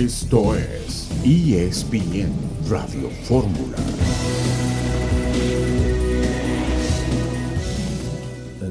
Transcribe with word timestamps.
Esto 0.00 0.54
es 0.56 1.10
ESPN 1.26 2.32
Radio 2.70 3.10
Fórmula. 3.24 3.76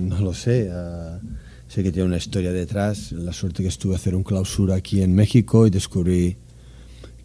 No 0.02 0.20
lo 0.22 0.34
sé. 0.34 0.72
ah, 0.74 1.20
sé 1.68 1.84
que 1.84 1.92
tiene 1.92 2.08
una 2.08 2.18
historia 2.18 2.52
detrás. 2.52 3.12
La 3.12 3.32
suerte 3.32 3.62
que 3.62 3.70
estuve 3.70 3.94
a 3.94 3.98
hacer 3.98 4.16
un 4.16 4.24
clausura 4.24 4.74
aquí 4.74 5.04
en 5.04 5.14
México 5.14 5.68
y 5.68 5.70
descubrí 5.70 6.36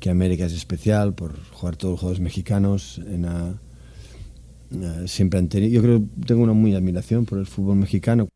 que 0.00 0.11
América 0.11 0.45
es 0.45 0.52
especial 0.52 1.14
por 1.14 1.43
jugar 1.52 1.77
todos 1.77 1.93
los 1.93 2.00
juegos 2.00 2.21
mexicanos. 2.21 3.00
En, 3.07 3.25
ah, 3.25 3.59
ah, 4.82 5.02
siempre 5.07 5.41
yo 5.71 5.80
creo 5.80 6.02
tengo 6.27 6.43
una 6.43 6.52
muy 6.52 6.75
admiración 6.75 7.25
por 7.25 7.39
el 7.39 7.46
fútbol 7.46 7.77
mexicano. 7.77 8.29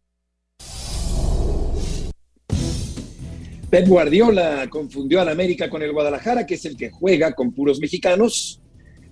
Pep 3.71 3.87
Guardiola 3.87 4.67
confundió 4.71 5.21
al 5.21 5.29
América 5.29 5.69
con 5.69 5.83
el 5.83 5.93
Guadalajara, 5.93 6.47
que 6.47 6.55
es 6.55 6.65
el 6.65 6.75
que 6.75 6.91
juega 6.91 7.33
con 7.33 7.53
puros 7.53 7.81
mexicanos. 7.81 8.61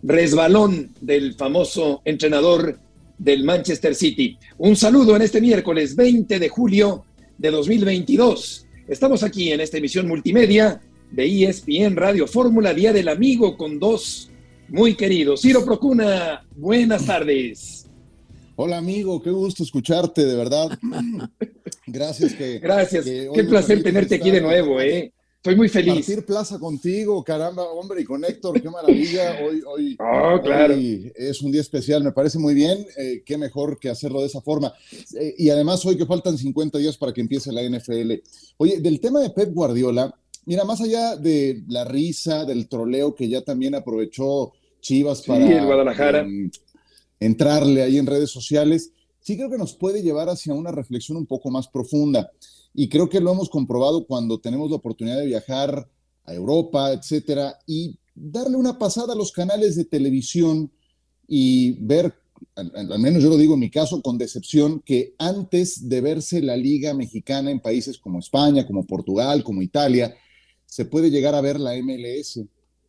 Resbalón 0.03 0.95
del 1.01 1.35
famoso 1.35 2.01
entrenador 2.07 2.79
del 3.19 3.45
Manchester 3.45 3.95
City. 3.95 4.39
Un 4.57 4.75
saludo 4.77 5.15
en 5.15 5.23
este 5.23 5.43
miércoles 5.43 5.95
20 5.95 6.39
de 6.39 6.49
julio 6.49 7.05
de 7.37 7.51
2022. 7.51 8.67
Estamos 8.89 9.23
aquí 9.23 9.53
en 9.53 9.61
esta 9.61 9.77
emisión 9.77 10.09
multimedia 10.09 10.81
de 11.11 11.45
ESPN 11.45 11.95
Radio 11.95 12.27
Fórmula, 12.27 12.73
Día 12.73 12.95
del 12.95 13.09
Amigo, 13.09 13.59
con 13.59 13.79
dos 13.79 14.31
muy 14.69 14.95
queridos. 14.95 15.43
Ciro 15.43 15.67
Procuna, 15.67 16.47
buenas 16.57 17.05
tardes. 17.05 17.86
Hola 18.57 18.79
amigo, 18.79 19.23
qué 19.23 19.31
gusto 19.31 19.63
escucharte, 19.63 20.25
de 20.25 20.35
verdad. 20.35 20.79
Gracias 21.87 22.33
que... 22.35 22.59
Gracias. 22.59 23.05
que 23.05 23.29
Qué 23.35 23.45
placer 23.45 23.83
tenerte 23.83 24.15
aquí 24.15 24.31
de 24.31 24.41
nuevo, 24.41 24.81
¿eh? 24.81 25.13
Estoy 25.37 25.57
muy 25.57 25.69
feliz. 25.69 25.95
Partir 25.95 26.25
plaza 26.25 26.59
contigo, 26.59 27.23
caramba, 27.23 27.63
hombre, 27.65 28.01
y 28.01 28.05
con 28.05 28.25
Héctor, 28.25 28.61
qué 28.61 28.69
maravilla. 28.69 29.39
Hoy, 29.47 29.63
hoy, 29.67 29.97
Oh, 30.01 30.41
claro. 30.45 30.75
hoy 30.75 31.13
es 31.15 31.41
un 31.43 31.53
día 31.53 31.61
especial, 31.61 32.03
me 32.03 32.11
parece 32.13 32.39
muy 32.39 32.55
bien. 32.55 32.85
eh, 32.97 33.23
qué 33.25 33.37
mejor 33.39 33.79
que 33.79 33.89
hacerlo 33.91 34.21
de 34.21 34.27
esa 34.27 34.41
forma. 34.41 34.73
Eh, 35.21 35.35
y 35.39 35.51
además, 35.51 35.85
hoy 35.87 35.97
que 35.97 36.07
faltan 36.07 36.37
50 36.37 36.79
días 36.79 36.97
para 36.97 37.13
que 37.13 37.21
empiece 37.21 37.53
la 37.53 37.63
NFL. 37.63 38.15
Oye, 38.57 38.81
del 38.81 38.99
tema 39.01 39.21
de 39.21 39.31
Pep 39.31 39.53
Guardiola, 39.53 40.13
mira, 40.47 40.65
más 40.65 40.81
allá 40.81 41.15
de 41.15 41.63
la 41.69 41.85
risa, 41.85 42.45
del 42.45 42.67
troleo 42.69 43.15
que 43.15 43.29
ya 43.29 43.43
también 43.43 43.75
aprovechó 43.77 44.53
Chivas 44.81 45.19
Sí, 45.19 45.29
para 45.29 45.59
el 45.59 45.65
Guadalajara. 45.67 46.21
em, 46.21 46.51
entrarle 47.21 47.83
ahí 47.83 47.99
en 47.99 48.07
redes 48.07 48.31
sociales, 48.31 48.93
sí 49.21 49.37
creo 49.37 49.51
que 49.51 49.59
nos 49.59 49.75
puede 49.75 50.03
llevar 50.03 50.29
hacia 50.29 50.55
una 50.55 50.71
reflexión 50.71 51.17
un 51.17 51.27
poco 51.27 51.51
más 51.51 51.69
profunda. 51.69 52.31
Y 52.75 52.89
creo 52.89 53.09
que 53.09 53.21
lo 53.21 53.33
hemos 53.33 53.49
comprobado 53.49 54.07
cuando 54.07 54.39
tenemos 54.39 54.71
la 54.71 54.77
oportunidad 54.77 55.19
de 55.19 55.27
viajar 55.27 55.89
a 56.25 56.35
Europa, 56.35 56.93
etcétera, 56.93 57.59
y 57.67 57.99
darle 58.15 58.57
una 58.57 58.79
pasada 58.79 59.13
a 59.13 59.17
los 59.17 59.33
canales 59.33 59.77
de 59.77 59.85
televisión 59.85 60.71
y 61.27 61.73
ver, 61.73 62.15
al, 62.55 62.93
al 62.93 62.99
menos 62.99 63.23
yo 63.23 63.31
lo 63.31 63.37
digo 63.37 63.55
en 63.55 63.61
mi 63.61 63.71
caso, 63.71 64.03
con 64.03 64.19
decepción, 64.19 64.81
que 64.85 65.15
antes 65.19 65.89
de 65.89 66.01
verse 66.01 66.43
la 66.43 66.57
Liga 66.57 66.95
Mexicana 66.95 67.51
en 67.51 67.61
países 67.61 67.99
como 67.99 68.19
España, 68.19 68.67
como 68.67 68.87
Portugal, 68.87 69.43
como 69.43 69.63
Italia, 69.63 70.15
se 70.67 70.85
puede 70.85 71.11
llegar 71.11 71.35
a 71.35 71.41
ver 71.41 71.59
la 71.59 71.75
MLS 71.77 72.41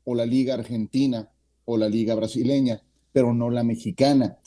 o 0.04 0.16
la 0.16 0.26
Liga 0.26 0.56
Argentina 0.56 1.30
o 1.66 1.78
la 1.78 1.90
Liga 1.90 2.16
Brasileña, 2.16 2.82
pero 3.18 3.34
no 3.34 3.50
la 3.50 3.64
mexicana. 3.64 4.38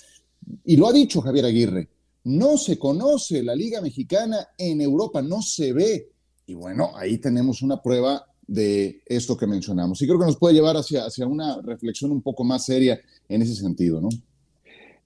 Y 0.65 0.77
lo 0.77 0.87
ha 0.87 0.93
dicho 0.93 1.21
Javier 1.21 1.45
Aguirre, 1.47 1.89
no 2.23 2.57
se 2.57 2.79
conoce 2.79 3.43
la 3.43 3.53
Liga 3.53 3.81
Mexicana 3.81 4.47
en 4.57 4.81
Europa, 4.81 5.21
no 5.21 5.43
se 5.43 5.73
ve. 5.73 6.11
Y 6.47 6.55
bueno, 6.55 6.93
ahí 6.95 7.19
tenemos 7.19 7.63
una 7.63 7.83
prueba 7.83 8.25
de 8.47 9.03
esto 9.07 9.37
que 9.37 9.49
mencionamos. 9.49 10.01
Y 10.01 10.07
creo 10.07 10.21
que 10.21 10.27
nos 10.27 10.37
puede 10.37 10.55
llevar 10.55 10.77
hacia, 10.77 11.05
hacia 11.05 11.27
una 11.27 11.61
reflexión 11.63 12.13
un 12.13 12.23
poco 12.23 12.45
más 12.45 12.65
seria 12.65 13.01
en 13.29 13.43
ese 13.43 13.57
sentido, 13.57 14.01
¿no? 14.01 14.09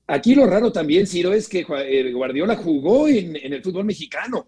Aquí 0.07 0.35
lo 0.35 0.45
raro 0.45 0.71
también, 0.71 1.07
Ciro, 1.07 1.33
es 1.33 1.49
que 1.49 1.65
eh, 1.67 2.13
Guardiola 2.13 2.57
jugó 2.57 3.09
en, 3.09 3.35
en 3.35 3.55
el 3.55 3.63
fútbol 3.63 3.87
mexicano. 3.87 4.47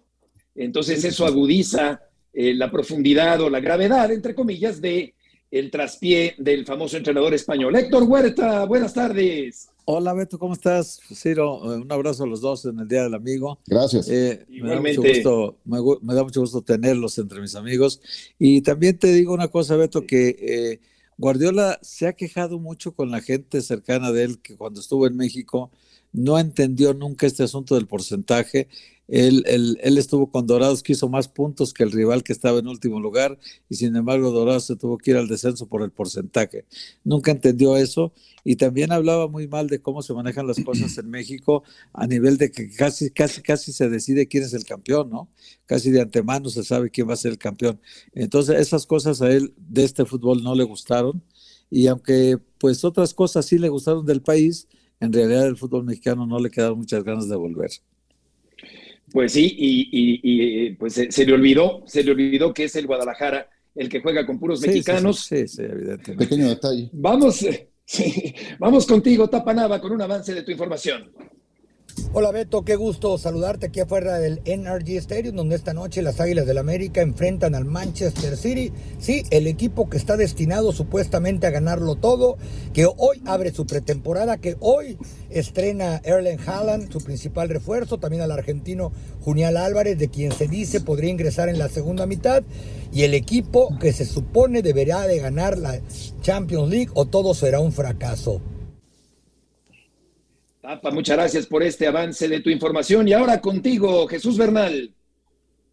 Entonces 0.53 1.03
eso 1.03 1.25
agudiza 1.25 2.01
eh, 2.31 2.53
la 2.53 2.69
profundidad 2.69 3.41
o 3.41 3.49
la 3.49 3.61
gravedad, 3.61 4.11
entre 4.11 4.35
comillas, 4.35 4.79
de 4.79 5.15
el 5.51 5.71
traspié 5.71 6.35
del 6.37 6.65
famoso 6.65 6.97
entrenador 6.97 7.33
español. 7.33 7.75
Héctor 7.75 8.03
Huerta, 8.03 8.65
buenas 8.65 8.93
tardes. 8.93 9.69
Hola 9.85 10.13
Beto, 10.13 10.37
¿cómo 10.37 10.53
estás? 10.53 10.99
Ciro, 11.13 11.73
eh, 11.73 11.77
un 11.77 11.89
abrazo 11.91 12.25
a 12.25 12.27
los 12.27 12.41
dos 12.41 12.65
en 12.65 12.77
el 12.79 12.87
Día 12.89 13.03
del 13.03 13.13
Amigo. 13.13 13.57
Gracias. 13.65 14.09
Eh, 14.09 14.45
me, 14.49 14.69
da 14.69 14.81
mucho 14.81 15.01
gusto, 15.01 15.57
me, 15.63 15.77
gu- 15.79 15.99
me 16.01 16.13
da 16.13 16.23
mucho 16.25 16.41
gusto 16.41 16.61
tenerlos 16.61 17.17
entre 17.19 17.39
mis 17.39 17.55
amigos. 17.55 18.01
Y 18.37 18.61
también 18.61 18.97
te 18.99 19.07
digo 19.13 19.33
una 19.33 19.47
cosa, 19.47 19.77
Beto, 19.77 20.05
que 20.05 20.35
eh, 20.39 20.79
Guardiola 21.17 21.79
se 21.81 22.07
ha 22.07 22.13
quejado 22.13 22.59
mucho 22.59 22.91
con 22.91 23.09
la 23.11 23.21
gente 23.21 23.61
cercana 23.61 24.11
de 24.11 24.23
él, 24.25 24.39
que 24.41 24.57
cuando 24.57 24.81
estuvo 24.81 25.07
en 25.07 25.15
México 25.15 25.71
no 26.13 26.39
entendió 26.39 26.93
nunca 26.93 27.27
este 27.27 27.43
asunto 27.43 27.75
del 27.75 27.87
porcentaje. 27.87 28.67
Él, 29.07 29.43
él- 29.47 29.77
él 29.83 29.97
estuvo 29.97 30.29
con 30.31 30.47
Dorados, 30.47 30.83
que 30.83 30.91
hizo 30.91 31.07
más 31.07 31.29
puntos 31.29 31.73
que 31.73 31.83
el 31.83 31.91
rival 31.93 32.23
que 32.23 32.33
estaba 32.33 32.59
en 32.59 32.67
último 32.67 32.99
lugar, 32.99 33.39
y 33.69 33.75
sin 33.75 33.95
embargo 33.95 34.31
Dorados 34.31 34.65
se 34.65 34.75
tuvo 34.75 34.97
que 34.97 35.11
ir 35.11 35.17
al 35.17 35.29
descenso 35.29 35.65
por 35.67 35.81
el 35.81 35.91
porcentaje. 35.91 36.65
Nunca 37.05 37.31
entendió 37.31 37.77
eso 37.77 38.11
y 38.43 38.57
también 38.57 38.91
hablaba 38.91 39.27
muy 39.29 39.47
mal 39.47 39.67
de 39.67 39.79
cómo 39.81 40.01
se 40.01 40.13
manejan 40.13 40.45
las 40.47 40.59
cosas 40.59 40.97
en 40.97 41.09
México 41.09 41.63
a 41.93 42.05
nivel 42.05 42.37
de 42.37 42.51
que 42.51 42.69
casi, 42.69 43.09
casi, 43.11 43.41
casi 43.41 43.71
se 43.71 43.89
decide 43.89 44.27
quién 44.27 44.43
es 44.43 44.53
el 44.53 44.65
campeón, 44.65 45.09
¿no? 45.09 45.29
Casi 45.65 45.89
de 45.91 46.01
antemano 46.01 46.49
se 46.49 46.63
sabe 46.65 46.89
quién 46.89 47.07
va 47.09 47.13
a 47.13 47.17
ser 47.17 47.31
el 47.31 47.37
campeón. 47.37 47.79
Entonces, 48.13 48.59
esas 48.59 48.85
cosas 48.85 49.21
a 49.21 49.31
él 49.31 49.53
de 49.57 49.85
este 49.85 50.05
fútbol 50.05 50.43
no 50.43 50.53
le 50.55 50.63
gustaron 50.63 51.21
y 51.69 51.87
aunque 51.87 52.37
pues 52.57 52.83
otras 52.83 53.13
cosas 53.13 53.45
sí 53.45 53.57
le 53.57 53.69
gustaron 53.69 54.05
del 54.05 54.21
país, 54.21 54.67
en 54.99 55.13
realidad 55.13 55.47
el 55.47 55.57
fútbol 55.57 55.85
mexicano 55.85 56.25
no 56.25 56.39
le 56.39 56.49
quedaron 56.49 56.79
muchas 56.79 57.03
ganas 57.03 57.29
de 57.29 57.35
volver. 57.35 57.69
Pues 59.11 59.31
sí, 59.33 59.55
y, 59.57 59.89
y- 59.91 60.19
y, 60.67 60.69
pues 60.75 60.93
se, 60.93 61.11
se 61.11 61.25
le 61.25 61.33
olvidó, 61.33 61.83
se 61.85 62.03
le 62.03 62.11
olvidó 62.11 62.53
que 62.53 62.65
es 62.65 62.75
el 62.75 62.87
Guadalajara 62.87 63.49
el 63.75 63.89
que 63.89 64.01
juega 64.01 64.25
con 64.25 64.39
puros 64.39 64.59
Sí, 64.59 64.67
mexicanos. 64.67 65.19
Sí, 65.21 65.47
sí, 65.47 65.57
sí, 65.57 65.61
evidentemente. 65.63 66.25
Pequeño 66.25 66.49
detalle. 66.49 66.89
Vamos, 66.93 67.45
sí, 67.85 68.33
vamos 68.59 68.85
contigo, 68.85 69.29
Tapanaba, 69.29 69.79
con 69.79 69.91
un 69.93 70.01
avance 70.01 70.33
de 70.33 70.41
tu 70.43 70.51
información. 70.51 71.11
Hola 72.13 72.31
Beto, 72.31 72.63
qué 72.63 72.75
gusto 72.75 73.17
saludarte 73.17 73.67
aquí 73.67 73.79
afuera 73.79 74.17
del 74.17 74.41
NRG 74.45 74.97
Stadium, 74.97 75.35
donde 75.35 75.55
esta 75.55 75.73
noche 75.73 76.01
las 76.01 76.19
Águilas 76.19 76.47
del 76.47 76.57
América 76.57 77.01
enfrentan 77.01 77.53
al 77.53 77.65
Manchester 77.65 78.37
City. 78.37 78.71
Sí, 78.97 79.23
el 79.29 79.45
equipo 79.45 79.89
que 79.89 79.97
está 79.97 80.17
destinado 80.17 80.71
supuestamente 80.71 81.45
a 81.47 81.51
ganarlo 81.51 81.95
todo, 81.95 82.37
que 82.73 82.85
hoy 82.85 83.21
abre 83.25 83.51
su 83.51 83.67
pretemporada, 83.67 84.37
que 84.37 84.57
hoy 84.61 84.97
estrena 85.29 86.01
Erlen 86.03 86.39
Haaland, 86.39 86.91
su 86.91 87.03
principal 87.03 87.49
refuerzo, 87.49 87.99
también 87.99 88.23
al 88.23 88.31
argentino 88.31 88.91
Junial 89.21 89.57
Álvarez, 89.57 89.99
de 89.99 90.09
quien 90.09 90.31
se 90.31 90.47
dice 90.47 90.81
podría 90.81 91.11
ingresar 91.11 91.49
en 91.49 91.59
la 91.59 91.69
segunda 91.69 92.05
mitad, 92.07 92.41
y 92.91 93.03
el 93.03 93.13
equipo 93.13 93.77
que 93.79 93.93
se 93.93 94.05
supone 94.05 94.61
deberá 94.61 95.05
de 95.05 95.19
ganar 95.19 95.57
la 95.57 95.79
Champions 96.21 96.69
League 96.69 96.91
o 96.93 97.05
todo 97.05 97.33
será 97.33 97.59
un 97.59 97.73
fracaso. 97.73 98.41
Tapa, 100.67 100.91
muchas 100.91 101.15
gracias 101.15 101.45
por 101.45 101.63
este 101.63 101.87
avance 101.87 102.27
de 102.27 102.41
tu 102.41 102.49
información. 102.49 103.07
Y 103.07 103.13
ahora 103.13 103.39
contigo, 103.39 104.05
Jesús 104.05 104.37
Bernal. 104.37 104.93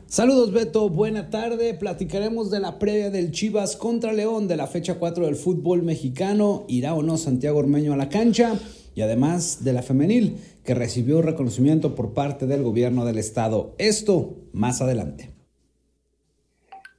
Saludos 0.06 0.52
Beto, 0.52 0.88
buena 0.88 1.30
tarde. 1.30 1.74
Platicaremos 1.74 2.48
de 2.52 2.60
la 2.60 2.78
previa 2.78 3.10
del 3.10 3.32
Chivas 3.32 3.74
contra 3.74 4.12
León 4.12 4.46
de 4.46 4.56
la 4.56 4.68
fecha 4.68 4.94
4 4.94 5.26
del 5.26 5.34
fútbol 5.34 5.82
mexicano. 5.82 6.64
¿Irá 6.68 6.94
o 6.94 7.02
no 7.02 7.16
Santiago 7.16 7.58
Ormeño 7.58 7.92
a 7.92 7.96
la 7.96 8.08
cancha? 8.08 8.56
Y 8.94 9.00
además 9.00 9.64
de 9.64 9.72
la 9.72 9.82
femenil, 9.82 10.36
que 10.64 10.76
recibió 10.76 11.22
reconocimiento 11.22 11.96
por 11.96 12.14
parte 12.14 12.46
del 12.46 12.62
gobierno 12.62 13.04
del 13.04 13.18
estado. 13.18 13.74
Esto 13.78 14.36
más 14.52 14.80
adelante. 14.80 15.32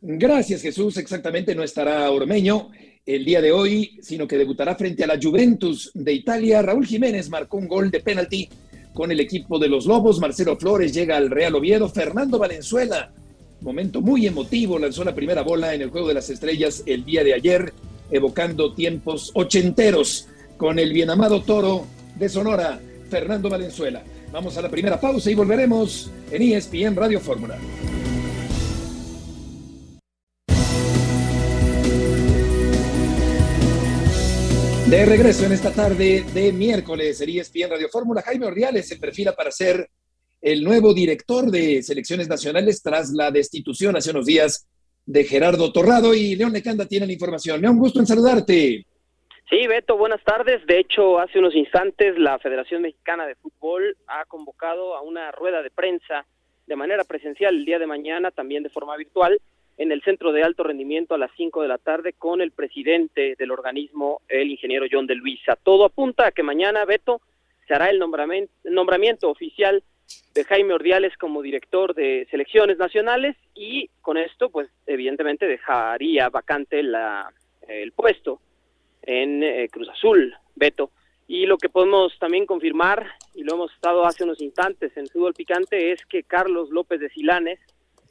Gracias, 0.01 0.61
Jesús. 0.61 0.97
Exactamente, 0.97 1.55
no 1.55 1.63
estará 1.63 2.11
Ormeño 2.11 2.71
el 3.05 3.23
día 3.23 3.41
de 3.41 3.51
hoy, 3.51 3.97
sino 4.01 4.27
que 4.27 4.37
debutará 4.37 4.75
frente 4.75 5.03
a 5.03 5.07
la 5.07 5.19
Juventus 5.21 5.91
de 5.93 6.13
Italia. 6.13 6.61
Raúl 6.61 6.85
Jiménez 6.85 7.29
marcó 7.29 7.57
un 7.57 7.67
gol 7.67 7.91
de 7.91 7.99
penalti 7.99 8.49
con 8.93 9.11
el 9.11 9.19
equipo 9.19 9.59
de 9.59 9.67
los 9.67 9.85
Lobos. 9.85 10.19
Marcelo 10.19 10.57
Flores 10.57 10.93
llega 10.93 11.17
al 11.17 11.29
Real 11.29 11.55
Oviedo. 11.55 11.87
Fernando 11.89 12.39
Valenzuela, 12.39 13.11
momento 13.61 14.01
muy 14.01 14.25
emotivo, 14.25 14.79
lanzó 14.79 15.03
la 15.03 15.13
primera 15.13 15.43
bola 15.43 15.75
en 15.75 15.81
el 15.81 15.89
Juego 15.89 16.07
de 16.07 16.15
las 16.15 16.29
Estrellas 16.29 16.83
el 16.85 17.05
día 17.05 17.23
de 17.23 17.33
ayer, 17.33 17.73
evocando 18.09 18.73
tiempos 18.73 19.31
ochenteros 19.35 20.27
con 20.57 20.79
el 20.79 20.91
bien 20.93 21.09
amado 21.09 21.43
toro 21.43 21.85
de 22.17 22.29
Sonora, 22.29 22.79
Fernando 23.09 23.49
Valenzuela. 23.49 24.03
Vamos 24.31 24.57
a 24.57 24.61
la 24.61 24.69
primera 24.69 24.99
pausa 24.99 25.29
y 25.29 25.35
volveremos 25.35 26.09
en 26.31 26.41
ESPN 26.41 26.95
Radio 26.95 27.19
Fórmula. 27.19 27.57
De 34.89 35.03
regreso 35.03 35.47
en 35.47 35.51
esta 35.51 35.73
tarde 35.73 36.23
de 36.31 36.53
miércoles 36.53 37.19
en 37.19 37.29
ESPN 37.29 37.71
Radio 37.71 37.89
Fórmula, 37.89 38.21
Jaime 38.21 38.45
Ordiales 38.45 38.87
se 38.87 38.97
perfila 38.97 39.33
para 39.33 39.49
ser 39.49 39.89
el 40.39 40.63
nuevo 40.63 40.93
director 40.93 41.45
de 41.45 41.81
selecciones 41.81 42.29
nacionales 42.29 42.83
tras 42.83 43.11
la 43.11 43.31
destitución 43.31 43.95
hace 43.95 44.11
unos 44.11 44.27
días 44.27 44.69
de 45.07 45.23
Gerardo 45.23 45.73
Torrado 45.73 46.13
y 46.13 46.35
León 46.35 46.53
Lecanda 46.53 46.85
tienen 46.85 47.09
información. 47.09 47.61
León, 47.61 47.79
gusto 47.79 47.99
en 47.99 48.05
saludarte. 48.05 48.85
Sí, 49.49 49.65
Beto, 49.65 49.97
buenas 49.97 50.23
tardes. 50.23 50.63
De 50.67 50.77
hecho, 50.77 51.17
hace 51.17 51.39
unos 51.39 51.55
instantes 51.55 52.15
la 52.19 52.37
Federación 52.37 52.83
Mexicana 52.83 53.25
de 53.25 53.33
Fútbol 53.33 53.97
ha 54.05 54.23
convocado 54.25 54.95
a 54.95 55.01
una 55.01 55.31
rueda 55.31 55.63
de 55.63 55.71
prensa 55.71 56.27
de 56.67 56.75
manera 56.75 57.03
presencial 57.05 57.55
el 57.55 57.65
día 57.65 57.79
de 57.79 57.87
mañana, 57.87 58.29
también 58.29 58.61
de 58.61 58.69
forma 58.69 58.95
virtual, 58.97 59.39
en 59.77 59.91
el 59.91 60.01
Centro 60.03 60.31
de 60.31 60.43
Alto 60.43 60.63
Rendimiento 60.63 61.13
a 61.13 61.17
las 61.17 61.31
5 61.35 61.61
de 61.61 61.67
la 61.67 61.77
tarde 61.77 62.13
con 62.13 62.41
el 62.41 62.51
presidente 62.51 63.35
del 63.37 63.51
organismo, 63.51 64.21
el 64.29 64.49
ingeniero 64.49 64.85
John 64.89 65.07
de 65.07 65.15
Luisa. 65.15 65.55
Todo 65.55 65.85
apunta 65.85 66.27
a 66.27 66.31
que 66.31 66.43
mañana, 66.43 66.85
Beto, 66.85 67.21
se 67.67 67.73
hará 67.73 67.89
el 67.89 67.99
nombramiento, 67.99 68.51
nombramiento 68.63 69.29
oficial 69.29 69.83
de 70.33 70.43
Jaime 70.43 70.73
Ordiales 70.73 71.17
como 71.17 71.41
director 71.41 71.95
de 71.95 72.27
selecciones 72.29 72.77
nacionales 72.77 73.35
y 73.55 73.89
con 74.01 74.17
esto, 74.17 74.49
pues 74.49 74.69
evidentemente 74.85 75.47
dejaría 75.47 76.29
vacante 76.29 76.83
la, 76.83 77.31
el 77.67 77.91
puesto 77.91 78.39
en 79.01 79.43
eh, 79.43 79.67
Cruz 79.71 79.89
Azul, 79.89 80.35
Beto. 80.55 80.91
Y 81.27 81.47
lo 81.47 81.57
que 81.57 81.69
podemos 81.69 82.17
también 82.19 82.45
confirmar, 82.45 83.13
y 83.33 83.43
lo 83.43 83.55
hemos 83.55 83.73
estado 83.73 84.05
hace 84.05 84.23
unos 84.23 84.41
instantes 84.41 84.95
en 84.95 85.07
Fútbol 85.07 85.33
Picante, 85.33 85.91
es 85.91 86.05
que 86.05 86.23
Carlos 86.23 86.69
López 86.69 86.99
de 86.99 87.09
Silanes, 87.09 87.59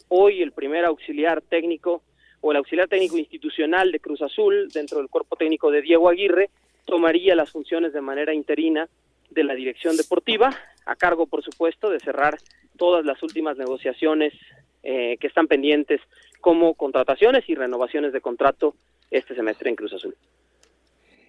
hoy 0.09 0.43
el 0.43 0.53
primer 0.53 0.85
auxiliar 0.85 1.43
técnico 1.43 2.03
o 2.41 2.51
el 2.51 2.59
auxiliar 2.59 2.89
técnico 2.89 3.17
institucional 3.17 3.91
de 3.91 4.01
Cruz 4.01 4.21
Azul 4.23 4.69
dentro 4.73 4.99
del 4.99 5.09
cuerpo 5.09 5.37
técnico 5.37 5.71
de 5.71 5.83
Diego 5.83 6.09
Aguirre, 6.09 6.51
tomaría 6.85 7.35
las 7.35 7.51
funciones 7.51 7.93
de 7.93 8.01
manera 8.01 8.35
interina 8.35 8.89
de 9.31 9.45
la 9.45 9.55
dirección 9.55 9.97
deportiva, 9.97 10.55
a 10.87 10.97
cargo, 10.97 11.27
por 11.27 11.43
supuesto, 11.43 11.89
de 11.91 12.01
cerrar 12.01 12.39
todas 12.77 13.05
las 13.05 13.23
últimas 13.23 13.57
negociaciones 13.57 14.35
eh, 14.83 15.17
que 15.19 15.27
están 15.27 15.47
pendientes 15.47 16.01
como 16.41 16.75
contrataciones 16.75 17.49
y 17.49 17.55
renovaciones 17.55 18.13
de 18.13 18.21
contrato 18.21 18.75
este 19.11 19.35
semestre 19.35 19.71
en 19.71 19.77
Cruz 19.77 19.95
Azul. 19.95 20.15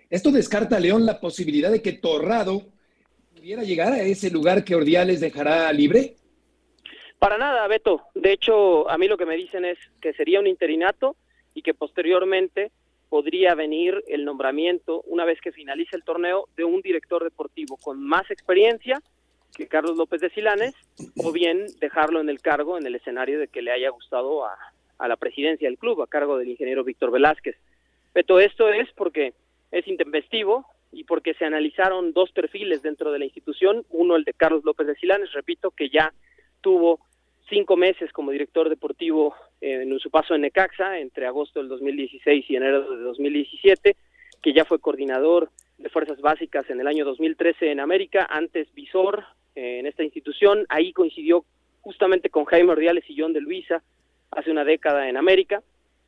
¿Esto 0.10 0.32
descarta, 0.32 0.80
León, 0.80 1.06
la 1.06 1.20
posibilidad 1.20 1.72
de 1.72 1.82
que 1.82 1.94
Torrado 1.94 2.64
pudiera 3.36 3.64
llegar 3.64 3.94
a 3.94 4.02
ese 4.02 4.30
lugar 4.30 4.64
que 4.64 4.76
Ordiales 4.76 5.22
dejará 5.22 5.72
libre? 5.72 6.16
Para 7.26 7.40
nada, 7.40 7.68
Beto. 7.68 8.04
De 8.14 8.32
hecho, 8.32 8.88
a 8.88 9.00
mí 9.00 9.08
lo 9.08 9.18
que 9.18 9.26
me 9.26 9.36
dicen 9.36 9.66
es 9.66 9.80
que 10.00 10.14
sería 10.14 10.40
un 10.40 10.46
interinato 10.46 11.16
y 11.56 11.64
que 11.64 11.74
posteriormente 11.74 12.70
podría 13.10 13.56
venir 13.56 14.04
el 14.08 14.26
nombramiento, 14.26 15.02
una 15.08 15.26
vez 15.26 15.42
que 15.42 15.52
finalice 15.52 15.96
el 15.96 16.04
torneo, 16.04 16.48
de 16.56 16.66
un 16.66 16.82
director 16.82 17.24
deportivo 17.24 17.78
con 17.78 18.00
más 18.00 18.30
experiencia 18.30 19.02
que 19.56 19.66
Carlos 19.66 19.98
López 19.98 20.22
de 20.22 20.30
Silanes, 20.30 20.76
o 21.18 21.32
bien 21.32 21.66
dejarlo 21.80 22.22
en 22.22 22.30
el 22.30 22.42
cargo, 22.42 22.78
en 22.78 22.86
el 22.86 22.94
escenario 22.94 23.40
de 23.40 23.48
que 23.48 23.64
le 23.64 23.72
haya 23.72 23.90
gustado 23.90 24.46
a, 24.46 24.56
la 25.08 25.16
presidencia 25.16 25.68
del 25.68 25.80
club, 25.80 26.04
a 26.04 26.08
cargo 26.08 26.38
del 26.38 26.50
ingeniero 26.50 26.84
Víctor 26.84 27.10
Velázquez. 27.10 27.56
Pero 28.14 28.40
esto 28.40 28.70
es 28.70 28.88
porque 28.92 29.34
es 29.72 29.88
intempestivo 29.88 30.68
y 30.92 31.06
porque 31.06 31.34
se 31.34 31.46
analizaron 31.46 32.14
dos 32.14 32.32
perfiles 32.34 32.84
dentro 32.84 33.12
de 33.12 33.18
la 33.18 33.26
institución, 33.26 33.84
uno 33.90 34.16
el 34.16 34.26
de 34.26 34.34
Carlos 34.34 34.64
López 34.64 34.86
de 34.86 34.96
Silanes, 34.98 35.34
repito, 35.34 35.72
que 35.72 35.90
ya 35.90 36.14
tuvo 36.62 37.00
cinco 37.50 37.78
meses 37.78 38.12
como 38.12 38.32
director 38.32 38.70
deportivo 38.70 39.36
eh, 39.62 39.84
en 39.84 40.00
su 40.00 40.10
paso 40.10 40.36
en 40.36 40.42
Necaxa, 40.42 41.00
entre 41.00 41.26
agosto 41.26 41.60
del 41.60 41.70
2016 41.70 42.46
y 42.50 42.56
enero 42.56 42.90
de 42.90 43.04
2017, 43.04 43.96
que 44.42 44.54
ya 44.54 44.66
fue 44.66 44.80
coordinador 44.80 45.50
de 45.78 45.90
Fuerzas 45.90 46.22
Básicas 46.22 46.70
en 46.70 46.80
el 46.80 46.88
año 46.88 47.06
2013 47.06 47.72
en 47.72 47.80
América, 47.80 48.28
antes 48.30 48.74
visor 48.74 49.24
eh, 49.56 49.80
en 49.80 49.88
esta 49.88 50.04
institución, 50.04 50.66
ahí 50.70 50.94
coincidió 50.94 51.46
justamente 51.82 52.30
con 52.30 52.46
Jaime 52.46 52.72
Ordiales 52.72 53.04
y 53.10 53.20
John 53.20 53.34
de 53.34 53.42
Luisa 53.42 53.84
hace 54.32 54.52
una 54.52 54.64
década 54.64 55.08
en 55.10 55.18
América, 55.18 55.62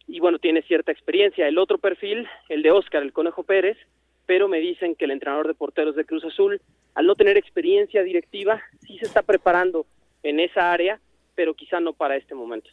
y 0.07 0.19
bueno, 0.19 0.39
tiene 0.39 0.61
cierta 0.61 0.91
experiencia. 0.91 1.47
El 1.47 1.57
otro 1.57 1.77
perfil, 1.77 2.27
el 2.47 2.63
de 2.63 2.71
Oscar, 2.71 3.03
el 3.03 3.11
Conejo 3.11 3.43
Pérez, 3.43 3.77
pero 4.25 4.47
me 4.47 4.59
dicen 4.59 4.95
que 4.95 5.05
el 5.05 5.11
entrenador 5.11 5.47
de 5.47 5.53
porteros 5.53 5.95
de 5.95 6.05
Cruz 6.05 6.23
Azul, 6.23 6.61
al 6.95 7.05
no 7.05 7.15
tener 7.15 7.37
experiencia 7.37 8.03
directiva, 8.03 8.61
sí 8.85 8.97
se 8.97 9.05
está 9.05 9.21
preparando 9.21 9.85
en 10.23 10.39
esa 10.39 10.71
área, 10.71 10.99
pero 11.37 11.55
quizá 11.55 11.79
no 11.79 11.93
para 11.93 12.17
este 12.17 12.33
momento. 12.33 12.71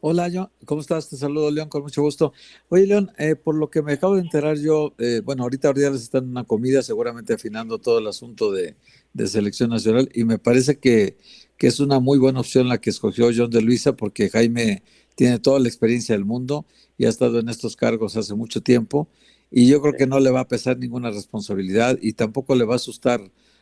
Hola, 0.00 0.28
John. 0.32 0.50
¿Cómo 0.64 0.80
estás? 0.80 1.08
Te 1.08 1.16
saludo, 1.16 1.50
León, 1.50 1.68
con 1.68 1.82
mucho 1.82 2.02
gusto. 2.02 2.32
Oye, 2.68 2.86
León, 2.86 3.10
eh, 3.18 3.36
por 3.36 3.54
lo 3.54 3.70
que 3.70 3.82
me 3.82 3.92
acabo 3.92 4.16
de 4.16 4.22
enterar 4.22 4.58
yo, 4.58 4.94
eh, 4.98 5.22
bueno, 5.24 5.44
ahorita 5.44 5.70
Ordiales 5.70 6.02
está 6.02 6.18
en 6.18 6.28
una 6.28 6.44
comida, 6.44 6.82
seguramente 6.82 7.34
afinando 7.34 7.78
todo 7.78 8.00
el 8.00 8.08
asunto 8.08 8.50
de, 8.50 8.76
de 9.12 9.26
selección 9.28 9.70
nacional, 9.70 10.08
y 10.12 10.24
me 10.24 10.38
parece 10.38 10.78
que, 10.78 11.16
que, 11.56 11.68
es 11.68 11.78
una 11.78 12.00
muy 12.00 12.18
buena 12.18 12.40
opción 12.40 12.68
la 12.68 12.80
que 12.80 12.90
escogió 12.90 13.30
John 13.34 13.50
de 13.50 13.62
Luisa, 13.62 13.94
porque 13.94 14.28
Jaime 14.28 14.82
tiene 15.14 15.38
toda 15.38 15.60
la 15.60 15.68
experiencia 15.68 16.16
del 16.16 16.24
mundo 16.24 16.66
y 16.96 17.06
ha 17.06 17.08
estado 17.08 17.38
en 17.38 17.48
estos 17.48 17.76
cargos 17.76 18.16
hace 18.16 18.34
mucho 18.34 18.60
tiempo 18.60 19.08
y 19.50 19.66
yo 19.66 19.80
creo 19.80 19.94
que 19.94 20.06
no 20.06 20.20
le 20.20 20.30
va 20.30 20.40
a 20.40 20.48
pesar 20.48 20.78
ninguna 20.78 21.10
responsabilidad 21.10 21.98
y 22.00 22.12
tampoco 22.12 22.54
le 22.54 22.64
va 22.64 22.74
a 22.74 22.76
asustar 22.76 23.20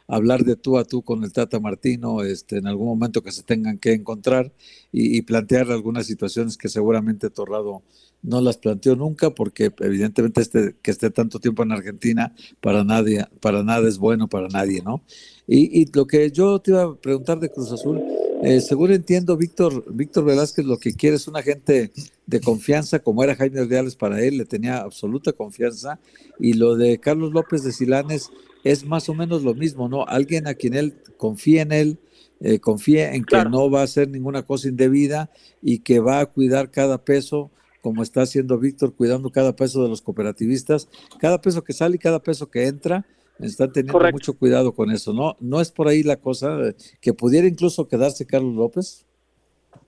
hablar 0.08 0.44
de 0.44 0.56
tú 0.56 0.78
a 0.78 0.84
tú 0.84 1.02
con 1.02 1.24
el 1.24 1.32
Tata 1.32 1.60
Martino 1.60 2.22
este, 2.22 2.58
en 2.58 2.66
algún 2.66 2.86
momento 2.86 3.22
que 3.22 3.32
se 3.32 3.42
tengan 3.42 3.78
que 3.78 3.92
encontrar 3.92 4.52
y, 4.92 5.22
plantear 5.22 5.70
algunas 5.70 6.06
situaciones 6.06 6.56
que 6.56 6.68
seguramente 6.68 7.30
Torrado 7.30 7.82
no 8.22 8.40
las 8.40 8.56
planteó 8.56 8.96
nunca 8.96 9.30
porque 9.30 9.72
evidentemente 9.80 10.40
este, 10.40 10.76
que 10.80 10.90
esté 10.90 11.10
tanto 11.10 11.38
tiempo 11.40 11.62
en 11.62 11.72
Argentina 11.72 12.34
para 12.60 12.84
nadie, 12.84 13.26
para 13.40 13.62
nada 13.62 13.88
es 13.88 13.98
bueno 13.98 14.28
para 14.28 14.48
nadie, 14.48 14.82
¿no? 14.82 15.02
Y, 15.48 15.90
lo 15.92 16.06
que 16.06 16.30
yo 16.30 16.58
te 16.60 16.72
iba 16.72 16.82
a 16.82 16.94
preguntar 16.94 17.38
de 17.38 17.50
Cruz 17.50 17.70
Azul, 17.70 18.02
eh, 18.42 18.60
seguro 18.60 18.94
entiendo, 18.94 19.36
Víctor, 19.36 19.84
Víctor 19.92 20.24
Velázquez 20.24 20.64
lo 20.64 20.78
que 20.78 20.94
quiere 20.94 21.16
es 21.16 21.28
una 21.28 21.42
gente 21.42 21.92
de 22.26 22.40
confianza, 22.40 22.98
como 22.98 23.22
era 23.22 23.36
Jaime 23.36 23.64
Reales 23.64 23.94
para 23.94 24.20
él, 24.22 24.38
le 24.38 24.44
tenía 24.44 24.78
absoluta 24.78 25.32
confianza. 25.32 26.00
Y 26.40 26.54
lo 26.54 26.74
de 26.74 26.98
Carlos 26.98 27.32
López 27.32 27.62
de 27.62 27.72
Silanes 27.72 28.30
es 28.70 28.84
más 28.84 29.08
o 29.08 29.14
menos 29.14 29.44
lo 29.44 29.54
mismo, 29.54 29.88
¿no? 29.88 30.04
Alguien 30.06 30.48
a 30.48 30.54
quien 30.54 30.74
él 30.74 30.94
confía 31.16 31.62
en 31.62 31.70
él, 31.70 31.98
eh, 32.40 32.58
confía 32.58 33.14
en 33.14 33.24
que 33.24 33.44
no 33.44 33.70
va 33.70 33.80
a 33.80 33.84
hacer 33.84 34.08
ninguna 34.08 34.42
cosa 34.42 34.68
indebida 34.68 35.30
y 35.62 35.78
que 35.78 36.00
va 36.00 36.18
a 36.18 36.26
cuidar 36.26 36.72
cada 36.72 37.04
peso, 37.04 37.50
como 37.80 38.02
está 38.02 38.22
haciendo 38.22 38.58
Víctor, 38.58 38.92
cuidando 38.94 39.30
cada 39.30 39.54
peso 39.54 39.84
de 39.84 39.88
los 39.88 40.02
cooperativistas, 40.02 40.88
cada 41.20 41.40
peso 41.40 41.62
que 41.62 41.72
sale 41.72 41.94
y 41.94 42.00
cada 42.00 42.20
peso 42.20 42.50
que 42.50 42.66
entra 42.66 43.06
están 43.38 43.70
teniendo 43.72 44.10
mucho 44.10 44.36
cuidado 44.36 44.74
con 44.74 44.90
eso, 44.90 45.12
¿no? 45.12 45.36
¿No 45.38 45.60
es 45.60 45.70
por 45.70 45.86
ahí 45.86 46.02
la 46.02 46.16
cosa 46.16 46.74
que 47.00 47.12
pudiera 47.12 47.46
incluso 47.46 47.86
quedarse 47.86 48.26
Carlos 48.26 48.54
López? 48.54 49.06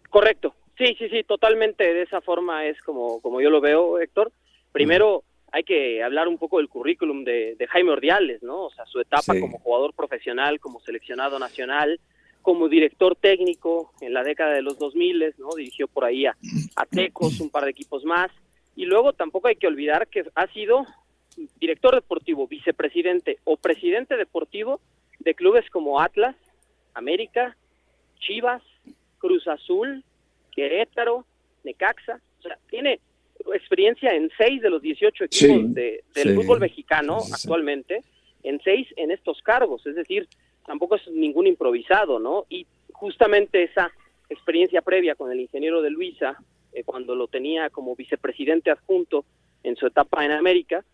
Correcto. 0.08 0.54
Sí, 0.76 0.94
sí, 0.96 1.08
sí, 1.08 1.24
totalmente 1.24 1.82
de 1.82 2.02
esa 2.02 2.20
forma 2.20 2.64
es 2.66 2.80
como, 2.82 3.20
como 3.20 3.40
yo 3.40 3.50
lo 3.50 3.60
veo, 3.60 3.98
Héctor. 3.98 4.30
Primero 4.70 5.24
hay 5.52 5.64
que 5.64 6.02
hablar 6.02 6.28
un 6.28 6.38
poco 6.38 6.58
del 6.58 6.68
currículum 6.68 7.24
de, 7.24 7.56
Jaime 7.70 7.90
Ordiales, 7.90 8.42
¿no? 8.42 8.66
O 8.66 8.70
sea, 8.70 8.84
su 8.86 9.00
etapa 9.00 9.38
como 9.38 9.58
jugador 9.58 9.94
profesional, 9.94 10.60
como 10.60 10.80
seleccionado 10.80 11.38
nacional, 11.38 12.00
como 12.42 12.68
director 12.68 13.16
técnico 13.16 13.92
en 14.00 14.14
la 14.14 14.22
década 14.22 14.52
de 14.52 14.62
los 14.62 14.78
2000, 14.78 15.34
¿no? 15.38 15.54
Dirigió 15.56 15.88
por 15.88 16.04
ahí 16.04 16.26
a, 16.26 16.36
a 16.76 16.86
Tecos, 16.86 17.40
un 17.40 17.50
par 17.50 17.64
de 17.64 17.70
equipos 17.70 18.04
más. 18.04 18.30
Y 18.76 18.84
luego 18.84 19.12
tampoco 19.12 19.48
hay 19.48 19.56
que 19.56 19.66
olvidar 19.66 20.08
que 20.08 20.24
ha 20.34 20.46
sido 20.48 20.86
director 21.60 21.94
deportivo, 21.94 22.46
vicepresidente 22.46 23.38
o 23.44 23.56
presidente 23.56 24.16
deportivo 24.16 24.80
de 25.18 25.34
clubes 25.34 25.68
como 25.70 26.00
Atlas, 26.00 26.36
América, 26.94 27.56
Chivas, 28.20 28.62
Cruz 29.18 29.46
Azul, 29.48 30.04
Querétaro, 30.52 31.24
Necaxa. 31.64 32.20
O 32.38 32.42
sea, 32.42 32.58
tiene 32.68 33.00
experiencia 33.54 34.14
en 34.14 34.30
seis 34.36 34.62
de 34.62 34.70
los 34.70 34.82
18 34.82 35.24
equipos 35.24 35.74
de, 35.74 36.04
del 36.14 36.34
fútbol 36.34 36.60
mexicano 36.60 37.18
actualmente, 37.32 38.02
en 38.42 38.60
seis 38.62 38.86
en 38.96 39.10
estos 39.10 39.40
cargos. 39.42 39.86
Es 39.86 39.94
decir, 39.94 40.28
tampoco 40.66 40.96
es 40.96 41.08
ningún 41.08 41.46
improvisado, 41.46 42.18
¿no? 42.18 42.46
Y 42.48 42.66
justamente 42.92 43.62
esa 43.62 43.90
experiencia 44.28 44.82
previa 44.82 45.14
con 45.14 45.32
el 45.32 45.40
ingeniero 45.40 45.82
de 45.82 45.90
Luisa, 45.90 46.36
eh, 46.72 46.84
cuando 46.84 47.14
lo 47.14 47.28
tenía 47.28 47.70
como 47.70 47.96
vicepresidente 47.96 48.70
adjunto 48.70 49.24
en 49.62 49.76
su 49.76 49.86
etapa 49.86 50.24
en 50.24 50.32
América, 50.32 50.84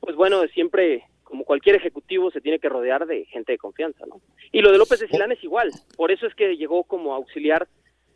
pues 0.00 0.14
bueno, 0.14 0.46
siempre, 0.48 1.04
como 1.24 1.44
cualquier 1.44 1.76
ejecutivo, 1.76 2.30
se 2.30 2.40
tiene 2.40 2.58
que 2.58 2.68
rodear 2.68 3.06
de 3.06 3.24
gente 3.26 3.52
de 3.52 3.58
confianza, 3.58 4.06
¿no? 4.06 4.20
Y 4.52 4.60
lo 4.60 4.70
de 4.70 4.78
López 4.78 5.00
de 5.00 5.08
Silán 5.08 5.32
es 5.32 5.42
igual, 5.42 5.70
por 5.96 6.12
eso 6.12 6.26
es 6.26 6.34
que 6.34 6.56
llegó 6.56 6.84
como 6.84 7.14
auxiliar 7.14 7.68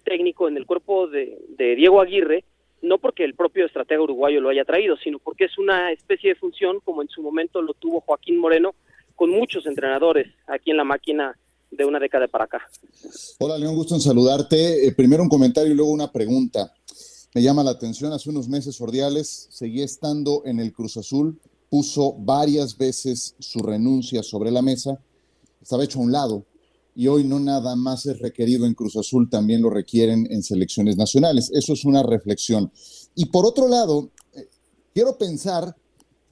técnico 0.05 0.49
en 0.49 0.57
el 0.57 0.67
cuerpo 0.67 1.07
de, 1.07 1.39
Diego 1.59 2.01
Aguirre, 2.01 2.45
no 2.83 2.99
porque 2.99 3.25
el 3.25 3.35
propio 3.35 3.65
estratega 3.65 4.03
uruguayo 4.03 4.41
lo 4.41 4.51
haya 4.51 4.65
traído, 4.65 4.97
sino 4.97 5.19
porque 5.19 5.45
es 5.45 5.57
una 5.57 5.93
especie 5.93 6.31
de 6.31 6.37
función 6.37 6.81
como 6.85 7.03
en 7.03 7.09
su 7.09 7.23
momento 7.23 7.63
lo 7.63 7.75
tuvo 7.75 8.01
Joaquín 8.01 8.39
Moreno 8.39 8.75
con 9.15 9.31
muchos 9.31 9.67
entrenadores 9.67 10.29
aquí 10.47 10.73
en 10.73 10.77
la 10.77 10.85
máquina 10.85 11.39
de 11.71 11.85
una 11.85 11.99
década 11.99 12.29
para 12.29 12.45
acá. 12.45 12.61
Hola 13.39 13.57
León, 13.57 13.77
gusto 13.77 13.95
en 13.95 14.01
saludarte. 14.01 14.87
Eh, 14.87 14.93
primero 14.93 15.23
un 15.23 15.29
comentario 15.29 15.73
y 15.73 15.77
luego 15.77 15.93
una 15.93 16.11
pregunta. 16.11 16.73
Me 17.35 17.43
llama 17.43 17.65
la 17.65 17.71
atención, 17.71 18.13
hace 18.13 18.29
unos 18.29 18.49
meses 18.49 18.79
Ordiales 18.81 19.49
seguía 19.51 19.85
estando 19.85 20.43
en 20.45 20.61
el 20.61 20.73
Cruz 20.73 20.99
Azul, 20.99 21.41
puso 21.71 22.13
varias 22.19 22.77
veces 22.77 23.35
su 23.39 23.61
renuncia 23.61 24.23
sobre 24.23 24.51
la 24.51 24.61
mesa, 24.61 25.01
estaba 25.63 25.85
hecho 25.85 25.99
a 25.99 26.03
un 26.03 26.13
lado. 26.13 26.45
Y 26.95 27.07
hoy 27.07 27.25
no 27.25 27.41
nada 27.41 27.75
más 27.75 28.07
es 28.07 28.19
requerido 28.19 28.67
en 28.67 28.75
Cruz 28.75 28.97
Azul, 28.97 29.31
también 29.31 29.63
lo 29.63 29.71
requieren 29.71 30.27
en 30.31 30.43
selecciones 30.43 30.97
nacionales. 30.97 31.51
Eso 31.53 31.73
es 31.73 31.85
una 31.85 32.03
reflexión. 32.03 32.71
Y 33.15 33.27
por 33.27 33.47
otro 33.47 33.69
lado, 33.69 34.11
eh, 34.35 34.49
quiero 34.93 35.17
pensar 35.17 35.75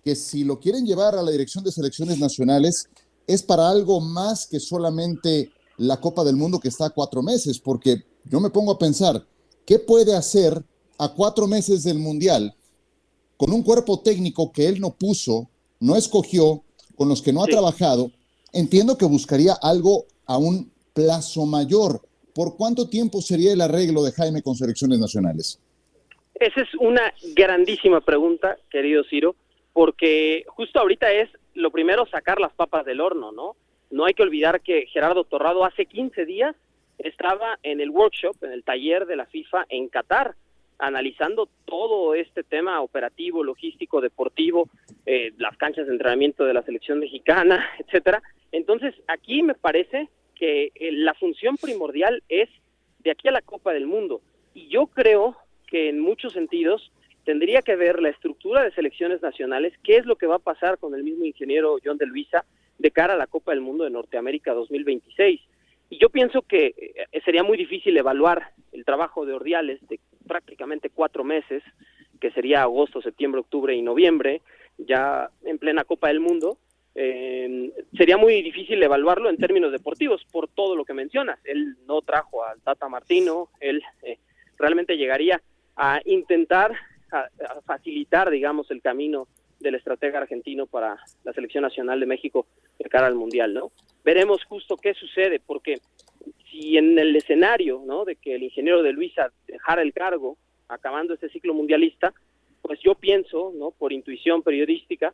que 0.04 0.14
si 0.14 0.44
lo 0.44 0.60
quieren 0.60 0.86
llevar 0.86 1.14
a 1.14 1.22
la 1.22 1.30
dirección 1.30 1.64
de 1.64 1.72
selecciones 1.72 2.18
nacionales, 2.18 2.88
es 3.26 3.42
para 3.42 3.70
algo 3.70 4.00
más 4.00 4.46
que 4.46 4.60
solamente 4.60 5.50
la 5.76 6.00
Copa 6.00 6.24
del 6.24 6.36
Mundo 6.36 6.58
que 6.58 6.68
está 6.68 6.86
a 6.86 6.90
cuatro 6.90 7.22
meses, 7.22 7.58
porque 7.58 8.04
yo 8.24 8.40
me 8.40 8.50
pongo 8.50 8.72
a 8.72 8.78
pensar, 8.78 9.26
¿qué 9.64 9.78
puede 9.78 10.14
hacer 10.14 10.62
a 10.98 11.14
cuatro 11.14 11.46
meses 11.46 11.84
del 11.84 11.98
Mundial 11.98 12.54
con 13.36 13.52
un 13.52 13.62
cuerpo 13.62 14.00
técnico 14.00 14.52
que 14.52 14.66
él 14.66 14.80
no 14.80 14.94
puso, 14.94 15.48
no 15.78 15.96
escogió, 15.96 16.64
con 16.96 17.08
los 17.08 17.22
que 17.22 17.32
no 17.32 17.42
ha 17.42 17.46
trabajado? 17.46 18.10
Entiendo 18.52 18.98
que 18.98 19.06
buscaría 19.06 19.54
algo 19.54 20.06
a 20.30 20.38
un 20.38 20.70
plazo 20.94 21.44
mayor. 21.44 22.00
¿Por 22.32 22.56
cuánto 22.56 22.88
tiempo 22.88 23.20
sería 23.20 23.52
el 23.52 23.60
arreglo 23.60 24.04
de 24.04 24.12
Jaime 24.12 24.42
con 24.42 24.54
selecciones 24.54 25.00
nacionales? 25.00 25.60
Esa 26.36 26.60
es 26.60 26.68
una 26.78 27.12
grandísima 27.34 28.00
pregunta, 28.00 28.56
querido 28.70 29.02
Ciro, 29.10 29.34
porque 29.72 30.44
justo 30.46 30.78
ahorita 30.78 31.10
es 31.10 31.28
lo 31.54 31.72
primero 31.72 32.06
sacar 32.06 32.40
las 32.40 32.52
papas 32.52 32.86
del 32.86 33.00
horno, 33.00 33.32
¿no? 33.32 33.56
No 33.90 34.04
hay 34.04 34.14
que 34.14 34.22
olvidar 34.22 34.60
que 34.60 34.86
Gerardo 34.86 35.24
Torrado 35.24 35.64
hace 35.64 35.86
15 35.86 36.24
días 36.26 36.54
estaba 36.98 37.58
en 37.64 37.80
el 37.80 37.90
workshop, 37.90 38.36
en 38.44 38.52
el 38.52 38.62
taller 38.62 39.06
de 39.06 39.16
la 39.16 39.26
FIFA 39.26 39.66
en 39.68 39.88
Qatar, 39.88 40.36
analizando 40.78 41.48
todo 41.64 42.14
este 42.14 42.44
tema 42.44 42.80
operativo, 42.82 43.42
logístico, 43.42 44.00
deportivo, 44.00 44.70
eh, 45.06 45.32
las 45.38 45.56
canchas 45.56 45.88
de 45.88 45.92
entrenamiento 45.92 46.44
de 46.44 46.54
la 46.54 46.62
selección 46.62 47.00
mexicana, 47.00 47.68
etcétera. 47.80 48.22
Entonces, 48.52 48.94
aquí 49.08 49.42
me 49.42 49.54
parece 49.54 50.08
que 50.40 50.72
eh, 50.74 50.90
la 50.92 51.12
función 51.12 51.58
primordial 51.58 52.22
es 52.30 52.48
de 53.00 53.10
aquí 53.10 53.28
a 53.28 53.32
la 53.32 53.42
Copa 53.42 53.74
del 53.74 53.86
Mundo. 53.86 54.22
Y 54.54 54.68
yo 54.68 54.86
creo 54.86 55.36
que 55.66 55.90
en 55.90 56.00
muchos 56.00 56.32
sentidos 56.32 56.90
tendría 57.24 57.60
que 57.60 57.76
ver 57.76 58.00
la 58.00 58.08
estructura 58.08 58.62
de 58.64 58.72
selecciones 58.72 59.20
nacionales, 59.20 59.74
qué 59.84 59.98
es 59.98 60.06
lo 60.06 60.16
que 60.16 60.26
va 60.26 60.36
a 60.36 60.40
pasar 60.40 60.78
con 60.78 60.94
el 60.94 61.04
mismo 61.04 61.26
ingeniero 61.26 61.76
John 61.84 61.98
de 61.98 62.06
Luisa 62.06 62.46
de 62.78 62.90
cara 62.90 63.12
a 63.12 63.18
la 63.18 63.26
Copa 63.26 63.52
del 63.52 63.60
Mundo 63.60 63.84
de 63.84 63.90
Norteamérica 63.90 64.54
2026. 64.54 65.42
Y 65.90 65.98
yo 65.98 66.08
pienso 66.08 66.40
que 66.40 66.74
eh, 67.12 67.20
sería 67.22 67.42
muy 67.42 67.58
difícil 67.58 67.94
evaluar 67.98 68.52
el 68.72 68.86
trabajo 68.86 69.26
de 69.26 69.34
Ordiales 69.34 69.86
de 69.88 70.00
prácticamente 70.26 70.88
cuatro 70.88 71.22
meses, 71.22 71.62
que 72.18 72.30
sería 72.30 72.62
agosto, 72.62 73.02
septiembre, 73.02 73.42
octubre 73.42 73.74
y 73.74 73.82
noviembre, 73.82 74.40
ya 74.78 75.28
en 75.44 75.58
plena 75.58 75.84
Copa 75.84 76.08
del 76.08 76.20
Mundo, 76.20 76.56
eh, 76.94 77.72
sería 77.96 78.16
muy 78.16 78.42
difícil 78.42 78.82
evaluarlo 78.82 79.30
en 79.30 79.36
términos 79.36 79.72
deportivos 79.72 80.24
por 80.30 80.48
todo 80.48 80.76
lo 80.76 80.84
que 80.84 80.94
mencionas. 80.94 81.38
Él 81.44 81.76
no 81.86 82.02
trajo 82.02 82.44
al 82.44 82.60
Tata 82.60 82.88
Martino, 82.88 83.48
él 83.60 83.82
eh, 84.02 84.18
realmente 84.58 84.96
llegaría 84.96 85.40
a 85.76 86.00
intentar 86.04 86.72
facilitar, 87.66 88.30
digamos, 88.30 88.70
el 88.70 88.80
camino 88.80 89.26
del 89.58 89.74
estratega 89.74 90.20
argentino 90.20 90.66
para 90.66 90.96
la 91.24 91.32
selección 91.32 91.62
nacional 91.62 91.98
de 91.98 92.06
México 92.06 92.46
de 92.78 92.88
cara 92.88 93.08
al 93.08 93.16
mundial, 93.16 93.52
¿no? 93.52 93.72
Veremos 94.04 94.44
justo 94.44 94.76
qué 94.76 94.94
sucede, 94.94 95.40
porque 95.44 95.80
si 96.50 96.76
en 96.76 96.98
el 96.98 97.14
escenario. 97.16 97.82
De 98.06 98.16
que 98.16 98.34
el 98.34 98.42
ingeniero 98.42 98.82
de 98.82 98.92
Luisa 98.92 99.30
dejara 99.46 99.82
el 99.82 99.92
cargo 99.92 100.38
acabando 100.68 101.12
este 101.12 101.28
ciclo 101.28 101.52
mundialista, 101.52 102.14
pues 102.62 102.80
yo 102.80 102.94
pienso, 102.94 103.52
¿no? 103.54 103.72
Por 103.72 103.92
intuición 103.92 104.42
periodística, 104.42 105.12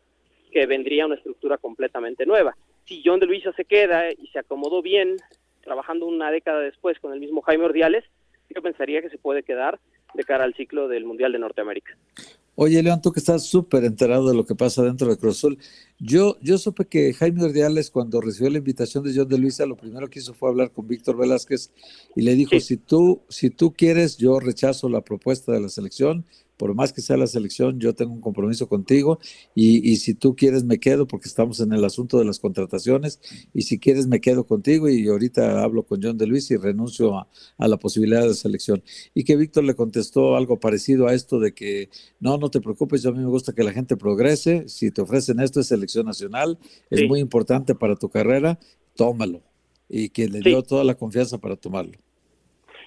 que 0.56 0.64
vendría 0.64 1.04
una 1.04 1.16
estructura 1.16 1.58
completamente 1.58 2.24
nueva. 2.24 2.56
Si 2.86 3.02
John 3.04 3.20
de 3.20 3.26
Luisa 3.26 3.52
se 3.52 3.66
queda 3.66 4.10
y 4.10 4.26
se 4.28 4.38
acomodó 4.38 4.80
bien, 4.80 5.18
trabajando 5.60 6.06
una 6.06 6.30
década 6.30 6.60
después 6.60 6.98
con 6.98 7.12
el 7.12 7.20
mismo 7.20 7.42
Jaime 7.42 7.66
Ordiales, 7.66 8.04
yo 8.48 8.62
pensaría 8.62 9.02
que 9.02 9.10
se 9.10 9.18
puede 9.18 9.42
quedar 9.42 9.78
de 10.14 10.24
cara 10.24 10.44
al 10.44 10.54
ciclo 10.54 10.88
del 10.88 11.04
Mundial 11.04 11.32
de 11.32 11.40
Norteamérica. 11.40 11.94
Oye, 12.54 12.82
León, 12.82 13.02
tú 13.02 13.12
que 13.12 13.20
estás 13.20 13.44
súper 13.44 13.84
enterado 13.84 14.30
de 14.30 14.34
lo 14.34 14.46
que 14.46 14.54
pasa 14.54 14.82
dentro 14.82 15.08
de 15.08 15.18
Cruz 15.18 15.36
Azul. 15.36 15.58
Yo, 15.98 16.38
yo 16.40 16.56
supe 16.56 16.86
que 16.86 17.12
Jaime 17.12 17.44
Ordiales, 17.44 17.90
cuando 17.90 18.22
recibió 18.22 18.48
la 18.48 18.56
invitación 18.56 19.04
de 19.04 19.12
John 19.14 19.28
de 19.28 19.36
Luisa, 19.36 19.66
lo 19.66 19.76
primero 19.76 20.08
que 20.08 20.20
hizo 20.20 20.32
fue 20.32 20.48
hablar 20.48 20.70
con 20.70 20.88
Víctor 20.88 21.18
Velázquez 21.18 21.70
y 22.14 22.22
le 22.22 22.34
dijo, 22.34 22.58
si, 22.60 22.78
tú, 22.78 23.20
si 23.28 23.50
tú 23.50 23.74
quieres, 23.74 24.16
yo 24.16 24.40
rechazo 24.40 24.88
la 24.88 25.02
propuesta 25.02 25.52
de 25.52 25.60
la 25.60 25.68
selección, 25.68 26.24
por 26.56 26.74
más 26.74 26.92
que 26.92 27.00
sea 27.00 27.16
la 27.16 27.26
selección, 27.26 27.78
yo 27.80 27.94
tengo 27.94 28.12
un 28.12 28.20
compromiso 28.20 28.68
contigo 28.68 29.18
y, 29.54 29.90
y, 29.90 29.96
si 29.96 30.14
tú 30.14 30.34
quieres 30.34 30.64
me 30.64 30.78
quedo 30.78 31.06
porque 31.06 31.28
estamos 31.28 31.60
en 31.60 31.72
el 31.72 31.84
asunto 31.84 32.18
de 32.18 32.24
las 32.24 32.38
contrataciones 32.38 33.20
y 33.52 33.62
si 33.62 33.78
quieres 33.78 34.06
me 34.06 34.20
quedo 34.20 34.46
contigo 34.46 34.88
y 34.88 35.06
ahorita 35.08 35.62
hablo 35.62 35.84
con 35.84 36.02
John 36.02 36.16
de 36.18 36.26
Luis 36.26 36.50
y 36.50 36.56
renuncio 36.56 37.18
a, 37.18 37.28
a 37.58 37.68
la 37.68 37.76
posibilidad 37.76 38.26
de 38.26 38.34
selección. 38.34 38.82
Y 39.14 39.24
que 39.24 39.36
Víctor 39.36 39.64
le 39.64 39.74
contestó 39.74 40.36
algo 40.36 40.58
parecido 40.58 41.08
a 41.08 41.14
esto 41.14 41.38
de 41.38 41.52
que 41.52 41.90
no, 42.20 42.38
no 42.38 42.50
te 42.50 42.60
preocupes, 42.60 43.02
yo 43.02 43.10
a 43.10 43.12
mí 43.12 43.18
me 43.18 43.28
gusta 43.28 43.52
que 43.52 43.62
la 43.62 43.72
gente 43.72 43.96
progrese, 43.96 44.68
si 44.68 44.90
te 44.90 45.02
ofrecen 45.02 45.40
esto 45.40 45.60
es 45.60 45.68
selección 45.68 46.06
nacional, 46.06 46.58
es 46.90 47.06
muy 47.08 47.20
importante 47.20 47.74
para 47.74 47.96
tu 47.96 48.08
carrera, 48.08 48.58
tómalo. 48.94 49.42
Y 49.88 50.08
que 50.08 50.26
le 50.26 50.40
dio 50.40 50.62
toda 50.62 50.82
la 50.82 50.96
confianza 50.96 51.38
para 51.38 51.54
tomarlo. 51.54 51.92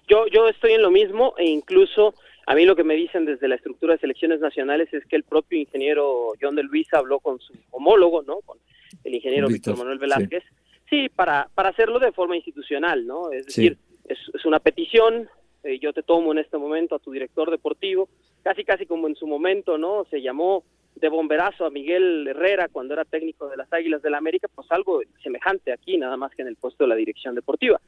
Yo, 0.10 0.26
yo 0.34 0.50
estoy 0.50 0.74
en 0.74 0.82
lo 0.82 0.92
mismo 0.92 1.34
e 1.38 1.46
incluso 1.46 2.14
a 2.50 2.56
mí 2.56 2.66
lo 2.66 2.76
que 2.76 2.84
me 2.84 2.96
dicen 2.96 3.26
desde 3.26 3.48
la 3.48 3.54
estructura 3.54 3.94
de 3.94 4.00
selecciones 4.00 4.40
nacionales 4.40 4.92
es 4.92 5.06
que 5.06 5.16
el 5.16 5.24
propio 5.24 5.60
ingeniero 5.60 6.32
John 6.42 6.56
de 6.56 6.64
Luisa 6.64 6.98
habló 6.98 7.20
con 7.20 7.40
su 7.40 7.54
homólogo, 7.70 8.24
¿no? 8.24 8.40
Con 8.42 8.58
el 9.04 9.14
ingeniero 9.14 9.48
Víctor, 9.48 9.78
Manuel 9.78 10.00
Velázquez. 10.00 10.44
Sí, 10.90 11.10
para, 11.10 11.48
para 11.54 11.70
hacerlo 11.70 12.00
de 12.00 12.12
forma 12.12 12.36
institucional, 12.36 13.06
¿no? 13.06 13.32
Es 13.32 13.46
decir, 13.46 13.78
es, 14.04 14.18
una 14.46 14.60
petición, 14.60 15.30
eh, 15.64 15.78
yo 15.78 15.94
te 15.94 16.02
tomo 16.02 16.32
en 16.32 16.40
este 16.40 16.58
momento 16.58 16.96
a 16.96 17.00
tu 17.00 17.12
director 17.12 17.52
deportivo, 17.52 18.10
casi 18.42 18.64
casi 18.64 18.88
como 18.88 19.08
en 19.08 19.16
su 19.16 19.28
momento, 19.28 19.78
¿no? 19.78 20.08
Se 20.10 20.20
llamó 20.20 20.64
de 20.96 21.08
bomberazo 21.08 21.68
a 21.68 21.70
Miguel 21.70 22.28
Herrera 22.30 22.68
cuando 22.68 22.96
era 22.96 23.06
técnico 23.06 23.48
de 23.48 23.58
las 23.58 23.72
Águilas 23.72 24.02
del 24.02 24.14
la 24.14 24.18
América, 24.18 24.48
pues 24.56 24.66
algo 24.72 25.02
semejante 25.22 25.72
aquí, 25.72 26.00
nada 26.00 26.18
más 26.18 26.34
que 26.34 26.42
en 26.42 26.48
el 26.48 26.56
puesto 26.56 26.86
de 26.86 26.88
la 26.88 26.96
dirección 26.96 27.36
deportiva. 27.36 27.80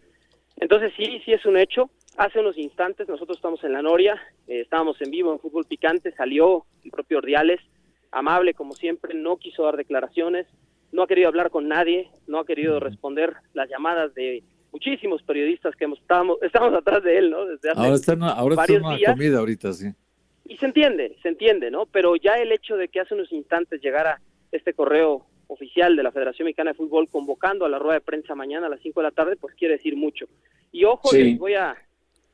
Entonces 0.61 0.93
sí, 0.95 1.21
sí 1.25 1.33
es 1.33 1.45
un 1.45 1.57
hecho. 1.57 1.89
Hace 2.17 2.39
unos 2.39 2.57
instantes 2.57 3.09
nosotros 3.09 3.37
estamos 3.37 3.63
en 3.63 3.73
la 3.73 3.81
Noria, 3.81 4.21
eh, 4.47 4.61
estábamos 4.61 5.01
en 5.01 5.09
vivo 5.09 5.33
en 5.33 5.39
Fútbol 5.39 5.65
Picante, 5.65 6.13
salió 6.13 6.65
el 6.85 6.91
propio 6.91 7.17
Ordiales, 7.17 7.59
amable 8.11 8.53
como 8.53 8.73
siempre, 8.73 9.15
no 9.15 9.37
quiso 9.37 9.63
dar 9.63 9.75
declaraciones, 9.75 10.45
no 10.91 11.01
ha 11.01 11.07
querido 11.07 11.29
hablar 11.29 11.49
con 11.49 11.67
nadie, 11.67 12.09
no 12.27 12.39
ha 12.39 12.45
querido 12.45 12.79
responder 12.79 13.33
las 13.53 13.69
llamadas 13.69 14.13
de 14.13 14.43
muchísimos 14.71 15.23
periodistas 15.23 15.75
que 15.75 15.85
hemos, 15.85 15.99
estamos, 15.99 16.37
estamos 16.43 16.73
atrás 16.73 17.03
de 17.03 17.17
él, 17.17 17.31
¿no? 17.31 17.45
Desde 17.45 17.71
hace 17.71 17.79
ahora 17.79 17.95
está, 17.95 18.13
ahora 18.13 18.55
varios 18.55 18.97
días. 18.97 19.13
comida 19.13 19.39
ahorita, 19.39 19.73
sí. 19.73 19.87
Y 20.45 20.57
se 20.57 20.65
entiende, 20.67 21.17
se 21.23 21.29
entiende, 21.29 21.71
¿no? 21.71 21.87
Pero 21.87 22.15
ya 22.17 22.33
el 22.33 22.51
hecho 22.51 22.77
de 22.77 22.87
que 22.87 22.99
hace 22.99 23.15
unos 23.15 23.31
instantes 23.31 23.81
llegara 23.81 24.21
este 24.51 24.73
correo 24.73 25.25
oficial 25.51 25.95
de 25.95 26.03
la 26.03 26.11
Federación 26.11 26.45
Mexicana 26.45 26.71
de 26.71 26.77
Fútbol 26.77 27.09
convocando 27.09 27.65
a 27.65 27.69
la 27.69 27.77
rueda 27.77 27.95
de 27.95 28.01
prensa 28.01 28.35
mañana 28.35 28.67
a 28.67 28.69
las 28.69 28.79
5 28.81 28.99
de 29.01 29.03
la 29.03 29.11
tarde, 29.11 29.35
pues 29.35 29.53
quiere 29.55 29.75
decir 29.75 29.95
mucho. 29.97 30.27
Y 30.71 30.85
ojo, 30.85 31.09
voy 31.37 31.55
a 31.55 31.75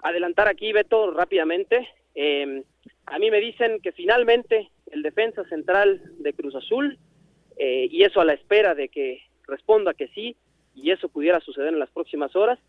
adelantar 0.04 0.48
aquí, 0.48 0.72
Beto, 0.72 1.12
rápidamente. 1.12 1.88
Em, 2.14 2.64
a 3.08 3.18
mí 3.18 3.32
me 3.32 3.40
dicen 3.40 3.80
que 3.82 3.92
finalmente 3.92 4.70
el 4.92 5.02
defensa 5.02 5.44
central 5.46 6.02
de 6.20 6.34
Cruz 6.34 6.56
Azul, 6.56 7.00
eh, 7.58 7.88
y 7.90 8.04
eso 8.04 8.22
a 8.22 8.26
la 8.26 8.34
espera 8.34 8.76
de 8.76 8.90
que 8.90 9.22
responda 9.48 9.96
que 9.96 10.08
sí, 10.10 10.36
y 10.76 10.92
eso 10.92 11.10
pudiera 11.10 11.40
suceder 11.40 11.74
en 11.74 11.80
las 11.80 11.90
próximas 11.90 12.36
horas, 12.36 12.60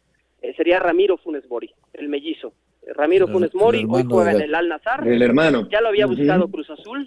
eh, 0.40 0.54
sería 0.54 0.78
Ramiro 0.78 1.18
Funes 1.18 1.48
Mori, 1.48 1.70
el 1.92 2.08
mellizo. 2.08 2.54
Ramiro 2.94 3.28
Funes 3.28 3.54
Mori, 3.54 3.84
hoy 3.86 4.04
juega 4.08 4.32
en 4.32 4.40
el 4.40 4.54
Al 4.54 4.68
Nazar. 4.68 5.06
El 5.06 5.20
hermano. 5.20 5.68
Ya 5.70 5.82
lo 5.82 5.88
había 5.88 6.06
buscado 6.06 6.48
Cruz 6.48 6.70
Azul, 6.70 7.06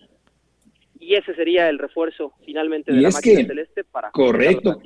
y 1.01 1.15
ese 1.15 1.33
sería 1.33 1.67
el 1.67 1.79
refuerzo 1.79 2.33
finalmente 2.45 2.93
de 2.93 3.01
la 3.01 3.09
máquina 3.09 3.45
celeste 3.45 3.83
para 3.83 4.11
correcto. 4.11 4.79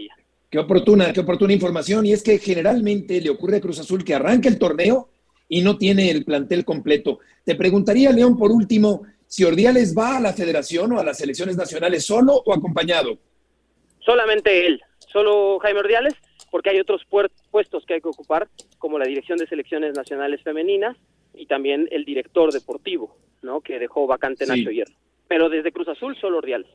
qué 0.50 0.58
oportuna 0.58 1.12
qué 1.12 1.20
oportuna 1.20 1.54
información. 1.54 2.06
Y 2.06 2.14
es 2.14 2.24
que 2.24 2.40
generalmente 2.40 3.20
le 3.20 3.30
ocurre 3.30 3.58
a 3.58 3.62
Cruz 3.62 3.80
Azul 3.80 4.04
que 4.04 4.16
arranca 4.16 4.48
el 4.48 4.58
torneo 4.58 5.10
y 5.50 5.62
no 5.62 5.78
tiene 5.78 6.10
el 6.10 6.24
plantel 6.24 6.64
completo. 6.64 7.20
Te 7.44 7.56
preguntaría 7.56 8.12
León 8.12 8.38
por 8.38 8.52
último 8.52 9.04
si 9.28 9.44
Ordiales 9.44 9.94
va 9.96 10.18
a 10.18 10.22
la 10.22 10.34
Federación 10.34 10.94
o 10.94 11.00
a 11.00 11.04
las 11.04 11.18
selecciones 11.18 11.58
nacionales 11.58 12.06
solo 12.06 12.42
o 12.46 12.54
acompañado. 12.54 13.18
Solamente 14.00 14.66
él 14.66 14.82
solo 15.12 15.60
Jaime 15.60 15.82
Ordiales 15.82 16.16
porque 16.50 16.70
hay 16.70 16.80
otros 16.80 17.02
puestos 17.52 17.86
que 17.86 17.96
hay 17.96 18.02
que 18.02 18.08
ocupar 18.08 18.48
como 18.78 18.98
la 18.98 19.06
dirección 19.06 19.38
de 19.38 19.48
selecciones 19.48 19.94
nacionales 19.96 20.42
femeninas 20.44 20.96
y 21.34 21.46
también 21.48 21.90
el 21.92 22.06
director 22.06 22.54
deportivo 22.54 23.18
no 23.42 23.60
que 23.60 23.80
dejó 23.80 24.08
vacante 24.08 24.46
Nacho 24.46 24.72
Hierro 24.72 24.96
pero 25.28 25.50
desde 25.50 25.72
Cruz 25.72 25.88
Azul 25.88 26.16
solo 26.20 26.38
Ordiales. 26.38 26.70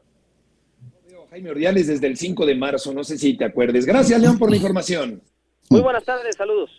Jaime 1.31 1.51
Ordiales 1.51 1.87
desde 1.87 2.09
el 2.09 2.17
5 2.17 2.45
de 2.45 2.55
marzo, 2.57 2.93
no 2.93 3.05
sé 3.05 3.17
si 3.17 3.37
te 3.37 3.45
acuerdes. 3.45 3.87
Gracias, 3.87 4.21
León, 4.21 4.37
por 4.37 4.51
la 4.51 4.57
información. 4.57 5.23
Muy 5.69 5.81
buenas 5.81 6.05
tardes, 6.05 6.35
saludos. 6.35 6.71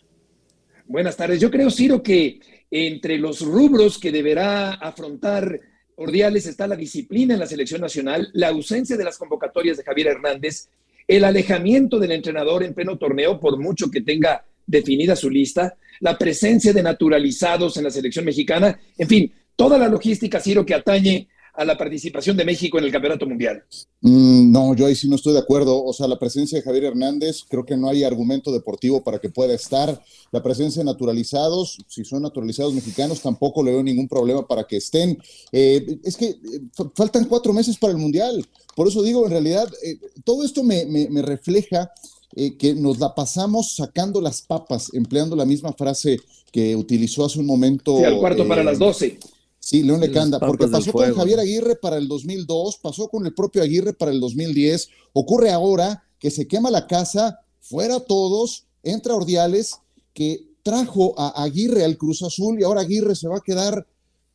Buenas 0.85 1.15
tardes. 1.15 1.39
Yo 1.39 1.49
creo, 1.49 1.69
Ciro, 1.69 2.03
que 2.03 2.41
entre 2.69 3.17
los 3.17 3.41
rubros 3.41 3.97
que 3.97 4.11
deberá 4.11 4.73
afrontar 4.73 5.57
Ordiales 5.95 6.47
está 6.47 6.67
la 6.67 6.75
disciplina 6.75 7.33
en 7.33 7.39
la 7.39 7.45
selección 7.45 7.79
nacional, 7.79 8.29
la 8.33 8.49
ausencia 8.49 8.97
de 8.97 9.03
las 9.05 9.17
convocatorias 9.17 9.77
de 9.77 9.83
Javier 9.83 10.07
Hernández 10.07 10.67
el 11.07 11.25
alejamiento 11.25 11.99
del 11.99 12.13
entrenador 12.13 12.63
en 12.63 12.73
pleno 12.73 12.97
torneo, 12.97 13.39
por 13.39 13.59
mucho 13.59 13.89
que 13.91 14.01
tenga 14.01 14.45
definida 14.65 15.15
su 15.15 15.29
lista, 15.29 15.75
la 15.99 16.17
presencia 16.17 16.71
de 16.71 16.83
naturalizados 16.83 17.75
en 17.77 17.83
la 17.83 17.91
selección 17.91 18.23
mexicana, 18.23 18.79
en 18.97 19.07
fin, 19.07 19.33
toda 19.55 19.77
la 19.77 19.89
logística, 19.89 20.39
Ciro, 20.39 20.65
que 20.65 20.73
atañe 20.73 21.27
a 21.53 21.65
la 21.65 21.77
participación 21.77 22.37
de 22.37 22.45
México 22.45 22.77
en 22.77 22.85
el 22.85 22.91
Campeonato 22.91 23.25
Mundial. 23.25 23.63
Mm, 24.01 24.51
no, 24.51 24.73
yo 24.75 24.85
ahí 24.85 24.95
sí 24.95 25.09
no 25.09 25.15
estoy 25.15 25.33
de 25.33 25.39
acuerdo. 25.39 25.83
O 25.83 25.93
sea, 25.93 26.07
la 26.07 26.17
presencia 26.17 26.57
de 26.57 26.63
Javier 26.63 26.85
Hernández, 26.85 27.43
creo 27.47 27.65
que 27.65 27.77
no 27.77 27.89
hay 27.89 28.03
argumento 28.03 28.51
deportivo 28.51 29.03
para 29.03 29.19
que 29.19 29.29
pueda 29.29 29.53
estar. 29.53 30.01
La 30.31 30.41
presencia 30.41 30.81
de 30.81 30.85
naturalizados, 30.85 31.77
si 31.87 32.05
son 32.05 32.23
naturalizados 32.23 32.73
mexicanos, 32.73 33.21
tampoco 33.21 33.63
le 33.63 33.71
veo 33.71 33.83
ningún 33.83 34.07
problema 34.07 34.47
para 34.47 34.63
que 34.63 34.77
estén. 34.77 35.17
Eh, 35.51 35.99
es 36.03 36.15
que 36.15 36.29
eh, 36.29 36.37
faltan 36.95 37.25
cuatro 37.25 37.53
meses 37.53 37.77
para 37.77 37.91
el 37.91 37.99
Mundial. 37.99 38.45
Por 38.75 38.87
eso 38.87 39.03
digo, 39.03 39.25
en 39.25 39.31
realidad, 39.31 39.69
eh, 39.83 39.97
todo 40.23 40.43
esto 40.43 40.63
me, 40.63 40.85
refleja 41.21 41.91
que 42.57 42.73
nos 42.75 42.97
la 42.97 43.13
pasamos 43.13 43.75
sacando 43.75 44.21
las 44.21 44.41
papas, 44.41 44.89
empleando 44.93 45.35
la 45.35 45.43
misma 45.43 45.73
frase 45.73 46.17
que 46.51 46.77
utilizó 46.77 47.25
hace 47.25 47.39
un 47.39 47.45
momento. 47.45 47.97
Sí, 47.97 48.05
al 48.05 48.19
cuarto 48.19 48.47
para 48.47 48.63
las 48.63 48.79
doce. 48.79 49.19
Sí, 49.61 49.83
León 49.83 50.01
Lecanda, 50.01 50.39
porque 50.39 50.67
pasó 50.67 50.91
con 50.91 51.13
Javier 51.13 51.39
Aguirre 51.39 51.75
para 51.75 51.97
el 51.97 52.07
2002, 52.07 52.77
pasó 52.77 53.07
con 53.07 53.25
el 53.27 53.33
propio 53.33 53.61
Aguirre 53.61 53.93
para 53.93 54.11
el 54.11 54.19
2010, 54.19 54.89
ocurre 55.13 55.51
ahora 55.51 56.03
que 56.19 56.31
se 56.31 56.47
quema 56.47 56.71
la 56.71 56.87
casa, 56.87 57.39
fuera 57.59 57.99
todos, 57.99 58.65
entra 58.81 59.15
Ordiales, 59.15 59.75
que 60.13 60.47
trajo 60.63 61.13
a 61.17 61.43
Aguirre 61.43 61.85
al 61.85 61.95
Cruz 61.97 62.23
Azul 62.23 62.59
y 62.59 62.63
ahora 62.63 62.81
Aguirre 62.81 63.15
se 63.15 63.27
va 63.27 63.37
a 63.37 63.41
quedar 63.41 63.85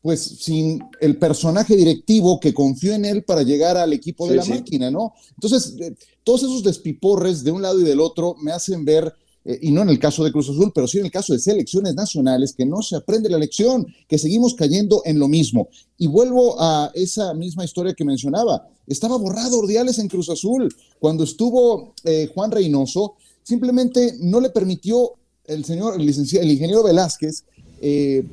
pues 0.01 0.23
sin 0.23 0.85
el 1.01 1.19
personaje 1.19 1.75
directivo 1.75 2.39
que 2.39 2.55
confió 2.55 2.95
en 2.95 3.05
él 3.05 3.25
para 3.25 3.43
llegar 3.43 3.77
al 3.77 3.93
equipo 3.93 4.29
de 4.29 4.37
la 4.37 4.45
máquina, 4.45 4.89
¿no? 4.89 5.15
Entonces, 5.31 5.75
eh, 5.81 5.97
todos 6.23 6.45
esos 6.45 6.63
despiporres 6.63 7.43
de 7.43 7.51
un 7.51 7.61
lado 7.61 7.81
y 7.81 7.85
del 7.85 7.99
otro 7.99 8.37
me 8.41 8.53
hacen 8.53 8.85
ver 8.85 9.13
eh, 9.47 9.61
y 9.63 9.71
no 9.71 9.83
en 9.83 9.91
el 9.91 10.01
caso 10.01 10.25
de 10.25 10.33
Cruz 10.33 10.51
Azul, 10.51 10.73
pero 10.75 10.89
sí 10.89 10.99
en 10.99 11.05
el 11.05 11.11
caso 11.13 11.33
de 11.33 11.39
selecciones 11.39 11.95
nacionales, 11.95 12.53
que 12.53 12.67
no 12.67 12.83
se 12.83 12.97
aprende 12.97 13.31
la 13.31 13.39
lección, 13.39 13.87
que 14.09 14.19
seguimos 14.19 14.55
cayendo 14.55 15.03
en 15.05 15.21
lo 15.21 15.29
mismo. 15.29 15.69
Y 15.97 16.09
vuelvo 16.09 16.61
a 16.61 16.91
esa 16.95 17.33
misma 17.33 17.65
historia 17.65 17.95
que 17.95 18.05
mencionaba. 18.05 18.69
Estaba 18.89 19.17
borrado 19.17 19.59
Ordiales 19.59 20.01
en 20.01 20.09
Cruz 20.09 20.29
Azul. 20.31 20.75
Cuando 20.99 21.23
estuvo 21.23 21.95
eh, 22.03 22.29
Juan 22.35 22.51
Reynoso, 22.51 23.15
simplemente 23.45 24.17
no 24.19 24.41
le 24.41 24.51
permitió 24.51 25.13
el 25.45 25.65
señor, 25.65 25.95
el, 25.95 26.05
licenciado, 26.05 26.45
el 26.45 26.51
ingeniero 26.51 26.83
Velázquez, 26.83 27.45
eh, 27.81 28.27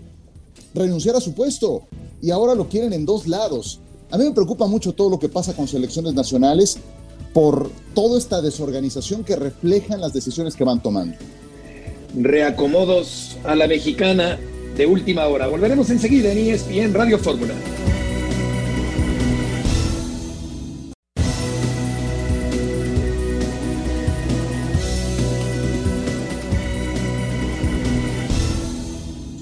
renunciar 0.74 1.16
a 1.16 1.22
su 1.22 1.34
puesto. 1.34 1.84
Y 2.24 2.32
ahora 2.32 2.56
lo 2.56 2.68
quieren 2.68 2.92
en 2.92 3.06
dos 3.06 3.28
lados. 3.28 3.80
A 4.10 4.18
mí 4.18 4.24
me 4.24 4.32
preocupa 4.32 4.66
mucho 4.66 4.94
todo 4.94 5.12
lo 5.12 5.20
que 5.20 5.30
pasa 5.30 5.56
con 5.56 5.68
selecciones 5.68 6.16
nacionales 6.16 6.78
por 7.34 7.72
toda 7.94 8.18
esta 8.18 8.42
desorganización 8.42 9.24
que 9.24 9.36
reflejan 9.36 10.00
las 10.00 10.14
decisiones 10.14 10.56
que 10.56 10.64
van 10.64 10.82
tomando. 10.82 11.18
Reacomodos 12.16 13.38
a 13.44 13.56
la 13.56 13.68
mexicana 13.68 14.40
de 14.78 14.86
última 14.86 15.28
hora. 15.28 15.48
Volveremos 15.48 15.90
enseguida 15.90 16.32
en 16.32 16.38
ESPN 16.38 16.94
Radio 16.94 17.18
Fórmula. 17.18 17.54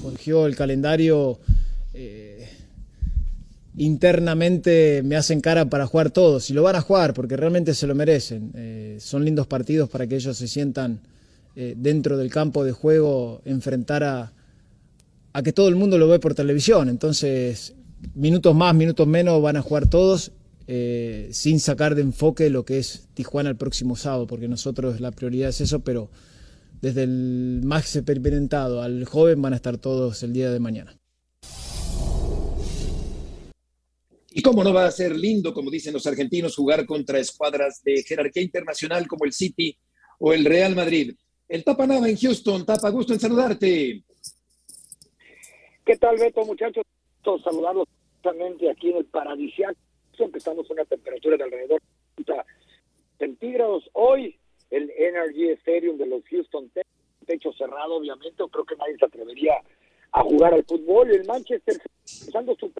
Surgió 0.02 0.46
el 0.46 0.56
calendario 0.56 1.40
internamente 3.76 5.02
me 5.02 5.16
hacen 5.16 5.40
cara 5.40 5.66
para 5.66 5.86
jugar 5.86 6.10
todos 6.10 6.50
y 6.50 6.52
lo 6.52 6.62
van 6.62 6.76
a 6.76 6.80
jugar 6.80 7.14
porque 7.14 7.36
realmente 7.36 7.74
se 7.74 7.86
lo 7.86 7.94
merecen. 7.94 8.52
Eh, 8.54 8.96
son 9.00 9.24
lindos 9.24 9.46
partidos 9.46 9.88
para 9.88 10.06
que 10.06 10.16
ellos 10.16 10.36
se 10.36 10.48
sientan 10.48 11.00
eh, 11.56 11.74
dentro 11.76 12.16
del 12.16 12.30
campo 12.30 12.64
de 12.64 12.72
juego, 12.72 13.40
enfrentar 13.44 14.04
a, 14.04 14.32
que 15.42 15.52
todo 15.52 15.68
el 15.68 15.76
mundo 15.76 15.98
lo 15.98 16.08
ve 16.08 16.18
por 16.18 16.34
televisión. 16.34 16.88
Entonces, 16.88 17.74
minutos 18.14 18.54
más, 18.54 18.74
minutos 18.74 19.06
menos 19.06 19.40
van 19.40 19.56
a 19.56 19.62
jugar 19.62 19.88
todos 19.88 20.32
eh, 20.66 21.28
sin 21.32 21.58
sacar 21.58 21.94
de 21.94 22.02
enfoque 22.02 22.50
lo 22.50 22.64
que 22.64 22.78
es 22.78 23.08
Tijuana 23.14 23.50
el 23.50 23.56
próximo 23.56 23.96
sábado, 23.96 24.26
porque 24.26 24.48
nosotros 24.48 25.00
la 25.00 25.10
prioridad 25.10 25.48
es 25.48 25.60
eso, 25.62 25.80
pero 25.80 26.10
desde 26.82 27.04
el 27.04 27.60
más 27.64 27.96
experimentado 27.96 28.82
al 28.82 29.04
joven 29.04 29.40
van 29.40 29.54
a 29.54 29.56
estar 29.56 29.78
todos 29.78 30.22
el 30.22 30.32
día 30.32 30.50
de 30.50 30.60
mañana. 30.60 31.01
Y 34.34 34.42
cómo 34.42 34.64
no 34.64 34.72
va 34.72 34.86
a 34.86 34.90
ser 34.90 35.14
lindo, 35.14 35.52
como 35.52 35.70
dicen 35.70 35.92
los 35.92 36.06
argentinos, 36.06 36.56
jugar 36.56 36.86
contra 36.86 37.18
escuadras 37.18 37.82
de 37.84 38.02
jerarquía 38.02 38.42
internacional 38.42 39.06
como 39.06 39.24
el 39.24 39.32
City 39.32 39.76
o 40.18 40.32
el 40.32 40.44
Real 40.44 40.74
Madrid. 40.74 41.14
El 41.48 41.64
Tapa 41.64 41.86
Nava 41.86 42.08
en 42.08 42.16
Houston. 42.16 42.64
Tapa, 42.64 42.88
gusto 42.90 43.12
en 43.12 43.20
saludarte. 43.20 44.02
¿Qué 45.84 45.96
tal, 45.96 46.16
Beto, 46.16 46.44
muchachos? 46.44 46.84
Saludarlos 47.44 47.86
justamente 48.14 48.70
aquí 48.70 48.90
en 48.90 48.98
el 48.98 49.04
paradisiaco. 49.04 49.78
Empezamos 50.18 50.70
una 50.70 50.84
temperatura 50.84 51.36
de 51.36 51.44
alrededor 51.44 51.80
de 52.16 52.24
30 52.24 52.46
centígrados. 53.18 53.90
Hoy, 53.92 54.38
el 54.70 54.90
Energy 54.90 55.50
Stadium 55.50 55.98
de 55.98 56.06
los 56.06 56.22
Houston 56.30 56.70
techo 57.26 57.52
cerrado, 57.52 57.96
obviamente. 57.96 58.42
Creo 58.50 58.64
que 58.64 58.76
nadie 58.76 58.96
se 58.98 59.04
atrevería 59.04 59.54
a 60.12 60.22
jugar 60.22 60.54
al 60.54 60.64
fútbol. 60.64 61.10
El 61.10 61.26
Manchester 61.26 61.80
empezando 62.20 62.56
su 62.58 62.72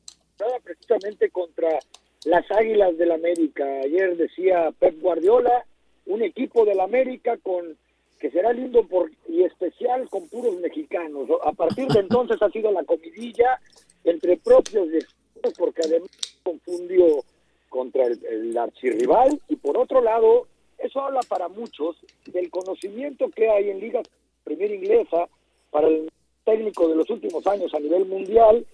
precisamente 0.62 1.30
contra 1.30 1.78
las 2.24 2.50
Águilas 2.50 2.96
del 2.96 3.12
América. 3.12 3.64
Ayer 3.84 4.16
decía 4.16 4.72
Pep 4.78 5.00
Guardiola, 5.00 5.64
un 6.06 6.22
equipo 6.22 6.64
del 6.64 6.80
América 6.80 7.36
con 7.38 7.76
que 8.18 8.30
será 8.30 8.52
lindo 8.52 8.86
por, 8.86 9.10
y 9.28 9.42
especial 9.42 10.08
con 10.08 10.28
puros 10.28 10.54
mexicanos. 10.60 11.28
A 11.44 11.52
partir 11.52 11.88
de 11.88 12.00
entonces 12.00 12.40
ha 12.40 12.50
sido 12.50 12.70
la 12.70 12.84
comidilla 12.84 13.60
entre 14.04 14.36
propios 14.36 14.88
y 14.94 15.50
porque 15.58 15.82
además 15.84 16.08
confundió 16.44 17.24
contra 17.68 18.06
el, 18.06 18.24
el 18.24 18.56
archirrival 18.56 19.40
y 19.48 19.56
por 19.56 19.76
otro 19.76 20.00
lado, 20.00 20.46
eso 20.78 21.00
habla 21.00 21.20
para 21.28 21.48
muchos 21.48 21.96
del 22.26 22.48
conocimiento 22.50 23.28
que 23.30 23.48
hay 23.48 23.70
en 23.70 23.80
Liga 23.80 24.02
Primera 24.44 24.72
Inglesa 24.72 25.28
para 25.70 25.88
el 25.88 26.08
técnico 26.44 26.86
de 26.86 26.96
los 26.96 27.10
últimos 27.10 27.44
años 27.48 27.74
a 27.74 27.80
nivel 27.80 28.04
mundial 28.04 28.64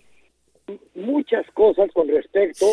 muchas 0.94 1.46
cosas 1.52 1.90
con 1.92 2.08
respecto 2.08 2.66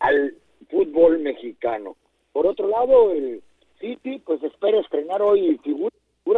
al 0.00 0.34
fútbol 0.70 1.18
mexicano. 1.20 1.96
Por 2.32 2.46
otro 2.46 2.68
lado, 2.68 3.12
el 3.12 3.42
City 3.80 4.20
pues 4.24 4.42
espera 4.42 4.80
estrenar 4.80 5.22
hoy 5.22 5.58
figuras, 5.58 5.92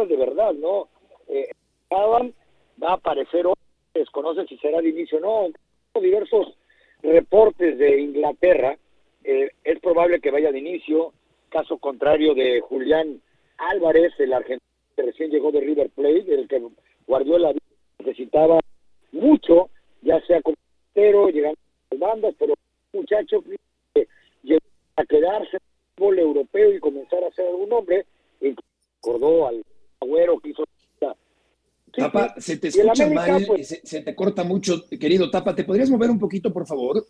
de 0.07 0.15
verdad, 0.15 0.53
¿no? 0.53 0.87
Eh, 1.27 1.51
va 1.91 2.89
a 2.89 2.93
aparecer 2.93 3.45
hoy, 3.45 3.55
desconoce 3.93 4.45
si 4.47 4.57
será 4.57 4.81
de 4.81 4.89
inicio 4.89 5.17
o 5.19 5.21
no, 5.21 6.01
diversos 6.01 6.55
reportes 7.01 7.77
de 7.77 7.99
Inglaterra, 7.99 8.77
eh, 9.23 9.51
es 9.63 9.79
probable 9.79 10.19
que 10.19 10.31
vaya 10.31 10.51
de 10.51 10.59
inicio, 10.59 11.13
caso 11.49 11.77
contrario 11.77 12.33
de 12.33 12.61
Julián 12.61 13.21
Álvarez, 13.57 14.13
el 14.19 14.33
argentino 14.33 14.71
que 14.95 15.03
recién 15.03 15.29
llegó 15.29 15.51
de 15.51 15.61
River 15.61 15.89
Plate, 15.89 16.23
del 16.23 16.47
que 16.47 16.61
Guardiola 17.07 17.53
necesitaba 17.99 18.59
mucho, 19.11 19.69
ya 20.01 20.19
sea 20.25 20.41
como 20.41 20.55
pero 20.93 21.29
llegando 21.29 21.57
a 21.59 21.95
las 21.95 21.99
bandas, 21.99 22.35
pero 22.37 22.53
muchacho 22.93 23.41
que 23.93 24.07
llegó 24.43 24.61
a 24.95 25.05
quedarse 25.05 25.57
en 25.57 25.63
el 25.63 25.95
fútbol 25.95 26.19
europeo 26.19 26.73
y 26.73 26.79
comenzar 26.79 27.23
a 27.23 27.31
ser 27.31 27.47
algún 27.47 27.69
nombre, 27.69 28.05
y 28.41 28.55
acordó 28.99 29.47
al 29.47 29.63
agüero 29.99 30.39
que 30.39 30.49
hizo. 30.49 30.63
Tapa, 31.93 32.35
se 32.37 32.55
te 32.55 32.69
escucha 32.69 33.09
mal, 33.09 33.43
pues, 33.45 33.81
se, 33.83 34.01
te 34.01 34.15
corta 34.15 34.45
mucho, 34.45 34.85
querido 34.89 35.29
Tapa. 35.29 35.53
¿Te 35.53 35.65
podrías 35.65 35.89
mover 35.89 36.09
un 36.09 36.19
poquito, 36.19 36.53
por 36.53 36.65
favor? 36.65 37.05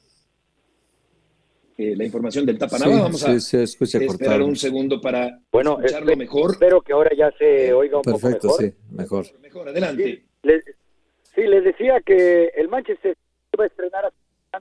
Eh, 1.78 1.96
la 1.96 2.04
información 2.04 2.46
del 2.46 2.58
Tapa 2.58 2.80
Nava. 2.80 3.02
Vamos 3.02 3.24
a 3.24 3.34
esperar 3.34 4.41
un 4.41 4.56
segundo 4.56 5.00
para 5.00 5.39
bueno, 5.52 5.80
escucharlo 5.80 6.15
mejor. 6.15 6.52
Espero 6.52 6.82
que 6.82 6.94
ahora 6.94 7.12
ya 7.15 7.32
se 7.38 7.74
oiga 7.74 7.98
un 7.98 8.04
poco 8.04 8.28
mejor. 8.28 8.52
sí, 8.60 8.74
mejor. 8.89 9.26
Mejor, 9.39 9.70
adelante. 9.70 10.26
sí, 10.44 11.41
les 11.41 11.63
decía 11.63 12.02
que 12.04 12.52
el 12.56 12.67
Manchester 12.67 13.15
va 13.58 13.66
a 13.66 13.68
estrenar 13.68 14.06
a 14.06 14.12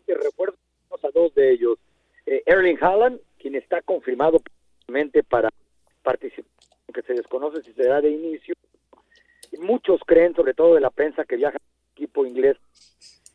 recuerdo 0.07 0.57
a 0.91 1.11
dos 1.13 1.35
de 1.35 1.53
ellos. 1.53 1.79
Eh, 2.27 2.43
Erling 2.47 2.79
Haaland, 2.81 3.21
quien 3.39 3.55
está 3.55 3.81
confirmado 3.83 4.41
para 5.29 5.51
participar, 6.03 6.51
aunque 6.89 7.03
se 7.03 7.15
desconoce 7.15 7.63
si 7.63 7.73
será 7.73 8.01
de 8.01 8.11
inicio. 8.11 8.55
muchos 9.59 10.01
creen, 10.07 10.35
sobre 10.35 10.55
todo 10.55 10.75
de 10.75 10.81
la 10.81 10.91
prensa 10.91 11.25
que 11.25 11.37
viaja 11.37 11.57
al 11.57 11.93
equipo 11.93 12.27
inglés, 12.27 12.57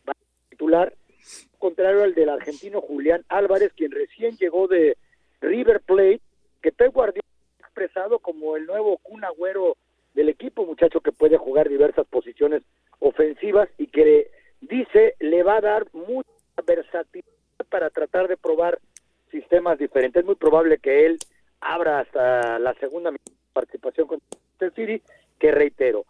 va 0.07 0.11
a 0.11 0.49
titular, 0.49 0.93
contrario 1.57 2.03
al 2.03 2.13
del 2.13 2.29
argentino 2.29 2.81
Julián 2.81 3.23
Álvarez, 3.29 3.71
quien 3.73 3.91
recién 3.91 4.35
llegó 4.37 4.67
de 4.67 4.97
River 5.41 5.81
Plate, 5.81 6.21
que 6.61 6.71
Pep 6.71 6.93
Guardiola 6.93 7.27
ha 7.61 7.65
expresado 7.65 8.19
como 8.19 8.57
el 8.57 8.65
nuevo 8.65 8.97
Kun 8.97 9.23
Agüero 9.23 9.77
del 10.13 10.29
equipo, 10.29 10.65
muchacho 10.65 11.01
que 11.01 11.11
puede 11.11 11.37
jugar 11.37 11.69
diversas 11.69 12.05
posiciones 12.07 12.63
ofensivas 12.99 13.69
y 13.77 13.87
que 13.87 14.29
dice, 14.61 15.15
le 15.19 15.43
va 15.43 15.57
a 15.57 15.61
dar 15.61 15.85
mucha 15.93 16.29
versatilidad 16.65 17.29
para 17.69 17.89
tratar 17.89 18.27
de 18.27 18.37
probar 18.37 18.79
sistemas 19.31 19.77
diferentes. 19.77 20.21
Es 20.21 20.25
muy 20.25 20.35
probable 20.35 20.77
que 20.77 21.05
él 21.05 21.17
abra 21.61 21.99
hasta 21.99 22.59
la 22.59 22.73
segunda 22.75 23.11
participación 23.53 24.07
con 24.07 24.21
el 24.59 24.73
City, 24.73 25.01
que 25.39 25.51
reitero, 25.51 26.05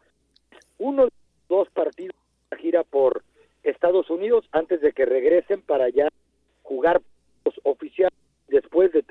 uno 0.78 1.06
de 1.06 1.12
dos 1.50 1.70
partidos 1.70 2.16
la 2.52 2.58
gira 2.58 2.84
por 2.84 3.24
Estados 3.64 4.10
Unidos 4.10 4.46
antes 4.52 4.82
de 4.82 4.94
que 4.94 5.06
regresen 5.06 5.62
para 5.62 5.90
ya 5.90 6.10
jugar 6.64 7.02
los 7.44 7.56
oficiales 7.64 8.18
después 8.48 8.92
de 8.92 9.04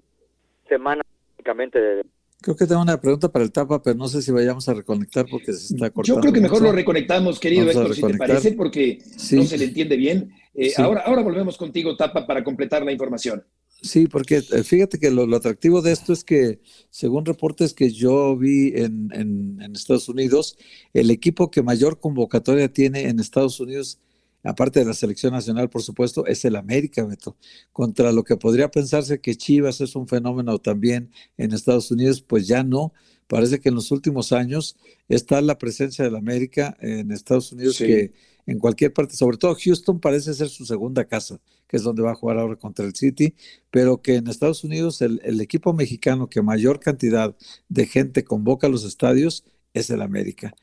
semana 0.69 1.03
de 1.37 2.05
Creo 2.45 2.57
que 2.57 2.67
tengo 2.67 2.83
una 2.83 3.01
pregunta 3.01 3.33
para 3.33 3.43
el 3.43 3.51
Tapa, 3.51 3.83
pero 3.83 3.97
no 3.97 4.07
sé 4.07 4.21
si 4.21 4.31
vayamos 4.31 4.69
a 4.69 4.75
reconectar 4.75 5.25
porque 5.31 5.55
se 5.55 5.73
está 5.73 5.89
cortando. 5.89 6.17
Yo 6.17 6.21
creo 6.21 6.33
que 6.35 6.43
mejor 6.43 6.61
lo 6.61 6.73
reconectamos, 6.73 7.41
querido 7.41 7.71
Héctor, 7.71 7.95
si 7.95 8.03
te 8.03 8.19
parece, 8.19 8.53
porque 8.53 8.99
no 9.33 9.45
se 9.45 9.57
le 9.57 9.65
entiende 9.65 9.97
bien. 9.97 10.31
Eh, 10.55 10.75
ahora, 10.77 11.05
ahora 11.07 11.23
volvemos 11.23 11.57
contigo, 11.57 11.97
Tapa, 11.97 12.27
para 12.27 12.45
completar 12.45 12.85
la 12.85 12.93
información. 12.93 13.45
Sí, 13.81 14.09
porque 14.09 14.43
eh, 14.53 14.63
fíjate 14.63 14.99
que 14.99 15.11
lo, 15.11 15.25
atractivo 15.35 15.81
de 15.81 15.93
esto 15.93 16.13
es 16.13 16.23
que, 16.23 16.61
según 16.91 17.25
reportes 17.25 17.73
que 17.73 17.91
yo 17.91 18.37
vi 18.37 18.75
en, 18.75 19.09
en, 19.15 19.75
Estados 19.75 20.11
Unidos, 20.11 20.59
el 20.93 21.11
equipo 21.11 21.51
que 21.51 21.63
mayor 21.63 21.99
convocatoria 21.99 22.71
tiene 22.71 23.09
en 23.09 23.21
Estados 23.21 23.59
Unidos 23.59 24.01
aparte 24.45 24.81
de 24.81 24.87
la 24.87 24.95
selección 24.95 25.33
nacional, 25.33 25.71
por 25.71 25.83
supuesto, 25.83 26.27
es 26.27 26.45
el 26.45 26.57
América, 26.57 27.05
Beto. 27.05 27.37
Contra 27.73 28.13
lo 28.13 28.23
que 28.23 28.37
podría 28.37 28.71
pensarse 28.71 29.21
que 29.21 29.35
Chivas 29.35 29.81
es 29.81 29.97
un 29.97 30.07
fenómeno 30.07 30.59
también 30.59 31.11
en 31.37 31.53
Estados 31.53 31.91
Unidos, 31.91 32.23
pues 32.23 32.47
ya 32.47 32.63
no. 32.63 32.93
Parece 33.27 33.59
que 33.59 33.71
en 33.71 33.75
los 33.75 33.91
últimos 33.91 34.33
años 34.33 34.77
está 35.09 35.41
la 35.41 35.57
presencia 35.57 36.05
del 36.05 36.17
América 36.17 36.77
en 36.81 37.11
Estados 37.11 37.53
Unidos 37.53 37.79
que 37.79 38.13
en 38.47 38.59
cualquier 38.59 38.93
parte, 38.93 39.17
sobre 39.17 39.39
todo 39.39 39.57
Houston 39.59 39.99
parece 40.01 40.35
ser 40.35 40.51
su 40.51 40.67
segunda 40.67 41.07
casa, 41.07 41.41
que 41.67 41.79
es 41.79 41.83
donde 41.83 42.03
va 42.03 42.13
a 42.13 42.15
jugar 42.15 42.39
ahora 42.39 42.57
contra 42.57 42.85
el 42.85 42.95
City, 42.95 43.35
pero 43.71 44.03
que 44.03 44.17
en 44.17 44.29
Estados 44.29 44.65
Unidos 44.65 45.01
el, 45.01 45.21
el 45.25 45.41
equipo 45.41 45.73
mexicano 45.73 46.29
que 46.29 46.43
mayor 46.43 46.81
cantidad 46.81 47.35
de 47.71 47.87
gente 47.87 48.25
convoca 48.25 48.67
a 48.67 48.71
los 48.71 48.85
estadios 48.85 49.45
es 49.73 49.89
el 49.89 50.03
América. 50.03 50.55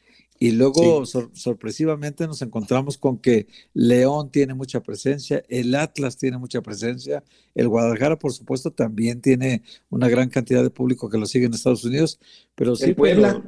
Y 0.41 0.53
luego 0.53 1.05
sorpresivamente 1.05 2.25
nos 2.25 2.41
encontramos 2.41 2.97
con 2.97 3.19
que 3.19 3.45
León 3.75 4.31
tiene 4.31 4.55
mucha 4.55 4.81
presencia, 4.81 5.43
el 5.49 5.75
Atlas 5.75 6.17
tiene 6.17 6.39
mucha 6.39 6.63
presencia, 6.63 7.23
el 7.53 7.67
Guadalajara 7.67 8.17
por 8.17 8.33
supuesto 8.33 8.71
también 8.71 9.21
tiene 9.21 9.61
una 9.91 10.09
gran 10.09 10.29
cantidad 10.29 10.63
de 10.63 10.71
público 10.71 11.11
que 11.11 11.19
lo 11.19 11.27
sigue 11.27 11.45
en 11.45 11.53
Estados 11.53 11.85
Unidos, 11.85 12.19
pero 12.55 12.75
sí, 12.75 12.85
el 12.85 12.95
Puebla, 12.95 13.43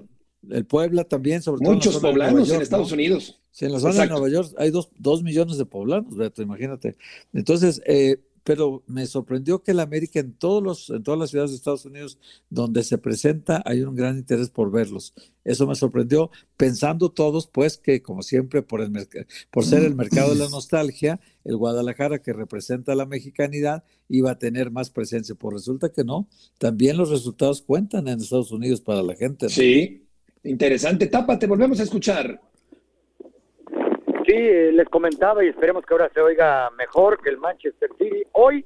el 0.51 0.65
Puebla 0.67 1.03
también, 1.05 1.41
sobre 1.41 1.63
todo 1.63 1.73
muchos 1.73 1.97
poblanos 1.97 2.51
en 2.51 2.61
Estados 2.61 2.91
Unidos. 2.91 3.41
Sí, 3.49 3.65
en 3.65 3.71
la 3.71 3.79
zona 3.79 4.03
de 4.03 4.09
Nueva 4.09 4.29
York 4.29 4.53
hay 4.59 4.69
dos, 4.69 4.91
dos 4.99 5.23
millones 5.23 5.57
de 5.57 5.65
poblanos, 5.65 6.15
Beto, 6.15 6.43
imagínate. 6.43 6.95
Entonces, 7.33 7.81
eh, 7.87 8.19
pero 8.43 8.83
me 8.87 9.05
sorprendió 9.05 9.63
que 9.63 9.71
el 9.71 9.79
América 9.79 10.19
en 10.19 10.33
todos 10.33 10.61
los 10.61 10.89
en 10.89 11.03
todas 11.03 11.19
las 11.19 11.29
ciudades 11.29 11.51
de 11.51 11.57
Estados 11.57 11.85
Unidos 11.85 12.17
donde 12.49 12.83
se 12.83 12.97
presenta 12.97 13.61
hay 13.65 13.81
un 13.81 13.95
gran 13.95 14.17
interés 14.17 14.49
por 14.49 14.71
verlos. 14.71 15.13
Eso 15.43 15.67
me 15.67 15.75
sorprendió 15.75 16.29
pensando 16.57 17.09
todos 17.09 17.47
pues 17.47 17.77
que 17.77 18.01
como 18.01 18.21
siempre 18.21 18.61
por 18.61 18.81
el 18.81 18.91
por 19.51 19.65
ser 19.65 19.83
el 19.83 19.95
mercado 19.95 20.33
de 20.33 20.39
la 20.39 20.49
nostalgia, 20.49 21.19
el 21.43 21.57
Guadalajara 21.57 22.21
que 22.21 22.33
representa 22.33 22.95
la 22.95 23.05
mexicanidad 23.05 23.83
iba 24.09 24.31
a 24.31 24.39
tener 24.39 24.71
más 24.71 24.89
presencia, 24.89 25.35
pues 25.35 25.53
resulta 25.53 25.89
que 25.89 26.03
no. 26.03 26.27
También 26.57 26.97
los 26.97 27.09
resultados 27.09 27.61
cuentan 27.61 28.07
en 28.07 28.19
Estados 28.19 28.51
Unidos 28.51 28.81
para 28.81 29.01
la 29.01 29.15
gente. 29.15 29.49
Sí. 29.49 29.99
Interesante, 30.43 31.07
tápate, 31.07 31.47
volvemos 31.47 31.79
a 31.79 31.83
escuchar. 31.83 32.41
Sí, 34.25 34.35
eh, 34.35 34.71
les 34.71 34.87
comentaba 34.87 35.43
y 35.43 35.49
esperemos 35.49 35.85
que 35.85 35.93
ahora 35.93 36.09
se 36.13 36.21
oiga 36.21 36.69
mejor 36.77 37.21
que 37.21 37.29
el 37.29 37.37
Manchester 37.37 37.89
City. 37.97 38.23
Hoy, 38.31 38.65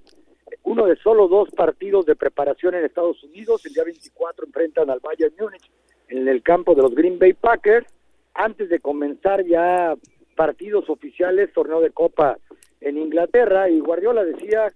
uno 0.63 0.86
de 0.86 0.96
solo 0.98 1.28
dos 1.28 1.50
partidos 1.50 2.06
de 2.06 2.15
preparación 2.15 2.76
en 2.76 2.86
Estados 2.86 3.24
Unidos. 3.24 3.65
El 3.65 3.74
día 3.74 3.84
24 3.84 4.46
enfrentan 4.46 4.91
al 4.91 5.00
Bayern 5.00 5.34
Múnich 5.39 5.72
en 6.10 6.28
el 6.28 6.43
campo 6.43 6.76
de 6.76 6.84
los 6.84 6.93
Green 6.93 7.17
Bay 7.17 7.34
Packers. 7.34 7.88
Antes 8.36 8.70
de 8.70 8.80
comenzar 8.80 9.43
ya 9.46 9.96
partidos 10.36 10.91
oficiales, 10.91 11.52
torneo 11.54 11.82
de 11.82 11.89
Copa 11.89 12.38
en 12.80 13.00
Inglaterra. 13.00 13.67
Y 13.67 13.80
Guardiola 13.80 14.24
decía 14.24 14.72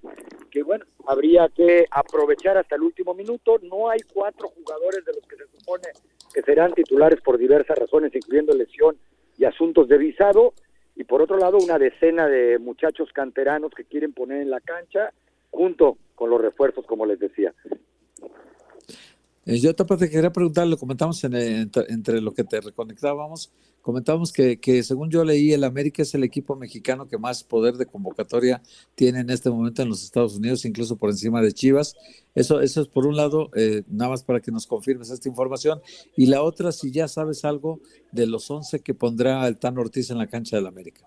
que, 0.50 0.63
bueno, 0.63 0.86
habría 1.06 1.48
que 1.50 1.86
aprovechar 1.91 2.58
hasta 2.58 2.76
el 2.76 2.82
último 2.82 3.13
minuto. 3.13 3.60
No 3.62 3.88
hay 3.88 4.00
cuatro 4.12 4.48
jugadores 4.48 5.06
de 5.06 5.13
los 5.13 5.28
que 5.28 5.36
se 5.36 5.46
supone 5.60 5.89
que 6.34 6.41
serán 6.41 6.74
titulares 6.74 7.22
por 7.22 7.38
diversas 7.38 7.78
razones, 7.78 8.15
incluyendo 8.15 8.56
lesión 8.56 8.98
y 9.38 9.46
asuntos 9.46 9.88
de 9.88 10.00
visado 10.00 10.54
y 10.95 11.04
por 11.04 11.21
otro 11.21 11.38
lado 11.38 11.58
una 11.58 11.80
decena 11.80 12.27
de 12.27 12.60
muchachos 12.60 13.10
canteranos 13.13 13.71
que 13.75 13.86
quieren 13.86 14.13
poner 14.13 14.41
en 14.41 14.49
la 14.49 14.60
cancha 14.60 15.12
junto 15.49 15.97
con 16.15 16.30
los 16.30 16.41
refuerzos, 16.41 16.86
como 16.86 17.06
les 17.06 17.19
decía. 17.19 17.54
Eh, 19.45 19.60
yo 19.60 19.73
te 19.73 20.10
quería 20.10 20.32
preguntar, 20.32 20.67
lo 20.67 20.77
comentamos 20.77 21.23
en, 21.23 21.34
entre 21.36 22.21
lo 22.21 22.32
que 22.34 22.43
te 22.43 22.62
reconectábamos, 22.62 23.51
comentábamos 23.82 24.32
que, 24.32 24.60
que, 24.60 24.84
según 24.84 25.10
yo 25.10 25.24
leí, 25.24 25.54
el 25.54 25.63
América 25.63 26.02
es 26.02 26.13
el 26.13 26.24
equipo 26.24 26.56
mexicano 26.56 27.08
que 27.08 27.17
más 27.17 27.44
poder 27.44 27.76
de 27.76 27.86
convocatoria 27.86 28.62
tiene 28.96 29.20
en 29.20 29.30
este 29.30 29.50
momento 29.50 29.82
en 29.82 29.89
los 29.89 30.04
Estados 30.04 30.38
Unidos, 30.38 30.65
incluso 30.65 30.98
por 30.98 31.10
encima 31.10 31.41
de 31.41 31.52
Chivas. 31.52 31.96
Eso, 32.36 32.62
eso 32.62 32.82
es 32.82 32.88
por 32.88 33.06
un 33.06 33.15
lado, 33.15 33.50
eh, 33.56 33.84
nada 33.88 34.12
más 34.12 34.24
para 34.24 34.39
que 34.39 34.52
nos 34.52 34.67
confirmes 34.67 35.10
esta 35.10 35.28
información. 35.28 35.82
Y 36.15 36.28
la 36.28 36.44
otra, 36.44 36.72
si 36.72 36.91
ya 36.91 37.08
sabes 37.08 37.44
algo 37.44 37.80
de 38.12 38.28
los 38.28 38.50
11 38.50 38.82
que 38.82 38.94
pondrá 38.94 39.48
el 39.48 39.58
Tan 39.58 39.78
Ortiz 39.78 40.12
en 40.12 40.17
la 40.17 40.28
cancha 40.28 40.56
del 40.56 40.67
América. 40.67 41.06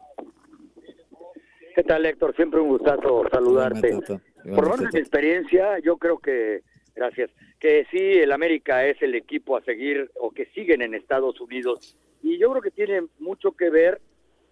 ¿Qué 1.75 1.83
tal, 1.83 2.07
Héctor? 2.07 2.37
Siempre 2.37 2.61
un 2.61 2.69
gustazo 2.69 3.25
saludarte. 3.33 3.99
por 4.55 4.79
menos 4.79 4.95
mi 4.95 5.01
experiencia, 5.01 5.79
yo 5.81 5.97
creo 5.97 6.19
que, 6.19 6.63
gracias, 6.95 7.31
que 7.65 7.87
sí, 7.91 7.97
el 7.97 8.31
América 8.31 8.87
es 8.87 9.01
el 9.01 9.15
equipo 9.15 9.57
a 9.57 9.63
seguir 9.63 10.11
o 10.21 10.33
que 10.33 10.45
siguen 10.55 10.83
en 10.83 10.93
Estados 10.93 11.41
Unidos. 11.41 11.97
Y 12.23 12.37
yo 12.37 12.51
creo 12.51 12.61
que 12.61 12.71
tiene 12.71 13.05
mucho 13.21 13.53
que 13.53 13.71
ver, 13.71 14.03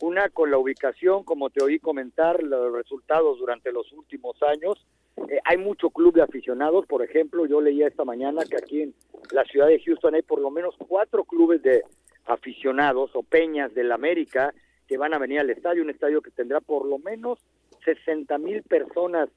una, 0.01 0.31
con 0.31 0.51
la 0.51 0.57
ubicación, 0.57 1.22
como 1.22 1.51
te 1.51 1.62
oí 1.62 1.79
comentar, 1.79 2.42
los 2.42 2.72
resultados 2.72 3.38
durante 3.38 3.70
los 3.70 3.92
últimos 3.92 4.42
años. 4.42 4.87
Eh, 5.29 5.40
hay 5.44 5.59
mucho 5.59 5.90
club 5.90 6.14
de 6.14 6.22
aficionados, 6.22 6.87
por 6.87 7.05
ejemplo, 7.05 7.44
yo 7.44 7.61
leía 7.61 7.87
esta 7.87 8.07
mañana 8.07 8.44
que 8.48 8.57
aquí 8.57 8.81
en 8.81 8.94
la 9.31 9.44
ciudad 9.44 9.66
de 9.66 9.83
Houston 9.85 10.14
hay 10.14 10.22
por 10.22 10.40
lo 10.40 10.51
menos 10.51 10.75
cuatro 10.79 11.25
clubes 11.25 11.61
de 11.61 11.83
aficionados 12.25 13.11
o 13.12 13.22
peñas 13.22 13.75
del 13.75 13.92
América 13.92 14.55
que 14.88 14.96
van 14.96 15.12
a 15.12 15.18
venir 15.18 15.40
al 15.40 15.51
estadio, 15.51 15.83
un 15.83 15.90
estadio 15.90 16.22
que 16.22 16.31
tendrá 16.31 16.62
por 16.62 16.87
lo 16.87 16.98
menos 16.98 17.38
60 17.85 18.38
mil 18.38 18.62
personas 18.62 19.29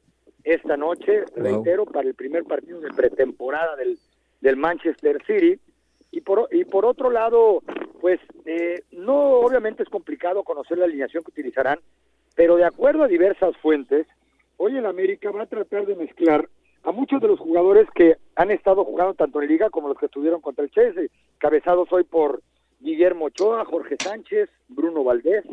esta 0.46 0.78
noche, 0.78 1.26
reitero, 1.36 1.86
para 1.86 2.08
el 2.08 2.14
primer 2.14 2.44
partido 2.44 2.80
de 2.80 2.92
pretemporada 2.92 3.76
del, 3.76 3.98
del 4.42 4.56
Manchester 4.56 5.22
City. 5.26 5.60
Y 6.12 6.22
por, 6.22 6.48
y 6.52 6.64
por 6.64 6.86
otro 6.86 7.10
lado, 7.10 7.62
pues 8.00 8.20
eh, 8.46 8.84
no, 8.92 9.40
obviamente 9.40 9.84
es 9.84 9.90
complicado 9.90 10.44
conocer 10.44 10.78
la 10.78 10.86
alineación 10.86 11.24
que 11.24 11.32
utilizarán, 11.32 11.80
pero 12.36 12.56
de 12.56 12.64
acuerdo 12.64 13.04
a 13.04 13.08
diversas 13.08 13.58
fuentes, 13.58 14.08
hoy 14.58 14.78
el 14.78 14.86
América 14.86 15.32
va 15.32 15.44
a 15.44 15.48
tratar 15.48 15.86
de 15.86 15.96
mezclar 15.96 16.48
a 16.84 16.92
muchos 16.92 17.20
de 17.20 17.28
los 17.28 17.40
jugadores 17.40 17.88
que 17.96 18.18
han 18.36 18.52
estado 18.52 18.86
jugando 18.86 19.16
tanto 19.16 19.42
en 19.42 19.50
Liga 19.50 19.72
como 19.72 19.88
los 19.90 19.98
que 19.98 20.06
estuvieron 20.06 20.40
contra 20.40 20.64
el 20.64 20.72
Chelsea, 20.72 21.08
cabezados 21.40 21.92
hoy 21.92 22.04
por 22.04 22.44
Guillermo 22.80 23.26
Ochoa, 23.26 23.66
Jorge 23.66 23.96
Sánchez, 24.00 24.50
Bruno 24.68 25.04
Valdés, 25.04 25.44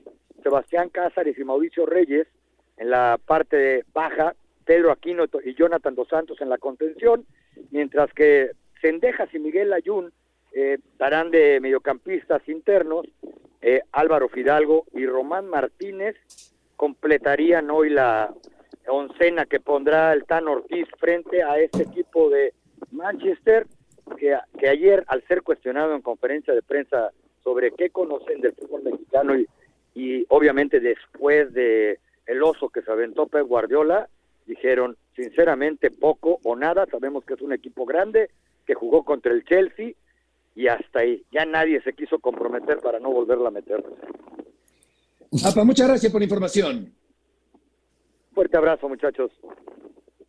Sebastián 0.43 0.91
Cázares 0.91 1.39
y 1.39 1.45
Mauricio 1.45 1.87
Reyes 1.87 2.29
en 2.77 2.91
la 2.91 3.19
parte 3.25 3.85
baja, 3.95 4.35
Pedro 4.65 4.93
Aquino 4.93 5.25
y 5.45 5.55
Jonathan 5.55 5.95
Dos 5.95 6.09
Santos 6.09 6.41
en 6.41 6.49
la 6.49 6.59
contención, 6.59 7.25
mientras 7.71 8.13
que 8.13 8.51
Cendejas 8.81 9.33
y 9.35 9.39
Miguel 9.39 9.73
Ayun 9.73 10.13
eh, 10.53 10.79
darán 10.99 11.31
de 11.31 11.61
mediocampistas 11.61 12.47
internos, 12.49 13.07
eh, 13.61 13.83
Álvaro 13.93 14.29
Fidalgo 14.29 14.87
y 14.93 15.07
Román 15.07 15.49
Martínez 15.49 16.17
completarían 16.77 17.71
hoy 17.71 17.91
la 17.91 18.35
oncena 18.89 19.47
que 19.47 19.61
pondrá 19.61 20.13
el 20.13 20.25
Tan 20.25 20.49
Ortiz 20.49 20.89
frente 20.99 21.43
a 21.43 21.59
este 21.59 21.85
equipo 21.85 22.29
de 22.29 22.53
Manchester, 22.91 23.67
que, 24.19 24.37
que 24.59 24.69
ayer 24.69 25.05
al 25.07 25.23
ser 25.29 25.43
cuestionado 25.43 25.95
en 25.95 26.03
conferencia 26.03 26.53
de 26.55 26.63
prensa 26.63 27.11
sobre 27.45 27.71
qué 27.73 27.91
conocen 27.91 28.41
del 28.41 28.53
fútbol 28.55 28.83
mexicano 28.83 29.37
y, 29.39 29.47
y 29.95 30.27
obviamente 30.29 30.81
después 30.81 31.53
de 31.53 32.01
el 32.27 32.43
oso 32.43 32.69
que 32.69 32.83
se 32.83 32.91
aventó 32.91 33.27
Pep 33.27 33.47
Guardiola, 33.47 34.09
dijeron 34.47 34.97
sinceramente 35.15 35.91
poco 35.91 36.41
o 36.43 36.57
nada, 36.57 36.87
sabemos 36.91 37.25
que 37.25 37.35
es 37.35 37.43
un 37.43 37.53
equipo 37.53 37.85
grande 37.85 38.31
que 38.67 38.75
jugó 38.75 39.05
contra 39.05 39.33
el 39.33 39.45
Chelsea 39.45 39.93
y 40.55 40.69
hasta 40.69 41.01
ahí, 41.01 41.25
ya 41.33 41.45
nadie 41.45 41.81
se 41.83 41.93
quiso 41.93 42.19
comprometer 42.19 42.79
para 42.79 42.99
no 42.99 43.11
volverla 43.11 43.49
a 43.49 43.53
meter. 43.53 43.83
Apa, 45.45 45.65
muchas 45.65 45.89
gracias 45.89 46.13
por 46.13 46.21
la 46.21 46.25
información. 46.25 46.93
Fuerte 48.35 48.57
abrazo, 48.57 48.89
muchachos. 48.89 49.31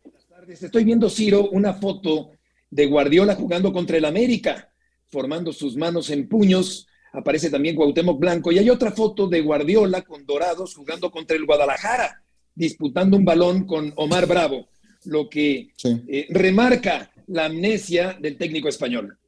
Buenas 0.02 0.26
tardes. 0.26 0.62
Estoy 0.62 0.84
viendo, 0.84 1.10
Ciro, 1.10 1.50
una 1.50 1.74
foto 1.74 2.30
de 2.70 2.86
Guardiola 2.86 3.34
jugando 3.34 3.72
contra 3.72 3.98
el 3.98 4.04
América, 4.06 4.70
formando 5.06 5.52
sus 5.52 5.76
manos 5.76 6.08
en 6.10 6.28
puños. 6.28 6.88
Aparece 7.12 7.50
también 7.50 7.76
Cuauhtémoc 7.76 8.18
Blanco. 8.18 8.50
Y 8.50 8.58
hay 8.58 8.70
otra 8.70 8.92
foto 8.92 9.28
de 9.28 9.42
Guardiola 9.42 10.02
con 10.02 10.24
Dorados 10.24 10.74
jugando 10.74 11.10
contra 11.10 11.36
el 11.36 11.44
Guadalajara 11.44 12.23
disputando 12.54 13.16
un 13.16 13.24
balón 13.24 13.66
con 13.66 13.92
Omar 13.96 14.26
Bravo, 14.26 14.68
lo 15.04 15.28
que 15.28 15.72
eh, 15.84 16.26
remarca 16.30 17.10
la 17.26 17.46
amnesia 17.46 18.16
del 18.20 18.36
técnico 18.36 18.68
español. 18.68 19.18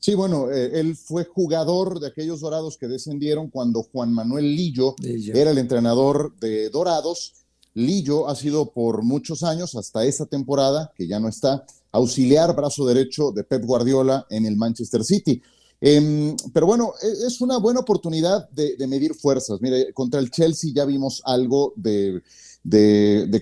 Sí, 0.00 0.14
bueno, 0.14 0.50
eh, 0.50 0.78
él 0.80 0.96
fue 0.96 1.24
jugador 1.24 1.98
de 1.98 2.08
aquellos 2.08 2.40
dorados 2.40 2.78
que 2.78 2.86
descendieron 2.86 3.48
cuando 3.48 3.82
Juan 3.82 4.12
Manuel 4.12 4.54
Lillo, 4.54 4.94
era 5.02 5.50
el 5.50 5.58
entrenador 5.58 6.34
de 6.38 6.70
Dorados. 6.70 7.34
Lillo 7.74 8.28
ha 8.28 8.36
sido 8.36 8.70
por 8.70 9.02
muchos 9.02 9.42
años, 9.42 9.74
hasta 9.74 10.04
esta 10.04 10.26
temporada, 10.26 10.92
que 10.96 11.08
ya 11.08 11.18
no 11.18 11.28
está, 11.28 11.64
auxiliar 11.92 12.54
brazo 12.54 12.86
derecho 12.86 13.32
de 13.32 13.44
Pep 13.44 13.64
Guardiola 13.64 14.26
en 14.30 14.46
el 14.46 14.56
Manchester 14.56 15.04
City. 15.04 15.42
Em, 15.80 16.36
pero 16.52 16.66
bueno, 16.66 16.94
e, 17.00 17.26
es 17.26 17.40
una 17.40 17.58
buena 17.58 17.80
oportunidad 17.80 18.48
de, 18.50 18.86
medir 18.86 19.14
fuerzas. 19.14 19.60
Mire, 19.60 19.92
contra 19.92 20.20
el 20.20 20.30
Chelsea 20.30 20.72
ya 20.74 20.84
vimos 20.84 21.22
algo 21.24 21.72
de, 21.76 22.22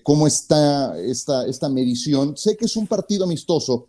cómo 0.02 0.26
está 0.26 0.98
esta, 1.00 1.46
esta 1.46 1.68
medición. 1.68 2.36
Sé 2.36 2.56
que 2.56 2.66
es 2.66 2.76
un 2.76 2.86
partido 2.86 3.24
amistoso 3.24 3.86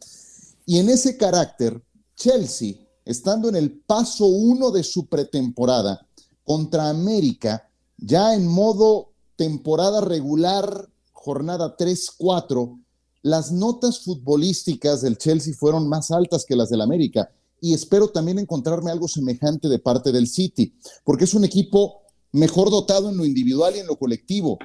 y 0.66 0.80
en 0.80 0.90
ese 0.90 1.18
carácter 1.18 1.82
Chelsea, 2.16 2.76
estando 3.06 3.50
en 3.50 3.56
el 3.56 3.72
paso 3.72 4.26
uno 4.26 4.72
de 4.72 4.84
su 4.84 5.08
pretemporada 5.08 6.06
contra 6.44 6.90
América, 6.90 7.70
ya 7.98 8.34
en 8.34 8.48
modo 8.48 9.12
temporada 9.36 10.02
regular, 10.02 10.90
jornada 11.12 11.76
3-4, 11.78 12.82
las 13.22 13.52
notas 13.52 14.00
futbolísticas 14.00 15.02
del 15.02 15.18
Chelsea 15.18 15.54
fueron 15.54 15.88
más 15.88 16.12
altas 16.12 16.46
que 16.46 16.56
las 16.56 16.70
del 16.70 16.82
América 16.82 17.30
y 17.62 17.74
espero 17.74 18.10
también 18.10 18.40
encontrarme 18.40 18.92
algo 18.92 19.08
semejante 19.08 19.68
de 19.68 19.80
parte 19.80 20.12
del 20.12 20.28
City, 20.28 20.74
porque 21.04 21.26
es 21.26 21.34
un 21.34 21.44
equipo 21.46 22.02
mejor 22.32 22.70
dotado 22.70 23.10
en 23.10 23.18
lo 23.18 23.26
individual 23.26 23.76
y 23.76 23.80
en 23.80 23.88
lo 23.88 23.98
colectivo. 23.98 24.60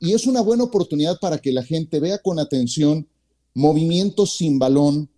Y 0.00 0.12
es 0.12 0.26
una 0.26 0.42
buena 0.42 0.64
oportunidad 0.64 1.18
para 1.20 1.38
que 1.38 1.52
la 1.52 1.62
gente 1.62 2.00
vea 2.00 2.18
con 2.18 2.38
atención 2.38 3.08
movimientos 3.54 4.36
sin 4.36 4.58
balón, 4.58 5.08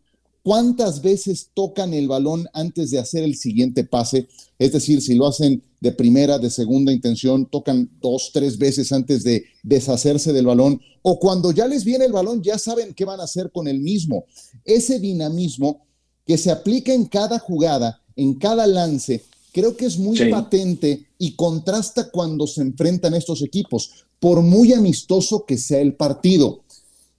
cuántas 0.44 1.02
veces 1.02 1.50
tocan 1.52 1.92
el 1.92 2.06
balón 2.06 2.46
antes 2.52 2.90
de 2.92 2.98
hacer 2.98 3.24
el 3.24 3.36
siguiente 3.36 3.82
pase. 3.82 4.28
Es 4.58 4.72
decir, 4.72 5.02
si 5.02 5.14
lo 5.14 5.26
hacen 5.26 5.62
de 5.80 5.92
primera, 5.92 6.38
de 6.38 6.48
segunda 6.48 6.92
intención, 6.92 7.46
tocan 7.46 7.90
dos, 8.00 8.30
tres 8.32 8.56
veces 8.56 8.92
antes 8.92 9.24
de 9.24 9.44
deshacerse 9.64 10.32
del 10.32 10.46
balón. 10.46 10.80
O 11.02 11.18
cuando 11.18 11.50
ya 11.50 11.66
les 11.66 11.84
viene 11.84 12.04
el 12.04 12.12
balón, 12.12 12.42
ya 12.42 12.58
saben 12.58 12.94
qué 12.94 13.04
van 13.04 13.20
a 13.20 13.24
hacer 13.24 13.50
con 13.50 13.66
el 13.66 13.80
mismo. 13.80 14.24
Ese 14.64 15.00
dinamismo 15.00 15.87
que 16.28 16.36
se 16.36 16.50
aplica 16.50 16.92
en 16.92 17.06
cada 17.06 17.38
jugada, 17.38 18.02
en 18.14 18.34
cada 18.34 18.66
lance, 18.66 19.24
creo 19.50 19.74
que 19.78 19.86
es 19.86 19.98
muy 19.98 20.30
patente 20.30 21.06
y 21.16 21.34
contrasta 21.34 22.10
cuando 22.10 22.46
se 22.46 22.60
enfrentan 22.60 23.14
estos 23.14 23.40
equipos, 23.40 24.04
por 24.20 24.42
muy 24.42 24.74
amistoso 24.74 25.46
que 25.46 25.56
sea 25.56 25.80
el 25.80 25.94
partido. 25.94 26.60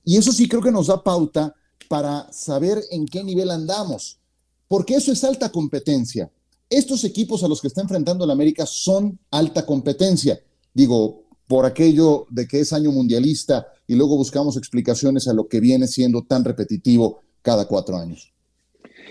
Y 0.06 0.18
eso 0.18 0.32
sí 0.32 0.48
creo 0.48 0.62
que 0.62 0.72
nos 0.72 0.88
da 0.88 1.04
pauta 1.04 1.56
para 1.88 2.32
saber 2.32 2.84
en 2.92 3.08
qué 3.08 3.24
nivel 3.24 3.50
andamos, 3.50 4.20
porque 4.68 4.94
eso 4.94 5.12
es 5.12 5.24
alta 5.24 5.52
competencia. 5.52 6.30
Estos 6.70 7.04
equipos 7.04 7.44
a 7.44 7.48
los 7.48 7.62
que 7.62 7.68
está 7.68 7.82
enfrentando 7.82 8.26
el 8.26 8.32
América 8.32 8.68
son 8.68 9.18
alta 9.32 9.66
competencia. 9.66 10.40
Digo, 10.72 11.24
por 11.48 11.66
aquello 11.66 12.28
de 12.30 12.48
que 12.48 12.60
es 12.60 12.74
año 12.74 12.92
mundialista 12.92 13.70
y 13.88 13.96
luego 13.96 14.18
buscamos 14.18 14.56
explicaciones 14.56 15.28
a 15.28 15.34
lo 15.34 15.48
que 15.48 15.60
viene 15.60 15.88
siendo 15.88 16.22
tan 16.22 16.44
repetitivo 16.44 17.22
cada 17.42 17.68
cuatro 17.68 17.98
años. 17.98 18.32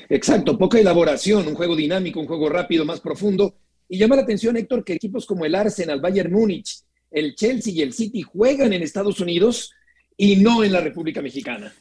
Exacto, 0.08 0.56
poca 0.56 0.78
elaboración, 0.78 1.46
un 1.46 1.54
juego 1.54 1.76
dinámico, 1.76 2.18
un 2.18 2.26
juego 2.26 2.48
rápido, 2.48 2.84
más 2.84 3.00
profundo. 3.00 3.54
Y 3.88 3.98
llama 3.98 4.16
la 4.16 4.22
atención, 4.22 4.56
Héctor, 4.56 4.84
que 4.84 4.94
equipos 4.94 5.26
como 5.26 5.44
el 5.44 5.54
Arsenal, 5.54 6.00
Bayern 6.00 6.32
Múnich, 6.32 6.82
el 7.10 7.34
Chelsea 7.34 7.72
y 7.72 7.82
el 7.82 7.92
City 7.92 8.22
juegan 8.22 8.72
en 8.72 8.82
Estados 8.82 9.20
Unidos 9.20 9.72
y 10.16 10.36
no 10.36 10.64
en 10.64 10.72
la 10.72 10.80
República 10.80 11.20
Mexicana. 11.20 11.74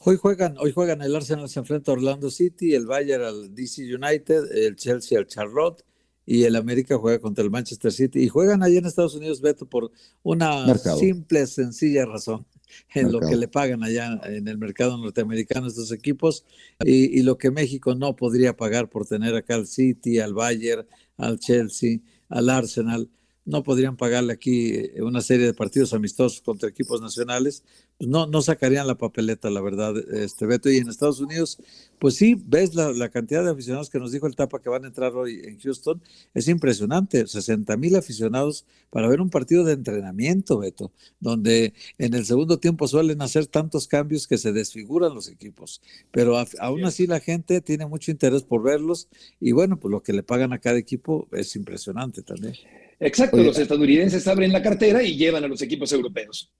Hoy 0.00 0.16
juegan, 0.16 0.56
hoy 0.58 0.72
juegan 0.72 1.02
el 1.02 1.14
Arsenal 1.14 1.48
se 1.48 1.58
enfrenta 1.58 1.90
a 1.90 1.94
Orlando 1.94 2.30
City, 2.30 2.74
el 2.74 2.86
Bayern 2.86 3.24
al 3.24 3.54
DC 3.54 3.82
United, 3.92 4.52
el 4.52 4.76
Chelsea 4.76 5.18
al 5.18 5.26
Charlotte 5.26 5.84
y 6.24 6.44
el 6.44 6.54
América 6.54 6.96
juega 6.96 7.18
contra 7.18 7.42
el 7.42 7.50
Manchester 7.50 7.90
City 7.90 8.20
y 8.20 8.28
juegan 8.28 8.62
allá 8.62 8.78
en 8.78 8.86
Estados 8.86 9.16
Unidos, 9.16 9.40
Beto, 9.40 9.66
por 9.66 9.90
una 10.22 10.72
simple, 10.76 11.46
sencilla 11.46 12.06
razón 12.06 12.46
en 12.94 13.12
lo 13.12 13.20
que 13.20 13.36
le 13.36 13.48
pagan 13.48 13.82
allá 13.82 14.20
en 14.24 14.48
el 14.48 14.58
mercado 14.58 14.96
norteamericano 14.98 15.66
estos 15.66 15.92
equipos. 15.92 16.44
Y, 16.84 17.18
y, 17.18 17.22
lo 17.22 17.38
que 17.38 17.50
México 17.50 17.94
no 17.94 18.16
podría 18.16 18.56
pagar 18.56 18.88
por 18.88 19.06
tener 19.06 19.34
acá 19.34 19.54
al 19.54 19.66
City, 19.66 20.18
al 20.18 20.34
Bayern, 20.34 20.86
al 21.16 21.38
Chelsea, 21.38 21.98
al 22.28 22.50
Arsenal 22.50 23.08
no 23.48 23.62
podrían 23.62 23.96
pagarle 23.96 24.34
aquí 24.34 24.74
eh, 24.74 25.02
una 25.02 25.22
serie 25.22 25.46
de 25.46 25.54
partidos 25.54 25.94
amistosos 25.94 26.42
contra 26.42 26.68
equipos 26.68 27.00
nacionales, 27.00 27.64
pues 27.96 28.08
no, 28.08 28.26
no 28.26 28.42
sacarían 28.42 28.86
la 28.86 28.98
papeleta, 28.98 29.48
la 29.48 29.62
verdad, 29.62 29.96
este 30.12 30.44
Beto. 30.44 30.70
Y 30.70 30.76
en 30.76 30.88
Estados 30.88 31.18
Unidos, 31.18 31.58
pues 31.98 32.14
sí, 32.16 32.36
ves 32.46 32.74
la, 32.74 33.08
cantidad 33.08 33.42
de 33.42 33.50
aficionados 33.50 33.88
que 33.88 33.98
nos 33.98 34.12
dijo 34.12 34.26
el 34.26 34.36
Tapa 34.36 34.60
que 34.60 34.68
van 34.68 34.84
a 34.84 34.88
entrar 34.88 35.14
hoy 35.16 35.40
en 35.44 35.58
Houston, 35.60 36.02
es 36.34 36.46
impresionante, 36.46 37.26
60 37.26 37.74
mil 37.78 37.96
aficionados 37.96 38.66
para 38.90 39.08
ver 39.08 39.22
un 39.22 39.30
partido 39.30 39.64
de 39.64 39.72
entrenamiento, 39.72 40.58
Beto, 40.58 40.92
donde 41.18 41.72
en 41.96 42.12
el 42.12 42.26
segundo 42.26 42.58
tiempo 42.58 42.86
suelen 42.86 43.22
hacer 43.22 43.46
tantos 43.46 43.88
cambios 43.88 44.26
que 44.26 44.36
se 44.36 44.52
desfiguran 44.52 45.14
los 45.14 45.28
equipos, 45.28 45.80
pero 46.10 46.36
aún 46.60 46.84
así 46.84 47.06
la 47.06 47.20
gente 47.20 47.62
tiene 47.62 47.86
mucho 47.86 48.10
interés 48.10 48.42
por 48.42 48.62
verlos 48.62 49.08
y 49.40 49.52
bueno, 49.52 49.80
pues 49.80 49.90
lo 49.90 50.02
que 50.02 50.12
le 50.12 50.22
pagan 50.22 50.52
a 50.52 50.58
cada 50.58 50.78
equipo 50.78 51.28
es 51.32 51.56
impresionante 51.56 52.22
también. 52.22 52.54
Exacto, 53.00 53.36
los 53.36 53.58
estadounidenses 53.58 54.26
abren 54.26 54.52
la 54.52 54.62
cartera 54.62 55.02
y 55.02 55.16
llevan 55.16 55.44
a 55.44 55.48
los 55.48 55.62
equipos 55.62 55.92
europeos. 55.92 56.50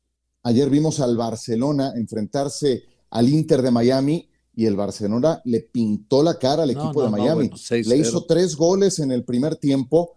Ayer 0.45 0.71
vimos 0.71 1.01
al 1.01 1.17
Barcelona 1.17 1.93
enfrentarse 1.97 2.85
al 3.11 3.29
Inter 3.29 3.63
de 3.63 3.71
Miami 3.71 4.29
y 4.55 4.67
el 4.67 4.77
Barcelona 4.77 5.41
le 5.45 5.61
pintó 5.61 6.23
la 6.23 6.39
cara 6.39 6.63
al 6.63 6.71
equipo 6.71 7.03
de 7.03 7.11
Miami. 7.11 7.51
le 7.71 7.97
hizo 7.97 8.25
tres 8.25 8.57
goles 8.57 8.99
en 8.99 9.13
el 9.13 9.25
primer 9.25 9.57
tiempo, 9.57 10.17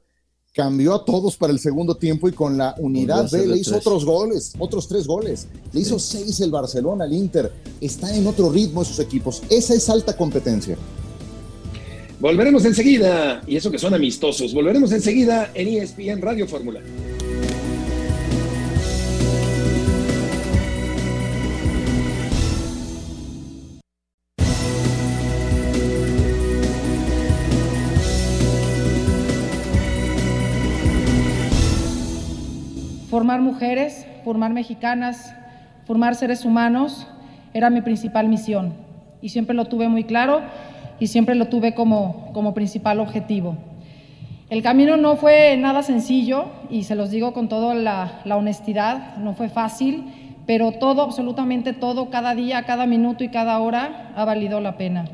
cambió 0.53 0.93
a 0.95 1.05
todos 1.05 1.37
para 1.37 1.53
el 1.53 1.59
segundo 1.59 1.95
tiempo 1.95 2.27
y 2.27 2.33
con 2.33 2.57
la 2.57 2.75
unidad 2.79 3.29
B 3.31 3.47
le 3.47 3.57
hizo 3.57 3.77
otros 3.77 4.05
goles, 4.05 4.53
otros 4.59 4.87
tres 4.87 5.07
goles. 5.07 5.47
Le 5.71 5.81
hizo 5.81 5.99
seis 5.99 6.39
el 6.39 6.51
Barcelona 6.51 7.05
al 7.05 7.13
Inter. 7.13 7.51
Está 7.79 8.15
en 8.15 8.27
otro 8.27 8.51
ritmo 8.51 8.81
esos 8.81 8.99
equipos. 8.99 9.41
Esa 9.49 9.73
es 9.73 9.89
alta 9.89 10.15
competencia. 10.15 10.77
Volveremos 12.21 12.63
enseguida, 12.65 13.41
y 13.47 13.55
eso 13.55 13.71
que 13.71 13.79
son 13.79 13.95
amistosos, 13.95 14.53
volveremos 14.53 14.91
enseguida 14.91 15.49
en 15.55 15.67
ESPN 15.69 16.21
Radio 16.21 16.47
Fórmula. 16.47 16.79
Formar 33.09 33.41
mujeres, 33.41 34.05
formar 34.23 34.53
mexicanas, 34.53 35.33
formar 35.87 36.13
seres 36.13 36.45
humanos 36.45 37.07
era 37.55 37.71
mi 37.71 37.81
principal 37.81 38.29
misión 38.29 38.75
y 39.23 39.29
siempre 39.29 39.55
lo 39.55 39.65
tuve 39.65 39.87
muy 39.89 40.03
claro 40.03 40.43
y 41.01 41.07
siempre 41.07 41.33
lo 41.33 41.47
tuve 41.47 41.73
como, 41.73 42.29
como 42.31 42.53
principal 42.53 42.99
objetivo. 42.99 43.57
El 44.51 44.61
camino 44.61 44.97
no 44.97 45.15
fue 45.15 45.57
nada 45.57 45.81
sencillo 45.81 46.45
y 46.69 46.83
se 46.83 46.93
los 46.93 47.09
digo 47.09 47.33
con 47.33 47.49
toda 47.49 47.73
la, 47.73 48.21
honestidad, 48.35 49.17
no 49.17 49.33
fue 49.33 49.49
fácil, 49.49 50.03
pero 50.45 50.73
todo, 50.73 51.01
absolutamente 51.01 51.73
todo, 51.73 52.11
cada 52.11 52.35
día, 52.35 52.61
cada 52.63 52.85
minuto 52.85 53.23
y 53.23 53.29
cada 53.29 53.57
hora 53.57 54.11
ha 54.15 54.25
valido 54.25 54.61
la 54.61 54.77
pena. 54.77 55.05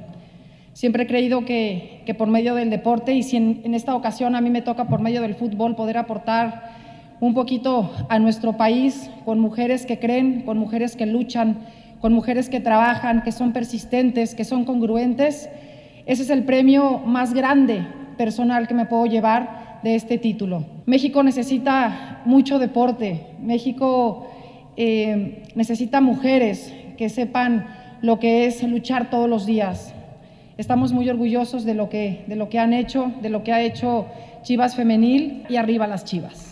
Siempre 0.74 1.04
he 1.04 1.08
creído 1.08 1.46
que, 1.46 2.04
que 2.06 2.14
por 2.14 2.28
medio 2.28 2.54
del 2.54 2.70
deporte 2.70 3.14
y 3.14 3.24
si 3.24 3.38
en, 3.38 3.62
en, 3.64 3.74
esta 3.74 3.96
ocasión 3.96 4.36
a 4.36 4.42
mí 4.42 4.50
me 4.50 4.62
toca 4.62 4.90
por 4.90 5.00
medio 5.00 5.22
del 5.22 5.36
fútbol 5.36 5.78
poder 5.78 5.98
aportar 5.98 6.74
un 7.22 7.34
poquito 7.34 7.90
a 8.10 8.20
nuestro 8.20 8.58
país 8.58 9.10
con 9.24 9.40
mujeres 9.40 9.86
que 9.86 10.00
creen, 10.00 10.42
con 10.42 10.58
mujeres 10.58 10.98
que 10.98 11.06
luchan, 11.06 11.60
con 12.02 12.12
mujeres 12.12 12.50
que 12.50 12.60
trabajan, 12.60 13.24
que 13.24 13.32
son 13.32 13.54
persistentes, 13.54 14.36
que 14.36 14.44
son 14.44 14.66
congruentes, 14.66 15.50
ese 16.08 16.24
es 16.24 16.30
el 16.30 16.44
premio 16.46 17.00
más 17.00 17.34
grande 17.34 17.86
personal 18.18 18.68
que 18.68 18.74
me 18.74 18.86
puedo 18.86 19.06
llevar 19.06 19.80
de 19.84 19.96
este 19.96 20.18
título. 20.18 20.66
México 20.86 21.22
necesita 21.22 22.22
mucho 22.26 22.60
deporte, 22.60 23.28
México 23.42 24.28
eh, 24.78 25.44
necesita 25.54 26.00
mujeres 26.00 26.74
que 26.98 27.10
sepan 27.10 27.68
lo 28.02 28.20
que 28.20 28.46
es 28.46 28.64
luchar 28.64 29.10
todos 29.10 29.30
los 29.30 29.46
días. 29.46 29.94
Estamos 30.58 30.94
muy 30.94 31.10
orgullosos 31.10 31.66
de 31.66 31.74
lo 31.74 31.90
que, 31.90 32.24
de 32.28 32.38
lo 32.38 32.48
que 32.48 32.58
han 32.58 32.74
hecho, 32.74 33.12
de 33.22 33.30
lo 33.30 33.44
que 33.44 33.52
ha 33.52 33.62
hecho 33.62 34.08
Chivas 34.44 34.76
Femenil 34.76 35.44
y 35.50 35.58
arriba 35.58 35.88
las 35.88 36.06
Chivas. 36.06 36.47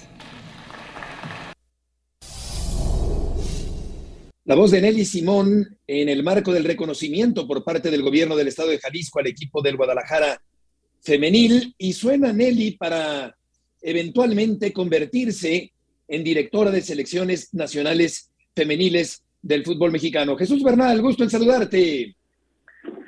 La 4.47 4.53
voz 4.53 4.69
de 4.69 4.79
Nelly 4.79 5.05
Simón 5.05 5.75
en 5.88 6.08
el 6.08 6.21
marco 6.21 6.53
del 6.53 6.65
reconocimiento 6.65 7.47
por 7.47 7.63
parte 7.63 7.89
del 7.89 8.03
gobierno 8.03 8.36
del 8.36 8.47
estado 8.47 8.69
de 8.69 8.77
Jalisco 8.77 9.17
al 9.17 9.25
equipo 9.25 9.60
del 9.63 9.75
Guadalajara 9.75 10.39
femenil 11.01 11.73
y 11.79 11.93
suena 11.93 12.31
Nelly 12.31 12.77
para 12.77 13.36
eventualmente 13.81 14.71
convertirse 14.71 15.71
en 16.08 16.23
directora 16.23 16.69
de 16.69 16.81
selecciones 16.81 17.55
nacionales 17.55 18.31
femeniles 18.55 19.25
del 19.41 19.65
fútbol 19.65 19.91
mexicano. 19.91 20.38
Jesús 20.38 20.62
Bernal, 20.62 21.01
gusto 21.01 21.23
en 21.23 21.31
saludarte. 21.31 22.15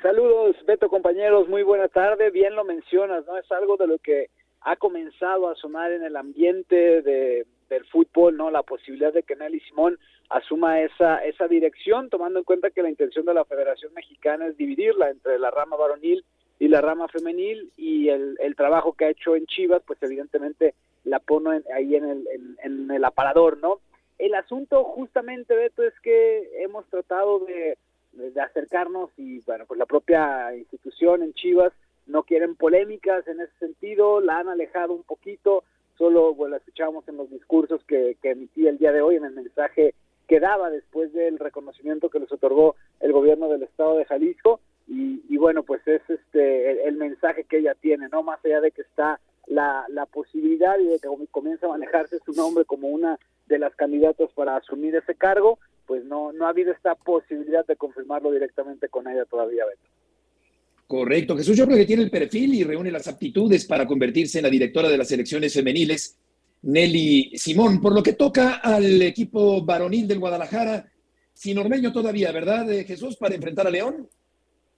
Saludos, 0.02 0.56
Beto, 0.66 0.88
compañeros, 0.88 1.48
muy 1.48 1.62
buena 1.62 1.86
tarde. 1.86 2.32
Bien 2.32 2.56
lo 2.56 2.64
mencionas, 2.64 3.24
¿no? 3.26 3.38
Es 3.38 3.50
algo 3.52 3.76
de 3.76 3.86
lo 3.86 3.98
que 3.98 4.26
ha 4.62 4.74
comenzado 4.74 5.48
a 5.48 5.54
sonar 5.54 5.92
en 5.92 6.02
el 6.02 6.16
ambiente 6.16 7.00
de, 7.02 7.46
del 7.70 7.84
fútbol, 7.86 8.36
¿no? 8.36 8.50
La 8.50 8.64
posibilidad 8.64 9.12
de 9.12 9.22
que 9.22 9.36
Nelly 9.36 9.60
Simón 9.60 10.00
asuma 10.28 10.80
esa, 10.80 11.24
esa 11.24 11.48
dirección, 11.48 12.10
tomando 12.10 12.38
en 12.38 12.44
cuenta 12.44 12.70
que 12.70 12.82
la 12.82 12.90
intención 12.90 13.24
de 13.24 13.34
la 13.34 13.44
Federación 13.44 13.92
Mexicana 13.94 14.46
es 14.46 14.56
dividirla 14.56 15.10
entre 15.10 15.38
la 15.38 15.50
rama 15.50 15.76
varonil 15.76 16.24
y 16.58 16.68
la 16.68 16.80
rama 16.80 17.08
femenil 17.08 17.70
y 17.76 18.08
el, 18.08 18.36
el 18.40 18.56
trabajo 18.56 18.92
que 18.92 19.06
ha 19.06 19.10
hecho 19.10 19.36
en 19.36 19.46
Chivas, 19.46 19.82
pues 19.86 20.02
evidentemente 20.02 20.74
la 21.04 21.20
pone 21.20 21.62
ahí 21.74 21.94
en 21.94 22.04
el, 22.04 22.28
en, 22.62 22.90
el 22.90 23.04
aparador, 23.04 23.58
¿no? 23.58 23.80
El 24.18 24.34
asunto 24.34 24.84
justamente, 24.84 25.54
Beto, 25.54 25.82
es 25.84 25.98
que 26.00 26.62
hemos 26.62 26.84
tratado 26.86 27.38
de, 27.40 27.78
de, 28.12 28.40
acercarnos 28.40 29.10
y, 29.16 29.40
bueno, 29.40 29.64
pues 29.66 29.78
la 29.78 29.86
propia 29.86 30.54
institución 30.56 31.22
en 31.22 31.32
Chivas 31.34 31.72
no 32.06 32.24
quieren 32.24 32.56
polémicas 32.56 33.26
en 33.28 33.40
ese 33.40 33.52
sentido, 33.60 34.20
la 34.20 34.38
han 34.38 34.48
alejado 34.48 34.92
un 34.92 35.04
poquito, 35.04 35.62
solo 35.96 36.34
pues, 36.36 36.50
la 36.50 36.56
escuchamos 36.56 37.06
en 37.08 37.16
los 37.16 37.30
discursos 37.30 37.82
que, 37.84 38.16
que 38.20 38.32
emití 38.32 38.66
el 38.66 38.78
día 38.78 38.92
de 38.92 39.02
hoy, 39.02 39.16
en 39.16 39.24
el 39.24 39.32
mensaje 39.32 39.94
que 40.28 40.40
daba 40.40 40.70
después 40.70 41.12
del 41.12 41.38
reconocimiento 41.38 42.10
que 42.10 42.20
les 42.20 42.30
otorgó 42.30 42.76
el 43.00 43.12
gobierno 43.12 43.48
del 43.48 43.62
estado 43.62 43.96
de 43.96 44.04
Jalisco. 44.04 44.60
Y, 44.86 45.36
bueno 45.36 45.62
pues 45.62 45.86
es 45.86 46.02
este 46.08 46.88
el, 46.88 46.96
mensaje 46.96 47.44
que 47.44 47.58
ella 47.58 47.74
tiene 47.74 48.08
no 48.08 48.22
más 48.24 48.44
allá 48.44 48.60
de 48.60 48.72
que 48.72 48.82
está 48.82 49.20
la, 49.46 49.84
la 49.88 50.04
posibilidad 50.06 50.78
y 50.80 50.86
de 50.86 50.98
que 50.98 51.08
comienza 51.30 51.66
a 51.66 51.70
manejarse 51.70 52.18
su 52.24 52.32
nombre 52.32 52.64
como 52.64 52.88
una 52.88 53.18
de 53.46 53.58
las 53.58 53.74
candidatas 53.76 54.30
para 54.34 54.56
asumir 54.56 54.96
ese 54.96 55.14
cargo 55.14 55.58
pues 55.86 56.04
no 56.04 56.32
no 56.32 56.46
ha 56.46 56.48
habido 56.48 56.72
esta 56.72 56.96
posibilidad 56.96 57.64
de 57.66 57.76
confirmarlo 57.76 58.32
directamente 58.32 58.88
con 58.88 59.06
ella 59.06 59.24
todavía 59.26 59.64
Beto. 59.66 59.88
Correcto, 60.88 61.36
Jesús, 61.36 61.56
yo 61.56 61.66
creo 61.66 61.76
que 61.76 61.84
tiene 61.84 62.02
el 62.02 62.10
perfil 62.10 62.54
y 62.54 62.64
reúne 62.64 62.90
las 62.90 63.06
aptitudes 63.06 63.66
para 63.66 63.86
convertirse 63.86 64.38
en 64.38 64.44
la 64.44 64.50
directora 64.50 64.88
de 64.88 64.96
las 64.96 65.08
selecciones 65.08 65.52
femeniles, 65.52 66.18
Nelly 66.62 67.36
Simón. 67.36 67.80
Por 67.80 67.94
lo 67.94 68.02
que 68.02 68.12
toca 68.12 68.56
al 68.56 69.02
equipo 69.02 69.62
varonil 69.64 70.08
del 70.08 70.18
Guadalajara, 70.18 70.90
sin 71.32 71.58
Ormeño 71.58 71.92
todavía, 71.92 72.32
¿verdad, 72.32 72.70
eh, 72.70 72.84
Jesús, 72.84 73.16
para 73.16 73.34
enfrentar 73.34 73.66
a 73.66 73.70
León? 73.70 74.08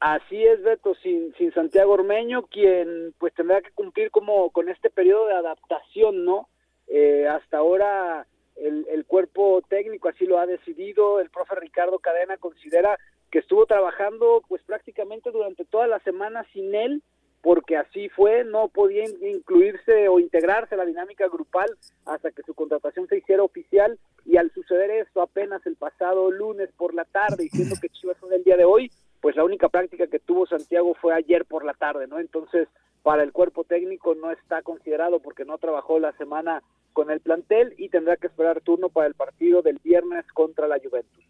Así 0.00 0.42
es, 0.42 0.62
Beto, 0.62 0.94
sin, 1.02 1.34
sin 1.36 1.52
Santiago 1.52 1.92
Ormeño, 1.92 2.46
quien 2.46 3.14
pues 3.18 3.34
tendrá 3.34 3.60
que 3.60 3.70
cumplir 3.72 4.10
como 4.10 4.50
con 4.50 4.68
este 4.68 4.88
periodo 4.88 5.26
de 5.26 5.34
adaptación, 5.34 6.24
¿no? 6.24 6.48
Eh, 6.86 7.26
hasta 7.28 7.58
ahora 7.58 8.26
el, 8.56 8.86
el 8.90 9.04
cuerpo 9.04 9.62
técnico 9.68 10.08
así 10.08 10.24
lo 10.24 10.38
ha 10.38 10.46
decidido, 10.46 11.20
el 11.20 11.30
profe 11.30 11.54
Ricardo 11.54 11.98
Cadena 11.98 12.38
considera 12.38 12.98
que 13.30 13.40
estuvo 13.40 13.66
trabajando 13.66 14.42
pues 14.48 14.62
prácticamente 14.62 15.30
durante 15.30 15.64
toda 15.64 15.86
la 15.86 16.00
semana 16.00 16.46
sin 16.52 16.74
él, 16.74 17.02
porque 17.42 17.76
así 17.76 18.08
fue, 18.10 18.44
no 18.44 18.68
podía 18.68 19.04
incluirse 19.04 20.08
o 20.08 20.18
integrarse 20.18 20.74
a 20.74 20.78
la 20.78 20.84
dinámica 20.84 21.26
grupal 21.28 21.70
hasta 22.04 22.30
que 22.30 22.42
su 22.42 22.54
contratación 22.54 23.08
se 23.08 23.18
hiciera 23.18 23.42
oficial 23.42 23.98
y 24.26 24.36
al 24.36 24.52
suceder 24.52 24.90
esto 24.90 25.22
apenas 25.22 25.64
el 25.66 25.76
pasado 25.76 26.30
lunes 26.30 26.68
por 26.76 26.94
la 26.94 27.04
tarde, 27.04 27.44
diciendo 27.44 27.76
que 27.80 27.88
Chivas 27.88 28.18
fue 28.18 28.34
el 28.34 28.44
día 28.44 28.56
de 28.56 28.64
hoy, 28.64 28.90
pues 29.20 29.36
la 29.36 29.44
única 29.44 29.68
práctica 29.68 30.06
que 30.06 30.18
tuvo 30.18 30.46
Santiago 30.46 30.94
fue 31.00 31.14
ayer 31.14 31.44
por 31.46 31.64
la 31.64 31.74
tarde, 31.74 32.06
¿no? 32.06 32.18
Entonces, 32.18 32.68
para 33.02 33.22
el 33.22 33.32
cuerpo 33.32 33.64
técnico 33.64 34.14
no 34.14 34.30
está 34.30 34.62
considerado 34.62 35.20
porque 35.20 35.44
no 35.44 35.56
trabajó 35.58 35.98
la 35.98 36.12
semana 36.18 36.62
con 36.92 37.10
el 37.10 37.20
plantel 37.20 37.74
y 37.78 37.88
tendrá 37.88 38.16
que 38.16 38.26
esperar 38.26 38.60
turno 38.60 38.90
para 38.90 39.06
el 39.06 39.14
partido 39.14 39.62
del 39.62 39.78
viernes 39.82 40.24
contra 40.34 40.68
la 40.68 40.78
Juventus. 40.78 41.24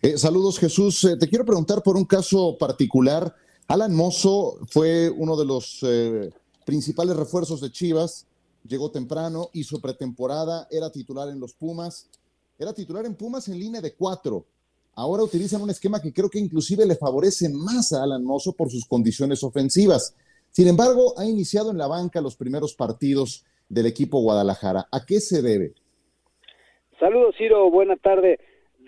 Eh, 0.00 0.16
saludos 0.16 0.58
Jesús, 0.58 1.04
eh, 1.04 1.16
te 1.18 1.28
quiero 1.28 1.44
preguntar 1.44 1.82
por 1.82 1.96
un 1.96 2.04
caso 2.04 2.56
particular. 2.58 3.34
Alan 3.70 3.94
Mozo 3.94 4.56
fue 4.70 5.10
uno 5.10 5.36
de 5.36 5.44
los 5.44 5.82
eh, 5.82 6.30
principales 6.64 7.14
refuerzos 7.14 7.60
de 7.60 7.70
Chivas, 7.70 8.26
llegó 8.66 8.90
temprano, 8.90 9.50
hizo 9.52 9.78
pretemporada, 9.78 10.66
era 10.70 10.90
titular 10.90 11.28
en 11.28 11.38
los 11.38 11.52
Pumas, 11.52 12.08
era 12.58 12.72
titular 12.72 13.04
en 13.04 13.14
Pumas 13.14 13.46
en 13.48 13.58
línea 13.58 13.82
de 13.82 13.94
cuatro. 13.94 14.46
Ahora 14.94 15.22
utilizan 15.22 15.60
un 15.60 15.68
esquema 15.68 16.00
que 16.00 16.14
creo 16.14 16.30
que 16.30 16.38
inclusive 16.38 16.86
le 16.86 16.96
favorece 16.96 17.50
más 17.50 17.92
a 17.92 18.04
Alan 18.04 18.24
Mozo 18.24 18.54
por 18.54 18.70
sus 18.70 18.86
condiciones 18.86 19.44
ofensivas. 19.44 20.16
Sin 20.48 20.66
embargo, 20.66 21.12
ha 21.18 21.26
iniciado 21.26 21.70
en 21.70 21.76
la 21.76 21.88
banca 21.88 22.22
los 22.22 22.36
primeros 22.36 22.72
partidos 22.72 23.44
del 23.68 23.84
equipo 23.84 24.20
Guadalajara. 24.20 24.88
¿A 24.90 25.04
qué 25.04 25.20
se 25.20 25.42
debe? 25.42 25.74
Saludos, 26.98 27.34
Ciro. 27.36 27.70
Buena 27.70 27.96
tarde 27.96 28.38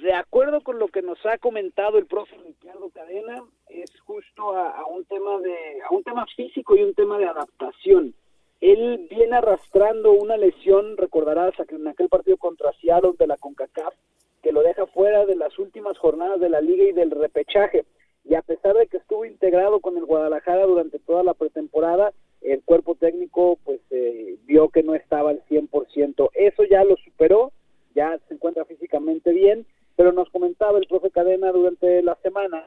de 0.00 0.12
acuerdo 0.12 0.62
con 0.62 0.78
lo 0.78 0.88
que 0.88 1.02
nos 1.02 1.18
ha 1.26 1.38
comentado 1.38 1.98
el 1.98 2.06
profe 2.06 2.36
Ricardo 2.38 2.90
Cadena, 2.90 3.42
es 3.68 3.90
justo 4.00 4.56
a, 4.56 4.86
un 4.86 5.04
tema 5.04 5.38
de 5.40 5.82
a 5.82 5.94
un 5.94 6.02
tema 6.02 6.26
físico 6.36 6.76
y 6.76 6.82
un 6.82 6.94
tema 6.94 7.18
de 7.18 7.26
adaptación. 7.26 8.14
Él 8.60 9.06
viene 9.10 9.36
arrastrando 9.36 10.12
una 10.12 10.36
lesión, 10.36 10.96
recordarás 10.96 11.54
en 11.68 11.88
aquel 11.88 12.08
partido 12.08 12.36
contra 12.36 12.72
Seattle 12.80 13.12
de 13.18 13.26
la 13.26 13.36
CONCACAF, 13.36 13.94
que 14.42 14.52
lo 14.52 14.62
deja 14.62 14.86
fuera 14.86 15.24
de 15.24 15.36
las 15.36 15.58
últimas 15.58 15.96
jornadas 15.98 16.40
de 16.40 16.50
la 16.50 16.60
liga 16.60 16.84
y 16.84 16.92
del 16.92 17.10
repechaje. 17.10 17.84
Y 18.24 18.34
a 18.34 18.42
pesar 18.42 18.76
de 18.76 18.86
que 18.86 18.98
estuvo 18.98 19.24
integrado 19.24 19.80
con 19.80 19.96
el 19.96 20.04
Guadalajara 20.04 20.66
durante 20.66 20.98
toda 20.98 21.22
la 21.22 21.34
pretemporada, 21.34 22.12
el 22.42 22.62
cuerpo 22.62 22.94
técnico 22.94 23.58
pues 23.64 23.80
eh, 23.90 24.36
vio 24.44 24.68
que 24.68 24.82
no 24.82 24.94
estaba 24.94 25.30
al 25.30 25.42
100%. 25.46 26.30
Eso 26.34 26.64
ya 26.64 26.84
lo 26.84 26.96
superó, 26.96 27.52
ya 27.94 28.18
se 28.28 28.34
encuentra 28.34 28.64
físicamente 28.64 29.32
bien 29.32 29.66
pero 29.96 30.12
nos 30.12 30.30
comentaba 30.30 30.78
el 30.78 30.86
profe 30.86 31.10
Cadena 31.10 31.52
durante 31.52 32.02
la 32.02 32.16
semana 32.16 32.66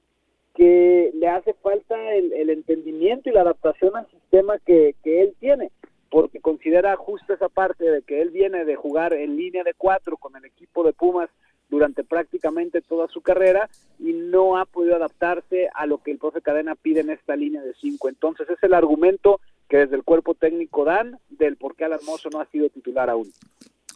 que 0.54 1.12
le 1.16 1.28
hace 1.28 1.54
falta 1.54 2.14
el, 2.14 2.50
entendimiento 2.50 3.30
y 3.30 3.34
la 3.34 3.42
adaptación 3.42 3.96
al 3.96 4.08
sistema 4.10 4.60
que, 4.60 4.96
él 5.04 5.34
tiene, 5.40 5.72
porque 6.10 6.40
considera 6.40 6.96
justo 6.96 7.34
esa 7.34 7.50
parte 7.50 7.86
de 7.86 8.04
que 8.04 8.22
él 8.22 8.30
viene 8.30 8.66
de 8.66 8.76
jugar 8.76 9.14
en 9.14 9.36
línea 9.36 9.64
de 9.64 9.74
cuatro 9.74 10.18
con 10.18 10.36
el 10.36 10.46
equipo 10.46 10.84
de 10.84 10.94
Pumas 10.94 11.30
durante 11.70 12.04
prácticamente 12.04 12.82
toda 12.82 13.08
su 13.08 13.22
carrera 13.22 13.68
y 13.98 14.14
no 14.14 14.58
ha 14.58 14.66
podido 14.66 14.96
adaptarse 14.96 15.70
a 15.74 15.88
lo 15.88 15.98
que 16.04 16.12
el 16.12 16.20
profe 16.20 16.42
Cadena 16.42 16.76
pide 16.76 17.00
en 17.00 17.10
esta 17.10 17.36
línea 17.36 17.64
de 17.64 17.74
cinco. 17.74 18.10
Entonces 18.10 18.48
es 18.48 18.62
el 18.62 18.76
argumento 18.76 19.40
que 19.68 19.78
desde 19.78 19.96
el 19.96 20.04
cuerpo 20.04 20.36
técnico 20.36 20.86
dan 20.86 21.18
del 21.32 21.58
por 21.58 21.76
qué 21.76 21.86
Hermoso 21.86 22.30
no 22.30 22.40
ha 22.40 22.46
sido 22.46 22.70
titular 22.70 23.10
aún. 23.10 23.32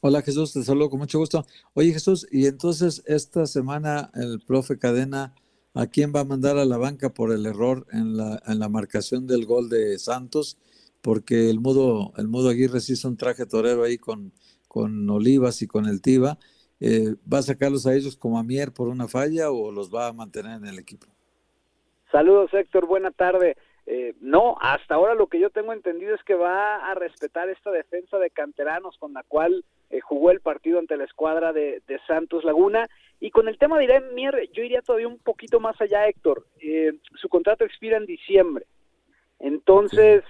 Hola 0.04 0.22
Jesús, 0.22 0.54
te 0.54 0.62
saludo 0.62 0.92
con 0.92 1.00
mucho 1.00 1.18
gusto. 1.18 1.44
Oye 1.74 1.92
Jesús, 1.92 2.28
y 2.32 2.46
entonces 2.46 3.02
esta 3.08 3.48
semana 3.48 4.12
el 4.14 4.40
profe 4.46 4.78
Cadena, 4.78 5.34
¿a 5.74 5.88
quién 5.88 6.14
va 6.16 6.20
a 6.20 6.24
mandar 6.24 6.60
a 6.60 6.66
la 6.66 6.78
banca 6.78 7.16
por 7.16 7.32
el 7.32 7.48
error 7.48 7.88
en 7.92 8.16
la, 8.16 8.40
en 8.46 8.60
la 8.60 8.70
marcación 8.70 9.26
del 9.26 9.48
gol 9.48 9.70
de 9.70 9.98
Santos? 9.98 10.60
Porque 11.02 11.50
el 11.50 11.60
Mudo, 11.60 12.14
el 12.18 12.28
Mudo 12.28 12.50
Aguirre 12.50 12.80
se 12.80 12.94
hizo 12.94 13.08
un 13.08 13.18
traje 13.18 13.48
torero 13.48 13.84
ahí 13.84 13.98
con, 13.98 14.34
con 14.68 15.10
Olivas 15.10 15.64
y 15.64 15.68
con 15.68 15.88
el 15.88 16.00
Tiba. 16.00 16.38
Eh, 16.80 17.16
¿Va 17.32 17.40
a 17.40 17.42
sacarlos 17.44 17.88
a 17.88 17.96
ellos 17.96 18.16
como 18.16 18.38
a 18.38 18.44
Mier 18.44 18.72
por 18.72 18.90
una 18.90 19.08
falla 19.08 19.50
o 19.50 19.72
los 19.72 19.94
va 19.94 20.08
a 20.08 20.14
mantener 20.14 20.58
en 20.58 20.68
el 20.68 20.78
equipo? 20.78 21.08
Saludos 22.12 22.54
Héctor, 22.54 22.86
buena 22.86 23.10
tarde. 23.10 23.58
Eh, 23.88 24.14
no, 24.22 24.58
hasta 24.62 24.94
ahora 24.94 25.16
lo 25.16 25.26
que 25.26 25.40
yo 25.40 25.50
tengo 25.50 25.74
entendido 25.74 26.14
es 26.14 26.22
que 26.24 26.36
va 26.36 26.86
a 26.88 26.94
respetar 26.94 27.50
esta 27.50 27.72
defensa 27.72 28.20
de 28.20 28.30
canteranos 28.30 28.96
con 29.00 29.14
la 29.14 29.24
cual 29.24 29.66
eh, 29.90 30.00
jugó 30.02 30.32
el 30.32 30.42
partido 30.42 30.80
ante 30.80 30.98
la 30.98 31.06
escuadra 31.06 31.54
de, 31.54 31.82
Santos 32.08 32.44
Laguna. 32.44 32.88
Y 33.20 33.32
con 33.32 33.48
el 33.48 33.58
tema 33.58 33.78
de 33.78 33.86
Irene 33.86 34.12
Mier, 34.14 34.50
yo 34.54 34.64
iría 34.64 34.82
todavía 34.82 35.08
un 35.08 35.20
poquito 35.20 35.60
más 35.60 35.80
allá, 35.82 36.08
Héctor. 36.08 36.46
Eh, 36.62 36.94
su 37.16 37.30
contrato 37.30 37.66
expira 37.66 37.98
en 37.98 38.06
diciembre. 38.06 38.66
Entonces, 39.40 40.24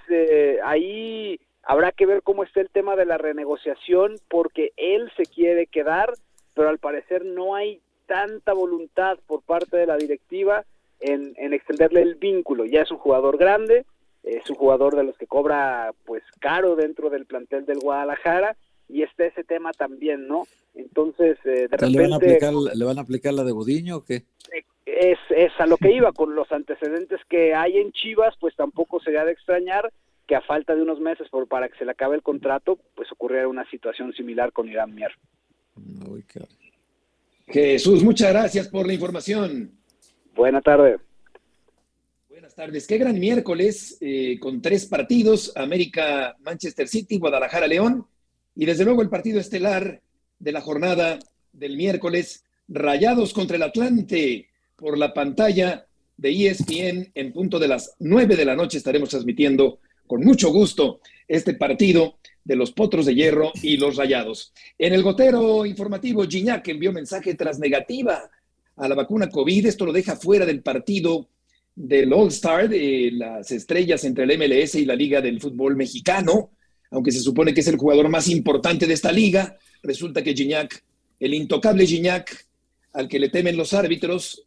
ahí 0.63 1.39
habrá 1.63 1.91
que 1.91 2.05
ver 2.05 2.23
cómo 2.23 2.43
está 2.43 2.61
el 2.61 2.69
tema 2.69 2.95
de 2.95 3.05
la 3.05 3.17
renegociación, 3.17 4.15
porque 4.29 4.71
él 4.75 5.11
se 5.15 5.23
quiere 5.25 5.67
quedar, 5.67 6.13
pero 6.53 6.69
al 6.69 6.77
parecer 6.77 7.25
no 7.25 7.55
hay 7.55 7.81
tanta 8.07 8.53
voluntad 8.53 9.19
por 9.27 9.43
parte 9.43 9.77
de 9.77 9.85
la 9.85 9.97
directiva 9.97 10.65
en, 10.99 11.53
extenderle 11.53 12.01
el 12.01 12.15
vínculo. 12.15 12.65
Ya 12.65 12.81
es 12.81 12.91
un 12.91 12.97
jugador 12.97 13.37
grande, 13.37 13.85
es 14.23 14.49
un 14.49 14.55
jugador 14.55 14.95
de 14.95 15.03
los 15.03 15.17
que 15.17 15.27
cobra 15.27 15.93
pues 16.05 16.23
caro 16.39 16.75
dentro 16.75 17.09
del 17.09 17.25
plantel 17.25 17.65
del 17.65 17.79
Guadalajara 17.79 18.55
y 18.89 19.03
está 19.03 19.25
ese 19.25 19.43
tema 19.43 19.71
también, 19.73 20.27
¿no? 20.27 20.47
Entonces, 20.75 21.37
eh, 21.45 21.67
de 21.69 21.77
repente... 21.77 21.89
¿Le 21.89 22.01
van, 22.01 22.13
a 22.13 22.15
aplicar, 22.17 22.53
¿Le 22.53 22.85
van 22.85 22.97
a 22.97 23.01
aplicar 23.01 23.33
la 23.33 23.43
de 23.43 23.51
Budiño 23.51 23.97
o 23.97 24.03
qué? 24.03 24.23
Es, 24.85 25.19
es 25.29 25.51
a 25.59 25.65
lo 25.65 25.77
que 25.77 25.91
iba, 25.91 26.11
con 26.13 26.35
los 26.35 26.51
antecedentes 26.51 27.19
que 27.29 27.53
hay 27.53 27.77
en 27.77 27.91
Chivas, 27.91 28.35
pues 28.39 28.55
tampoco 28.55 28.99
sería 28.99 29.25
de 29.25 29.33
extrañar 29.33 29.91
que 30.27 30.35
a 30.35 30.41
falta 30.41 30.75
de 30.75 30.81
unos 30.81 30.99
meses 30.99 31.27
por, 31.29 31.47
para 31.47 31.69
que 31.69 31.77
se 31.77 31.85
le 31.85 31.91
acabe 31.91 32.15
el 32.15 32.21
contrato, 32.21 32.77
pues 32.95 33.11
ocurriera 33.11 33.47
una 33.47 33.67
situación 33.69 34.13
similar 34.13 34.51
con 34.51 34.67
Irán 34.67 34.93
Mier. 34.93 35.11
Jesús, 37.47 38.03
muchas 38.03 38.31
gracias 38.31 38.67
por 38.67 38.85
la 38.85 38.93
información. 38.93 39.71
Buenas 40.35 40.63
tardes. 40.63 40.99
Buenas 42.29 42.53
tardes. 42.53 42.85
Qué 42.85 42.97
gran 42.97 43.19
miércoles 43.19 43.97
eh, 44.01 44.37
con 44.39 44.61
tres 44.61 44.85
partidos, 44.85 45.55
América, 45.55 46.35
Manchester 46.41 46.87
City, 46.87 47.17
Guadalajara, 47.17 47.67
León, 47.67 48.05
y 48.57 48.65
desde 48.65 48.85
luego 48.85 49.03
el 49.03 49.09
partido 49.09 49.39
estelar 49.39 50.01
de 50.39 50.51
la 50.51 50.61
jornada 50.61 51.19
del 51.53 51.77
miércoles, 51.77 52.43
Rayados 52.67 53.31
contra 53.31 53.55
el 53.55 53.63
Atlante 53.63 54.49
por 54.75 54.97
la 54.97 55.13
pantalla 55.13 55.85
de 56.17 56.47
ESPN 56.47 57.11
en 57.13 57.31
punto 57.31 57.59
de 57.59 57.67
las 57.67 57.95
9 57.99 58.35
de 58.35 58.45
la 58.45 58.55
noche 58.55 58.79
estaremos 58.79 59.09
transmitiendo 59.09 59.79
con 60.07 60.21
mucho 60.21 60.51
gusto 60.51 60.99
este 61.27 61.53
partido 61.53 62.17
de 62.43 62.55
los 62.55 62.71
Potros 62.71 63.05
de 63.05 63.13
Hierro 63.13 63.51
y 63.61 63.77
los 63.77 63.95
Rayados. 63.95 64.53
En 64.77 64.93
el 64.93 65.03
gotero 65.03 65.65
informativo, 65.65 66.25
Gignac 66.27 66.67
envió 66.67 66.91
mensaje 66.91 67.35
tras 67.35 67.59
negativa 67.59 68.29
a 68.75 68.87
la 68.87 68.95
vacuna 68.95 69.29
COVID. 69.29 69.67
Esto 69.67 69.85
lo 69.85 69.93
deja 69.93 70.15
fuera 70.15 70.45
del 70.45 70.63
partido 70.63 71.29
del 71.75 72.11
All-Star 72.11 72.67
de 72.67 73.11
las 73.13 73.51
estrellas 73.51 74.03
entre 74.03 74.23
el 74.23 74.37
MLS 74.37 74.75
y 74.75 74.85
la 74.85 74.95
Liga 74.95 75.21
del 75.21 75.39
Fútbol 75.39 75.75
Mexicano, 75.75 76.49
aunque 76.91 77.11
se 77.11 77.19
supone 77.19 77.53
que 77.53 77.61
es 77.61 77.67
el 77.67 77.77
jugador 77.77 78.09
más 78.09 78.27
importante 78.27 78.87
de 78.87 78.93
esta 78.93 79.11
liga. 79.11 79.57
Resulta 79.83 80.23
que 80.23 80.33
Gignac, 80.33 80.83
el 81.19 81.33
intocable 81.33 81.85
Gignac, 81.85 82.45
al 82.93 83.07
que 83.07 83.19
le 83.19 83.29
temen 83.29 83.57
los 83.57 83.73
árbitros, 83.73 84.45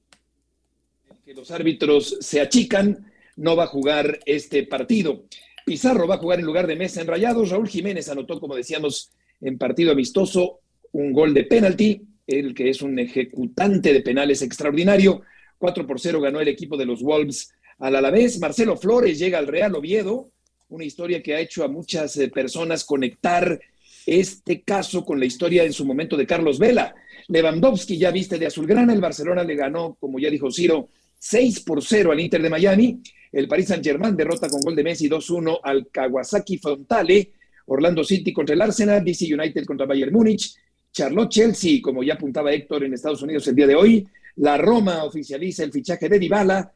que 1.25 1.35
los 1.35 1.51
árbitros 1.51 2.17
se 2.21 2.41
achican, 2.41 3.11
no 3.37 3.57
va 3.57 3.65
a 3.65 3.69
jugar 3.69 4.21
este 4.27 4.65
partido. 4.65 5.25
Pizarro 5.65 6.07
va 6.07 6.17
a 6.17 6.19
jugar 6.19 6.41
en 6.41 6.47
lugar 6.47 6.67
de 6.67 6.77
Mesa 6.77 7.01
en 7.01 7.07
Rayados. 7.07 7.51
Raúl 7.51 7.69
Jiménez 7.69 8.09
anotó, 8.09 8.41
como 8.41 8.57
decíamos, 8.57 9.13
en 9.41 9.57
partido 9.59 9.93
amistoso 9.93 10.61
un 10.93 11.13
gol 11.13 11.33
de 11.33 11.45
penalti, 11.45 12.03
el 12.27 12.55
que 12.55 12.71
es 12.71 12.83
un 12.83 12.99
ejecutante 12.99 13.93
de 13.93 14.01
penales 14.01 14.43
extraordinario. 14.43 15.23
4 15.59 15.87
por 15.87 16.01
0 16.01 16.21
ganó 16.21 16.41
el 16.41 16.49
equipo 16.49 16.77
de 16.77 16.87
los 16.87 17.03
Wolves 17.03 17.53
al 17.79 17.97
Alavés. 17.97 18.39
Marcelo 18.41 18.77
Flores 18.77 19.19
llega 19.19 19.39
al 19.39 19.47
Real 19.47 19.75
Oviedo, 19.75 20.31
una 20.71 20.85
historia 20.85 21.23
que 21.23 21.35
ha 21.35 21.41
hecho 21.41 21.65
a 21.65 21.69
muchas 21.69 22.17
eh, 22.17 22.29
personas 22.29 22.85
conectar 22.85 23.61
este 24.07 24.63
caso 24.63 25.05
con 25.05 25.19
la 25.21 25.27
historia 25.27 25.65
en 25.65 25.73
su 25.73 25.85
momento 25.85 26.17
de 26.17 26.27
Carlos 26.27 26.59
Vela. 26.59 26.95
Lewandowski 27.29 27.99
ya 27.99 28.11
viste 28.11 28.39
de 28.39 28.47
azulgrana, 28.47 28.93
el 28.93 29.01
Barcelona 29.01 29.45
le 29.45 29.57
ganó, 29.57 29.97
como 30.01 30.19
ya 30.19 30.31
dijo 30.31 30.51
Ciro, 30.51 30.89
6 31.19 31.61
por 31.61 31.83
0 31.83 32.13
al 32.13 32.21
Inter 32.21 32.41
de 32.41 32.51
Miami. 32.51 33.01
El 33.33 33.47
Paris 33.47 33.69
Saint-Germain 33.69 34.17
derrota 34.17 34.49
con 34.49 34.61
gol 34.61 34.75
de 34.75 34.85
Messi 34.85 35.09
2-1 35.09 35.61
al 35.63 35.89
Kawasaki 35.89 36.59
Frontale. 36.59 37.33
Orlando 37.67 38.03
City 38.03 38.33
contra 38.33 38.55
el 38.55 38.63
Arsenal, 38.63 39.05
DC 39.05 39.33
United 39.33 39.65
contra 39.65 39.87
Bayern 39.87 40.13
Múnich. 40.13 40.57
Charlotte 40.93 41.31
Chelsea, 41.31 41.81
como 41.83 42.03
ya 42.03 42.15
apuntaba 42.15 42.53
Héctor 42.53 42.85
en 42.85 42.95
Estados 42.95 43.23
Unidos 43.23 43.47
el 43.47 43.55
día 43.55 43.67
de 43.67 43.77
hoy. 43.77 44.09
La 44.37 44.57
Roma 44.57 45.05
oficializa 45.05 45.63
el 45.63 45.71
fichaje 45.71 46.09
de 46.09 46.19
Dybala. 46.19 46.73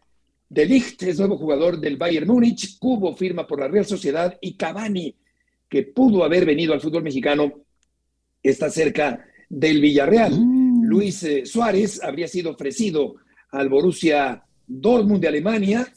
De 0.54 0.66
Ligt 0.66 1.02
es 1.02 1.18
nuevo 1.18 1.36
jugador 1.36 1.80
del 1.80 1.96
Bayern 1.96 2.28
Múnich. 2.28 2.78
Cubo 2.78 3.16
firma 3.16 3.44
por 3.44 3.58
la 3.58 3.66
Real 3.66 3.84
Sociedad. 3.84 4.38
Y 4.40 4.54
Cavani, 4.54 5.12
que 5.68 5.82
pudo 5.82 6.22
haber 6.22 6.46
venido 6.46 6.72
al 6.72 6.80
fútbol 6.80 7.02
mexicano, 7.02 7.64
está 8.40 8.70
cerca 8.70 9.26
del 9.48 9.80
Villarreal. 9.80 10.38
Mm. 10.38 10.84
Luis 10.84 11.24
eh, 11.24 11.44
Suárez 11.44 12.00
habría 12.04 12.28
sido 12.28 12.52
ofrecido 12.52 13.16
al 13.50 13.68
Borussia 13.68 14.44
Dortmund 14.64 15.22
de 15.22 15.26
Alemania, 15.26 15.92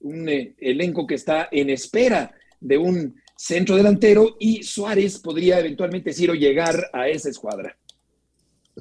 un 0.00 0.28
eh, 0.28 0.56
elenco 0.58 1.06
que 1.06 1.14
está 1.14 1.48
en 1.52 1.70
espera 1.70 2.34
de 2.58 2.78
un 2.78 3.14
centro 3.36 3.76
delantero 3.76 4.36
y 4.40 4.64
Suárez 4.64 5.20
podría 5.20 5.60
eventualmente 5.60 6.10
decir 6.10 6.32
o 6.32 6.34
llegar 6.34 6.90
a 6.92 7.08
esa 7.08 7.30
escuadra. 7.30 7.78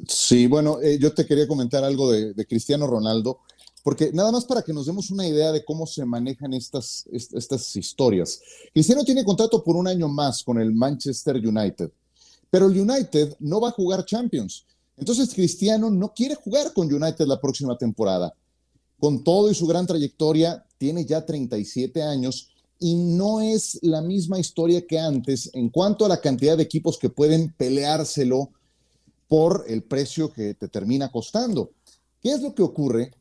Sí, 0.07 0.47
bueno, 0.47 0.81
eh, 0.81 0.97
yo 0.99 1.13
te 1.13 1.27
quería 1.27 1.47
comentar 1.47 1.83
algo 1.83 2.11
de, 2.11 2.45
Cristiano 2.47 2.87
Ronaldo, 2.87 3.41
porque 3.83 4.11
nada 4.13 4.31
más 4.31 4.45
para 4.45 4.61
que 4.61 4.73
nos 4.73 4.85
demos 4.85 5.09
una 5.11 5.27
idea 5.27 5.51
de 5.51 5.63
cómo 5.63 5.87
se 5.87 6.05
manejan 6.05 6.53
estas, 6.53 7.05
estas 7.11 7.75
historias. 7.75 8.41
Cristiano 8.73 9.03
tiene 9.03 9.23
contrato 9.23 9.63
por 9.63 9.75
un 9.75 9.87
año 9.87 10.07
más 10.07 10.43
con 10.43 10.59
el 10.59 10.73
Manchester 10.73 11.35
United, 11.37 11.91
pero 12.49 12.67
el 12.67 12.79
United 12.79 13.35
no 13.39 13.61
va 13.61 13.69
a 13.69 13.73
jugar 13.73 14.05
Champions. 14.05 14.65
Entonces 14.97 15.33
Cristiano 15.33 15.89
no 15.89 16.13
quiere 16.13 16.35
jugar 16.35 16.73
con 16.73 16.93
United 16.93 17.25
la 17.25 17.39
próxima 17.39 17.77
temporada. 17.77 18.33
Con 18.99 19.23
todo 19.23 19.49
y 19.49 19.55
su 19.55 19.65
gran 19.65 19.87
trayectoria, 19.87 20.65
tiene 20.77 21.05
ya 21.05 21.25
37 21.25 22.01
años 22.03 22.49
y 22.79 22.95
no 22.95 23.41
es 23.41 23.79
la 23.81 24.01
misma 24.01 24.39
historia 24.39 24.85
que 24.87 24.97
antes 24.97 25.49
en 25.53 25.69
cuanto 25.69 26.05
a 26.05 26.09
la 26.09 26.21
cantidad 26.21 26.57
de 26.57 26.63
equipos 26.63 26.97
que 26.97 27.09
pueden 27.09 27.53
peleárselo 27.53 28.51
por 29.27 29.65
el 29.67 29.83
precio 29.83 30.31
que 30.33 30.53
te 30.53 30.67
termina 30.67 31.11
costando. 31.11 31.71
¿Qué 32.21 32.31
es 32.31 32.41
lo 32.41 32.55
que 32.55 32.63
ocurre? 32.63 33.13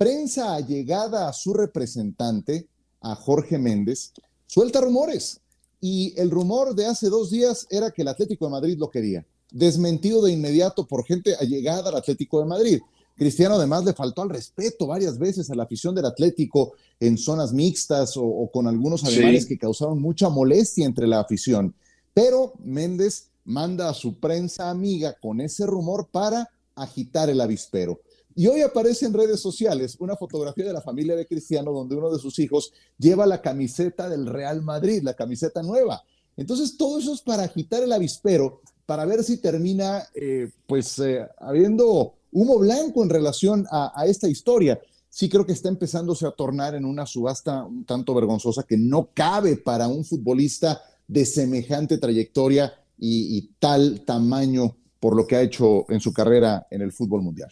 Prensa 0.00 0.54
allegada 0.54 1.28
a 1.28 1.32
su 1.34 1.52
representante, 1.52 2.66
a 3.02 3.14
Jorge 3.14 3.58
Méndez, 3.58 4.12
suelta 4.46 4.80
rumores. 4.80 5.42
Y 5.78 6.18
el 6.18 6.30
rumor 6.30 6.74
de 6.74 6.86
hace 6.86 7.10
dos 7.10 7.30
días 7.30 7.66
era 7.68 7.90
que 7.90 8.00
el 8.00 8.08
Atlético 8.08 8.46
de 8.46 8.52
Madrid 8.52 8.78
lo 8.78 8.90
quería 8.90 9.26
desmentido 9.50 10.22
de 10.22 10.32
inmediato 10.32 10.86
por 10.86 11.04
gente 11.04 11.34
allegada 11.36 11.90
al 11.90 11.96
Atlético 11.96 12.40
de 12.40 12.46
Madrid. 12.46 12.80
Cristiano 13.16 13.56
además 13.56 13.84
le 13.84 13.92
faltó 13.92 14.22
al 14.22 14.30
respeto 14.30 14.86
varias 14.86 15.18
veces 15.18 15.50
a 15.50 15.54
la 15.54 15.64
afición 15.64 15.94
del 15.94 16.06
Atlético 16.06 16.72
en 16.98 17.18
zonas 17.18 17.52
mixtas 17.52 18.14
o, 18.16 18.48
con 18.50 18.66
algunos 18.66 19.04
ademanes 19.04 19.44
que 19.44 19.58
causaron 19.58 20.00
mucha 20.00 20.30
molestia 20.30 20.86
entre 20.86 21.06
la 21.06 21.20
afición. 21.20 21.74
Pero 22.14 22.54
Méndez 22.64 23.28
manda 23.44 23.90
a 23.90 23.94
su 23.94 24.14
prensa 24.18 24.70
amiga 24.70 25.16
con 25.20 25.40
ese 25.40 25.66
rumor 25.66 26.08
para 26.10 26.48
agitar 26.74 27.28
el 27.28 27.40
avispero. 27.40 28.00
Y 28.34 28.46
hoy 28.46 28.62
aparece 28.62 29.06
en 29.06 29.12
redes 29.12 29.40
sociales 29.40 29.96
una 29.98 30.16
fotografía 30.16 30.64
de 30.64 30.72
la 30.72 30.80
familia 30.80 31.16
de 31.16 31.26
Cristiano 31.26 31.72
donde 31.72 31.96
uno 31.96 32.10
de 32.10 32.18
sus 32.18 32.38
hijos 32.38 32.72
lleva 32.98 33.26
la 33.26 33.42
camiseta 33.42 34.08
del 34.08 34.26
Real 34.26 34.62
Madrid, 34.62 35.02
la 35.02 35.14
camiseta 35.14 35.62
nueva. 35.62 36.02
Entonces 36.36 36.76
todo 36.76 36.98
eso 36.98 37.12
es 37.12 37.20
para 37.20 37.42
agitar 37.42 37.82
el 37.82 37.92
avispero 37.92 38.60
para 38.86 39.04
ver 39.04 39.22
si 39.22 39.36
termina, 39.36 40.04
eh, 40.14 40.50
pues, 40.66 40.98
eh, 40.98 41.24
habiendo 41.38 42.14
humo 42.32 42.58
blanco 42.58 43.02
en 43.02 43.10
relación 43.10 43.66
a, 43.70 44.04
esta 44.06 44.28
historia. 44.28 44.80
Sí 45.08 45.28
creo 45.28 45.44
que 45.44 45.52
está 45.52 45.68
empezándose 45.68 46.26
a 46.26 46.32
tornar 46.32 46.74
en 46.74 46.84
una 46.84 47.06
subasta 47.06 47.64
un 47.64 47.84
tanto 47.84 48.14
vergonzosa 48.14 48.62
que 48.62 48.76
no 48.76 49.10
cabe 49.12 49.56
para 49.56 49.86
un 49.86 50.04
futbolista 50.04 50.80
de 51.06 51.24
semejante 51.24 51.98
trayectoria 51.98 52.72
y, 52.98 53.36
y 53.36 53.50
tal 53.58 54.04
tamaño 54.04 54.76
por 55.00 55.16
lo 55.16 55.26
que 55.26 55.36
ha 55.36 55.42
hecho 55.42 55.90
en 55.90 56.00
su 56.00 56.12
carrera 56.12 56.66
en 56.70 56.82
el 56.82 56.92
fútbol 56.92 57.22
mundial. 57.22 57.50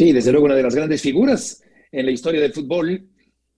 Sí, 0.00 0.14
desde 0.14 0.32
luego 0.32 0.46
una 0.46 0.54
de 0.54 0.62
las 0.62 0.74
grandes 0.74 1.02
figuras 1.02 1.62
en 1.92 2.06
la 2.06 2.10
historia 2.10 2.40
del 2.40 2.54
fútbol. 2.54 3.06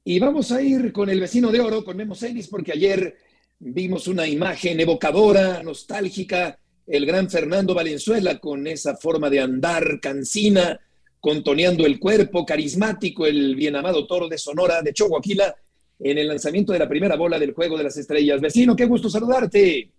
Y 0.03 0.18
vamos 0.18 0.51
a 0.51 0.61
ir 0.61 0.93
con 0.93 1.09
el 1.09 1.20
vecino 1.20 1.53
de 1.53 1.61
oro, 1.61 1.84
con 1.84 1.97
Memo 1.97 2.16
Celis, 2.16 2.49
porque 2.49 2.72
ayer 2.72 3.14
vimos 3.61 4.09
una 4.09 4.26
imagen 4.26 4.80
evocadora, 4.80 5.62
nostálgica 5.62 6.59
el 6.84 7.07
gran 7.07 7.30
Fernando 7.30 7.74
Valenzuela 7.74 8.40
con 8.40 8.66
esa 8.66 8.97
forma 8.97 9.30
de 9.30 9.38
andar 9.38 10.01
cansina, 10.01 10.80
contoneando 11.20 11.86
el 11.86 12.01
cuerpo, 12.01 12.45
carismático, 12.45 13.24
el 13.24 13.55
bien 13.55 13.76
amado 13.76 14.05
toro 14.09 14.26
de 14.26 14.36
Sonora 14.36 14.82
de 14.82 14.93
Choaquila, 14.93 15.55
en 16.01 16.18
el 16.18 16.26
lanzamiento 16.26 16.72
de 16.72 16.80
la 16.80 16.88
primera 16.88 17.14
bola 17.14 17.38
del 17.38 17.55
Juego 17.55 17.78
de 17.78 17.84
las 17.84 17.97
Estrellas. 17.97 18.40
Vecino, 18.40 18.74
qué 18.74 18.86
gusto 18.86 19.09
saludarte. 19.09 19.93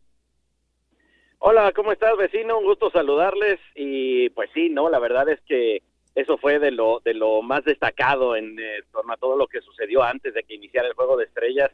Hola, 1.39 1.71
¿cómo 1.73 1.93
estás, 1.93 2.17
vecino? 2.17 2.59
Un 2.59 2.65
gusto 2.65 2.91
saludarles 2.91 3.61
y 3.75 4.29
pues 4.31 4.49
sí, 4.53 4.67
no, 4.67 4.89
la 4.89 4.99
verdad 4.99 5.29
es 5.29 5.39
que 5.47 5.83
eso 6.15 6.37
fue 6.37 6.59
de 6.59 6.71
lo 6.71 7.01
de 7.03 7.13
lo 7.13 7.41
más 7.41 7.63
destacado 7.63 8.35
en 8.35 8.57
eh, 8.59 8.81
torno 8.91 9.13
a 9.13 9.17
todo 9.17 9.35
lo 9.35 9.47
que 9.47 9.61
sucedió 9.61 10.03
antes 10.03 10.33
de 10.33 10.43
que 10.43 10.55
iniciara 10.55 10.87
el 10.87 10.93
Juego 10.93 11.17
de 11.17 11.25
Estrellas 11.25 11.71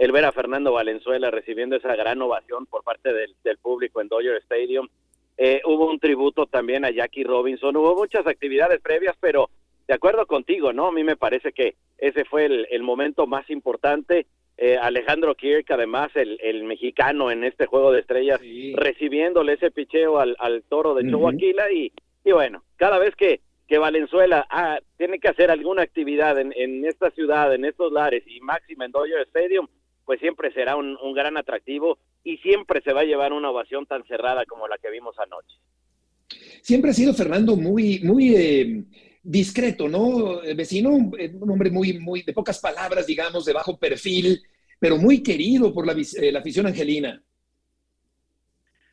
el 0.00 0.12
ver 0.12 0.24
a 0.24 0.32
Fernando 0.32 0.72
Valenzuela 0.72 1.30
recibiendo 1.30 1.76
esa 1.76 1.94
gran 1.94 2.22
ovación 2.22 2.64
por 2.64 2.82
parte 2.82 3.12
del, 3.12 3.58
público 3.58 4.00
en 4.00 4.08
Dodger 4.08 4.36
Stadium. 4.36 4.88
Eh, 5.36 5.60
hubo 5.66 5.90
un 5.90 6.00
tributo 6.00 6.46
también 6.46 6.86
a 6.86 6.90
Jackie 6.90 7.22
Robinson, 7.22 7.76
hubo 7.76 7.94
muchas 7.94 8.26
actividades 8.26 8.80
previas, 8.80 9.14
pero 9.20 9.50
de 9.86 9.92
acuerdo 9.92 10.24
contigo, 10.24 10.72
¿no? 10.72 10.86
A 10.86 10.92
mí 10.92 11.04
me 11.04 11.16
parece 11.16 11.52
que 11.52 11.74
ese 11.98 12.24
fue 12.24 12.46
el, 12.46 12.82
momento 12.82 13.26
más 13.26 13.50
importante. 13.50 14.26
Eh, 14.56 14.78
Alejandro 14.80 15.34
Kirk, 15.34 15.70
además, 15.70 16.10
el, 16.14 16.64
mexicano 16.64 17.30
en 17.30 17.44
este 17.44 17.66
juego 17.66 17.92
de 17.92 18.00
estrellas, 18.00 18.40
recibiéndole 18.76 19.52
ese 19.52 19.70
picheo 19.70 20.18
al, 20.18 20.62
toro 20.70 20.94
de 20.94 21.14
uh 21.14 21.30
y, 21.70 21.92
y 22.24 22.32
bueno, 22.32 22.62
cada 22.76 22.98
vez 22.98 23.14
que, 23.16 23.40
que 23.70 23.78
Valenzuela 23.78 24.48
ah, 24.50 24.80
tiene 24.98 25.20
que 25.20 25.28
hacer 25.28 25.48
alguna 25.48 25.82
actividad 25.82 26.36
en, 26.40 26.84
esta 26.84 27.12
ciudad, 27.12 27.54
en 27.54 27.64
estos 27.64 27.92
lares 27.92 28.24
y 28.26 28.40
máxima 28.40 28.84
en 28.84 28.90
Dodger 28.90 29.20
Stadium, 29.28 29.68
pues 30.04 30.18
siempre 30.18 30.52
será 30.52 30.74
un, 30.74 30.96
gran 31.14 31.36
atractivo 31.36 31.96
y 32.24 32.38
siempre 32.38 32.82
se 32.82 32.92
va 32.92 33.02
a 33.02 33.04
llevar 33.04 33.32
una 33.32 33.50
ovación 33.50 33.86
tan 33.86 34.04
cerrada 34.08 34.44
como 34.44 34.66
la 34.66 34.76
que 34.78 34.90
vimos 34.90 35.14
anoche. 35.20 35.56
Siempre 36.62 36.90
ha 36.90 36.94
sido 36.94 37.14
Fernando 37.14 37.54
muy, 37.54 38.00
muy 38.00 38.34
eh, 38.34 38.82
discreto, 39.22 39.88
¿no? 39.88 40.40
Vecino, 40.56 41.12
eh, 41.16 41.30
un 41.32 41.50
hombre 41.50 41.70
muy, 41.70 41.96
muy 42.00 42.22
de 42.22 42.32
pocas 42.32 42.58
palabras, 42.58 43.06
digamos, 43.06 43.44
de 43.44 43.52
bajo 43.52 43.78
perfil, 43.78 44.42
pero 44.80 44.96
muy 44.96 45.22
querido 45.22 45.72
por 45.72 45.86
la, 45.86 45.92
eh, 45.92 46.32
la 46.32 46.40
afición 46.40 46.66
angelina. 46.66 47.22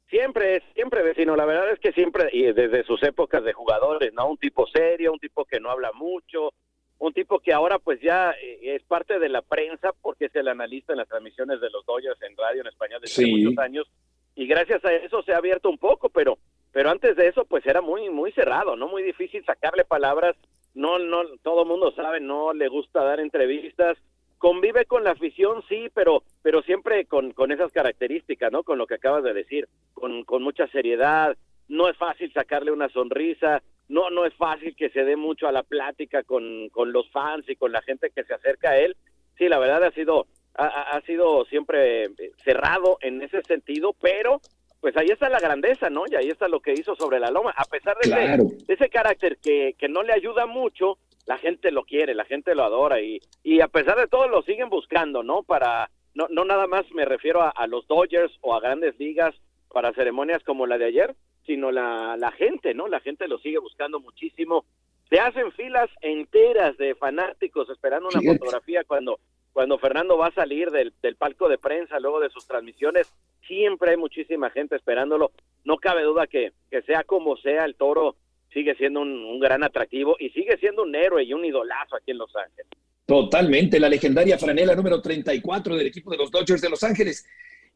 Siempre, 0.09 0.63
siempre 0.73 1.03
vecino. 1.03 1.35
La 1.35 1.45
verdad 1.45 1.71
es 1.71 1.79
que 1.79 1.91
siempre, 1.91 2.29
y 2.31 2.43
desde 2.53 2.83
sus 2.83 3.01
épocas 3.03 3.43
de 3.43 3.53
jugadores, 3.53 4.13
¿no? 4.13 4.29
Un 4.29 4.37
tipo 4.37 4.65
serio, 4.67 5.11
un 5.11 5.19
tipo 5.19 5.45
que 5.45 5.59
no 5.59 5.69
habla 5.69 5.91
mucho, 5.91 6.53
un 6.99 7.13
tipo 7.13 7.39
que 7.39 7.53
ahora 7.53 7.77
pues 7.79 7.99
ya 8.01 8.31
eh, 8.31 8.75
es 8.75 8.83
parte 8.83 9.19
de 9.19 9.29
la 9.29 9.41
prensa 9.41 9.91
porque 10.01 10.25
es 10.25 10.35
el 10.35 10.47
analista 10.47 10.93
en 10.93 10.99
las 10.99 11.07
transmisiones 11.07 11.61
de 11.61 11.69
los 11.69 11.85
Dodgers 11.85 12.21
en 12.21 12.35
radio 12.35 12.61
en 12.61 12.67
español 12.67 13.01
desde 13.01 13.27
muchos 13.27 13.57
años. 13.59 13.87
Y 14.35 14.47
gracias 14.47 14.83
a 14.85 14.93
eso 14.93 15.21
se 15.23 15.33
ha 15.33 15.37
abierto 15.37 15.69
un 15.69 15.77
poco, 15.77 16.09
pero 16.09 16.37
pero 16.37 16.37
pero 16.71 16.91
antes 16.91 17.15
de 17.15 17.27
eso 17.27 17.45
pues 17.45 17.65
era 17.65 17.81
muy 17.81 18.09
muy 18.09 18.31
cerrado, 18.31 18.75
no 18.75 18.87
muy 18.87 19.03
difícil 19.03 19.43
sacarle 19.45 19.83
palabras, 19.83 20.35
no 20.73 20.99
no 20.99 21.23
todo 21.41 21.63
el 21.63 21.67
mundo 21.67 21.91
sabe, 21.91 22.19
no 22.19 22.53
le 22.53 22.67
gusta 22.67 23.03
dar 23.03 23.19
entrevistas, 23.19 23.97
convive 24.37 24.85
con 24.85 25.03
la 25.03 25.11
afición 25.11 25.63
sí, 25.67 25.89
pero 25.93 26.23
pero 26.41 26.61
siempre 26.61 27.05
con, 27.05 27.33
con 27.33 27.51
esas 27.51 27.71
características, 27.71 28.51
¿no? 28.51 28.63
Con 28.63 28.77
lo 28.77 28.87
que 28.87 28.95
acabas 28.95 29.23
de 29.23 29.33
decir, 29.33 29.67
con, 29.93 30.23
con 30.23 30.43
mucha 30.43 30.67
seriedad, 30.67 31.35
no 31.67 31.89
es 31.89 31.97
fácil 31.97 32.31
sacarle 32.33 32.71
una 32.71 32.89
sonrisa, 32.89 33.61
no 33.87 34.09
no 34.09 34.25
es 34.25 34.33
fácil 34.35 34.75
que 34.75 34.89
se 34.89 35.03
dé 35.03 35.15
mucho 35.15 35.47
a 35.47 35.51
la 35.51 35.63
plática 35.63 36.23
con, 36.23 36.69
con 36.69 36.91
los 36.91 37.09
fans 37.11 37.47
y 37.49 37.55
con 37.55 37.71
la 37.71 37.81
gente 37.81 38.11
que 38.15 38.23
se 38.23 38.33
acerca 38.33 38.71
a 38.71 38.77
él. 38.77 38.95
Sí, 39.37 39.47
la 39.47 39.59
verdad 39.59 39.83
ha 39.83 39.91
sido 39.91 40.27
ha, 40.57 40.99
sido 41.05 41.45
siempre 41.45 42.05
eh, 42.05 42.31
cerrado 42.43 42.97
en 43.01 43.21
ese 43.21 43.43
sentido, 43.43 43.93
pero 44.01 44.41
pues 44.81 44.95
ahí 44.97 45.07
está 45.07 45.29
la 45.29 45.39
grandeza, 45.39 45.89
¿no? 45.89 46.05
Y 46.09 46.15
ahí 46.15 46.29
está 46.29 46.47
lo 46.47 46.61
que 46.61 46.73
hizo 46.73 46.95
sobre 46.95 47.19
la 47.19 47.31
loma. 47.31 47.53
A 47.55 47.65
pesar 47.65 47.95
de, 47.97 48.43
ese, 48.67 48.89
carácter 48.89 49.37
que, 49.37 49.75
que 49.77 49.87
no 49.87 50.03
le 50.03 50.13
ayuda 50.13 50.45
mucho, 50.45 50.97
la 51.27 51.37
gente 51.37 51.71
lo 51.71 51.83
quiere, 51.83 52.15
la 52.15 52.25
gente 52.25 52.55
lo 52.55 52.63
adora 52.63 53.01
y, 53.01 53.19
y 53.43 53.59
a 53.59 53.67
pesar 53.67 53.97
de 53.97 54.07
todo 54.07 54.27
lo 54.29 54.41
siguen 54.41 54.69
buscando, 54.69 55.23
¿no? 55.23 55.43
Para, 55.43 55.91
no, 56.15 56.27
no 56.29 56.45
nada 56.45 56.67
más 56.67 56.89
me 56.93 57.05
refiero 57.05 57.41
a, 57.41 57.49
a 57.49 57.67
los 57.67 57.85
Dodgers 57.87 58.31
o 58.41 58.55
a 58.55 58.61
grandes 58.61 58.97
ligas 58.97 59.35
para 59.69 59.93
ceremonias 59.93 60.41
como 60.43 60.65
la 60.65 60.77
de 60.77 60.85
ayer, 60.85 61.15
sino 61.45 61.71
la, 61.71 62.15
la 62.17 62.31
gente, 62.31 62.73
¿no? 62.73 62.87
La 62.87 63.01
gente 63.01 63.27
lo 63.27 63.39
sigue 63.39 63.59
buscando 63.59 63.99
muchísimo. 63.99 64.65
Se 65.09 65.19
hacen 65.19 65.51
filas 65.51 65.89
enteras 66.01 66.77
de 66.77 66.95
fanáticos 66.95 67.69
esperando 67.69 68.09
una 68.09 68.21
fotografía 68.21 68.83
cuando 68.85 69.19
cuando 69.51 69.79
Fernando 69.79 70.19
va 70.19 70.27
a 70.27 70.33
salir 70.33 70.69
del, 70.69 70.93
del, 71.01 71.15
palco 71.15 71.49
de 71.49 71.57
prensa 71.57 71.99
luego 71.99 72.19
de 72.19 72.29
sus 72.29 72.45
transmisiones, 72.45 73.11
siempre 73.47 73.89
hay 73.89 73.97
muchísima 73.97 74.51
gente 74.51 74.75
esperándolo. 74.75 75.31
No 75.65 75.77
cabe 75.77 76.03
duda 76.03 76.27
que, 76.27 76.51
que 76.69 76.83
sea 76.83 77.03
como 77.03 77.37
sea, 77.37 77.65
el 77.65 77.73
toro 77.73 78.15
sigue 78.57 78.75
siendo 78.75 79.01
un, 79.01 79.09
un, 79.09 79.39
gran 79.39 79.63
atractivo 79.63 80.15
y 80.19 80.29
sigue 80.31 80.57
siendo 80.57 80.81
un 80.81 80.95
héroe 80.95 81.23
y 81.23 81.33
un 81.33 81.45
idolazo 81.45 81.95
aquí 81.95 82.11
en 82.11 82.17
Los 82.17 82.35
Ángeles. 82.35 82.71
Totalmente, 83.05 83.79
la 83.79 83.87
legendaria 83.87 84.37
franela 84.37 84.75
número 84.75 84.99
34 84.99 85.75
del 85.75 85.87
equipo 85.87 86.09
de 86.09 86.17
los 86.17 86.31
Dodgers 86.31 86.61
de 86.61 86.69
Los 86.69 86.83
Ángeles. 86.83 87.25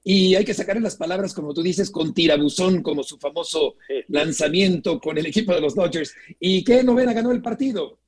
Y 0.04 0.34
hay 0.34 0.44
que 0.44 0.54
sacarle 0.54 0.82
las 0.82 0.96
palabras, 0.96 1.34
como 1.34 1.54
tú 1.54 1.62
dices, 1.62 1.92
con 1.92 2.14
tirabuzón, 2.14 2.82
como 2.82 3.04
su 3.04 3.18
famoso 3.20 3.76
lanzamiento 4.08 5.00
con 5.00 5.18
el 5.18 5.28
equipo 5.28 5.54
de 5.54 5.62
los 5.62 5.76
Dodgers. 5.76 6.16
¿Y 6.40 6.64
qué 6.64 6.84
novena 6.84 7.14
ganó 7.14 7.32
el 7.32 7.42
partido? 7.42 8.00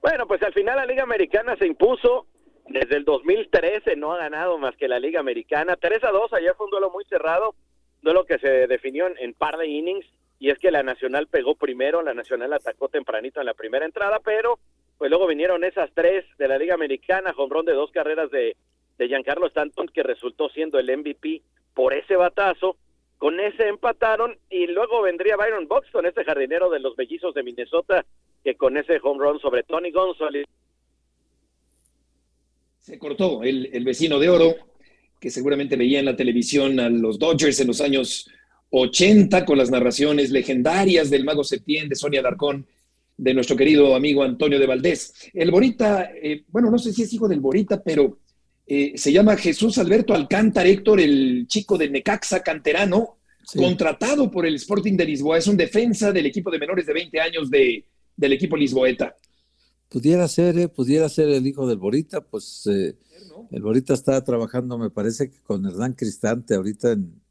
Bueno, 0.00 0.28
pues 0.28 0.40
al 0.42 0.52
final 0.52 0.76
la 0.76 0.86
Liga 0.86 1.02
Americana 1.02 1.56
se 1.56 1.66
impuso. 1.66 2.26
Desde 2.68 2.96
el 2.96 3.04
2013 3.04 3.96
no 3.96 4.12
ha 4.12 4.18
ganado 4.18 4.58
más 4.58 4.76
que 4.76 4.88
la 4.88 5.00
Liga 5.00 5.18
Americana. 5.18 5.76
3 5.76 6.04
a 6.04 6.10
2, 6.10 6.32
ayer 6.34 6.54
fue 6.56 6.66
un 6.66 6.70
duelo 6.70 6.90
muy 6.90 7.04
cerrado, 7.06 7.54
duelo 8.02 8.24
que 8.24 8.38
se 8.38 8.66
definió 8.66 9.06
en, 9.06 9.34
par 9.34 9.56
de 9.56 9.66
innings. 9.66 10.06
Y 10.38 10.50
es 10.50 10.58
que 10.58 10.70
la 10.70 10.82
Nacional 10.82 11.26
pegó 11.26 11.56
primero, 11.56 12.02
la 12.02 12.14
Nacional 12.14 12.52
atacó 12.52 12.88
tempranito 12.88 13.40
en 13.40 13.46
la 13.46 13.54
primera 13.54 13.84
entrada, 13.84 14.20
pero 14.24 14.58
pues 14.96 15.10
luego 15.10 15.26
vinieron 15.26 15.64
esas 15.64 15.90
tres 15.94 16.24
de 16.38 16.48
la 16.48 16.58
Liga 16.58 16.74
Americana, 16.74 17.32
jonrón 17.32 17.64
de 17.64 17.72
dos 17.72 17.90
carreras 17.90 18.30
de, 18.30 18.56
de 18.98 19.08
Giancarlo 19.08 19.46
Stanton, 19.46 19.88
que 19.88 20.02
resultó 20.02 20.48
siendo 20.48 20.78
el 20.78 20.96
MVP 20.96 21.42
por 21.74 21.94
ese 21.94 22.16
batazo. 22.16 22.76
Con 23.16 23.40
ese 23.40 23.66
empataron 23.66 24.38
y 24.48 24.68
luego 24.68 25.02
vendría 25.02 25.36
Byron 25.36 25.66
Buxton, 25.66 26.06
este 26.06 26.24
jardinero 26.24 26.70
de 26.70 26.78
los 26.78 26.94
bellizos 26.94 27.34
de 27.34 27.42
Minnesota, 27.42 28.04
que 28.44 28.54
con 28.54 28.76
ese 28.76 29.00
home 29.02 29.24
run 29.24 29.40
sobre 29.40 29.64
Tony 29.64 29.90
González. 29.90 30.46
Se 32.78 32.96
cortó 32.98 33.42
el, 33.42 33.70
el 33.72 33.84
vecino 33.84 34.20
de 34.20 34.28
oro, 34.28 34.54
que 35.20 35.30
seguramente 35.30 35.76
veía 35.76 35.98
en 35.98 36.04
la 36.04 36.14
televisión 36.14 36.78
a 36.78 36.88
los 36.88 37.18
Dodgers 37.18 37.58
en 37.58 37.66
los 37.66 37.80
años 37.80 38.28
80 38.70 39.44
con 39.44 39.58
las 39.58 39.70
narraciones 39.70 40.30
legendarias 40.30 41.10
del 41.10 41.24
Mago 41.24 41.44
Septién, 41.44 41.88
de 41.88 41.94
Sonia 41.96 42.22
Darcón, 42.22 42.66
de 43.16 43.34
nuestro 43.34 43.56
querido 43.56 43.94
amigo 43.94 44.22
Antonio 44.22 44.58
de 44.58 44.66
Valdés. 44.66 45.12
El 45.32 45.50
Borita, 45.50 46.10
eh, 46.22 46.44
bueno, 46.48 46.70
no 46.70 46.78
sé 46.78 46.92
si 46.92 47.02
es 47.02 47.12
hijo 47.12 47.28
del 47.28 47.40
Borita, 47.40 47.82
pero 47.82 48.18
eh, 48.66 48.92
se 48.96 49.12
llama 49.12 49.36
Jesús 49.36 49.78
Alberto 49.78 50.14
Alcántar 50.14 50.66
Héctor, 50.66 51.00
el 51.00 51.46
chico 51.48 51.78
de 51.78 51.88
Necaxa 51.88 52.42
canterano, 52.42 53.16
contratado 53.56 54.30
por 54.30 54.46
el 54.46 54.56
Sporting 54.56 54.94
de 54.94 55.06
Lisboa. 55.06 55.38
Es 55.38 55.46
un 55.46 55.56
defensa 55.56 56.12
del 56.12 56.26
equipo 56.26 56.50
de 56.50 56.58
menores 56.58 56.86
de 56.86 56.92
20 56.92 57.20
años 57.20 57.50
de, 57.50 57.84
del 58.14 58.32
equipo 58.34 58.56
lisboeta. 58.56 59.16
Pudiera 59.88 60.28
ser, 60.28 60.58
eh, 60.58 60.68
pudiera 60.68 61.08
ser 61.08 61.30
el 61.30 61.46
hijo 61.46 61.66
del 61.66 61.78
Borita, 61.78 62.20
pues 62.20 62.68
eh, 62.70 62.94
el 63.50 63.62
Borita 63.62 63.94
está 63.94 64.22
trabajando, 64.22 64.76
me 64.76 64.90
parece 64.90 65.30
que 65.30 65.40
con 65.40 65.64
Hernán 65.64 65.94
Cristante 65.94 66.54
ahorita 66.54 66.92
en, 66.92 67.22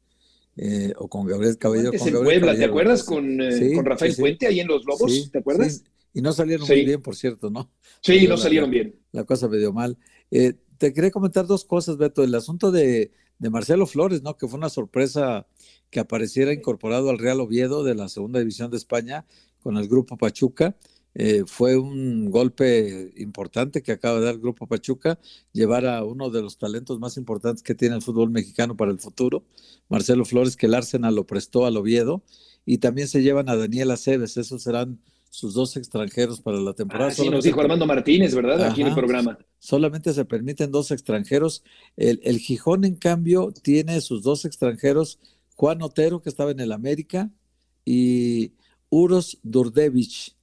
eh, 0.58 0.92
o 0.96 1.08
con 1.08 1.26
Gabriel 1.26 1.56
Cabello. 1.56 1.92
Con 1.92 2.08
en 2.08 2.14
Puebla, 2.22 2.56
¿te 2.56 2.64
acuerdas? 2.64 3.04
Con, 3.04 3.38
con 3.74 3.84
Rafael 3.84 4.14
Fuente 4.14 4.46
ahí 4.46 4.60
en 4.60 4.68
Los 4.68 4.84
Lobos, 4.84 5.30
¿te 5.30 5.38
acuerdas? 5.38 5.84
Y 6.12 6.20
no 6.20 6.32
salieron 6.32 6.66
muy 6.66 6.84
bien, 6.84 7.00
por 7.00 7.16
cierto, 7.16 7.50
¿no? 7.50 7.70
Sí, 8.00 8.26
no 8.26 8.36
salieron 8.36 8.70
bien. 8.70 8.94
La 9.12 9.24
cosa 9.24 9.48
me 9.48 9.58
dio 9.58 9.72
mal. 9.72 9.96
te 10.30 10.92
quería 10.92 11.10
comentar 11.10 11.46
dos 11.46 11.64
cosas, 11.64 11.96
Beto. 11.96 12.24
El 12.24 12.34
asunto 12.34 12.70
de, 12.70 13.12
de 13.38 13.50
Marcelo 13.50 13.86
Flores, 13.86 14.22
¿no? 14.22 14.36
Que 14.36 14.48
fue 14.48 14.58
una 14.58 14.68
sorpresa 14.68 15.46
que 15.90 16.00
apareciera 16.00 16.52
incorporado 16.52 17.10
al 17.10 17.18
Real 17.18 17.40
Oviedo 17.40 17.84
de 17.84 17.94
la 17.94 18.08
Segunda 18.08 18.40
División 18.40 18.70
de 18.70 18.76
España 18.76 19.24
con 19.60 19.76
el 19.76 19.88
Grupo 19.88 20.16
Pachuca. 20.16 20.76
Eh, 21.20 21.42
fue 21.46 21.76
un 21.76 22.30
golpe 22.30 23.12
importante 23.16 23.82
que 23.82 23.90
acaba 23.90 24.20
de 24.20 24.26
dar 24.26 24.34
el 24.34 24.40
Grupo 24.40 24.68
Pachuca, 24.68 25.18
llevar 25.52 25.84
a 25.84 26.04
uno 26.04 26.30
de 26.30 26.42
los 26.42 26.58
talentos 26.58 27.00
más 27.00 27.16
importantes 27.16 27.64
que 27.64 27.74
tiene 27.74 27.96
el 27.96 28.02
fútbol 28.02 28.30
mexicano 28.30 28.76
para 28.76 28.92
el 28.92 29.00
futuro, 29.00 29.44
Marcelo 29.88 30.24
Flores, 30.24 30.56
que 30.56 30.66
el 30.66 30.74
Arsenal 30.74 31.16
lo 31.16 31.26
prestó 31.26 31.66
al 31.66 31.76
Oviedo, 31.76 32.22
y 32.64 32.78
también 32.78 33.08
se 33.08 33.20
llevan 33.20 33.48
a 33.48 33.56
Daniel 33.56 33.90
Aceves, 33.90 34.36
esos 34.36 34.62
serán 34.62 35.00
sus 35.28 35.54
dos 35.54 35.76
extranjeros 35.76 36.40
para 36.40 36.60
la 36.60 36.72
temporada. 36.72 37.12
Ah, 37.18 37.30
nos 37.30 37.42
dijo 37.42 37.60
Armando 37.60 37.84
Martínez, 37.84 38.32
¿verdad? 38.32 38.62
Aquí 38.62 38.82
en 38.82 38.86
el 38.86 38.94
programa. 38.94 39.38
Solamente 39.58 40.14
se 40.14 40.24
permiten 40.24 40.70
dos 40.70 40.92
extranjeros. 40.92 41.64
El, 41.96 42.20
el 42.22 42.38
Gijón, 42.38 42.84
en 42.84 42.94
cambio, 42.94 43.52
tiene 43.60 44.00
sus 44.02 44.22
dos 44.22 44.44
extranjeros, 44.44 45.18
Juan 45.56 45.82
Otero, 45.82 46.22
que 46.22 46.28
estaba 46.28 46.52
en 46.52 46.60
el 46.60 46.70
América, 46.70 47.28
y 47.84 48.52
Uros 48.88 49.38
Durdevich, 49.42 50.37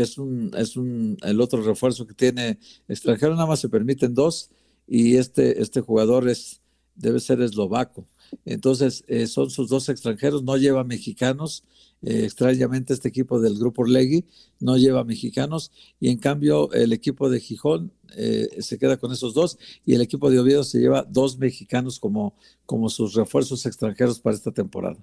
es 0.00 0.18
un, 0.18 0.52
es 0.56 0.76
un, 0.76 1.16
el 1.22 1.40
otro 1.40 1.62
refuerzo 1.62 2.06
que 2.06 2.14
tiene 2.14 2.58
extranjero, 2.88 3.34
nada 3.34 3.46
más 3.46 3.60
se 3.60 3.68
permiten 3.68 4.14
dos, 4.14 4.50
y 4.86 5.16
este, 5.16 5.62
este 5.62 5.80
jugador 5.80 6.28
es, 6.28 6.60
debe 6.94 7.20
ser 7.20 7.40
eslovaco. 7.40 8.06
Entonces, 8.44 9.04
eh, 9.08 9.26
son 9.26 9.50
sus 9.50 9.68
dos 9.68 9.88
extranjeros, 9.88 10.42
no 10.42 10.56
lleva 10.56 10.84
mexicanos. 10.84 11.64
Eh, 12.02 12.24
extrañamente, 12.24 12.94
este 12.94 13.08
equipo 13.08 13.40
del 13.40 13.58
Grupo 13.58 13.82
Orlegui 13.82 14.24
no 14.58 14.76
lleva 14.76 15.04
mexicanos, 15.04 15.70
y 16.00 16.08
en 16.08 16.18
cambio, 16.18 16.72
el 16.72 16.92
equipo 16.92 17.28
de 17.28 17.40
Gijón 17.40 17.92
eh, 18.16 18.48
se 18.60 18.78
queda 18.78 18.96
con 18.96 19.12
esos 19.12 19.34
dos, 19.34 19.58
y 19.84 19.94
el 19.94 20.00
equipo 20.00 20.30
de 20.30 20.38
Oviedo 20.40 20.64
se 20.64 20.78
lleva 20.78 21.02
dos 21.02 21.38
mexicanos 21.38 21.98
como, 21.98 22.34
como 22.64 22.88
sus 22.88 23.14
refuerzos 23.14 23.66
extranjeros 23.66 24.20
para 24.20 24.36
esta 24.36 24.50
temporada. 24.50 24.98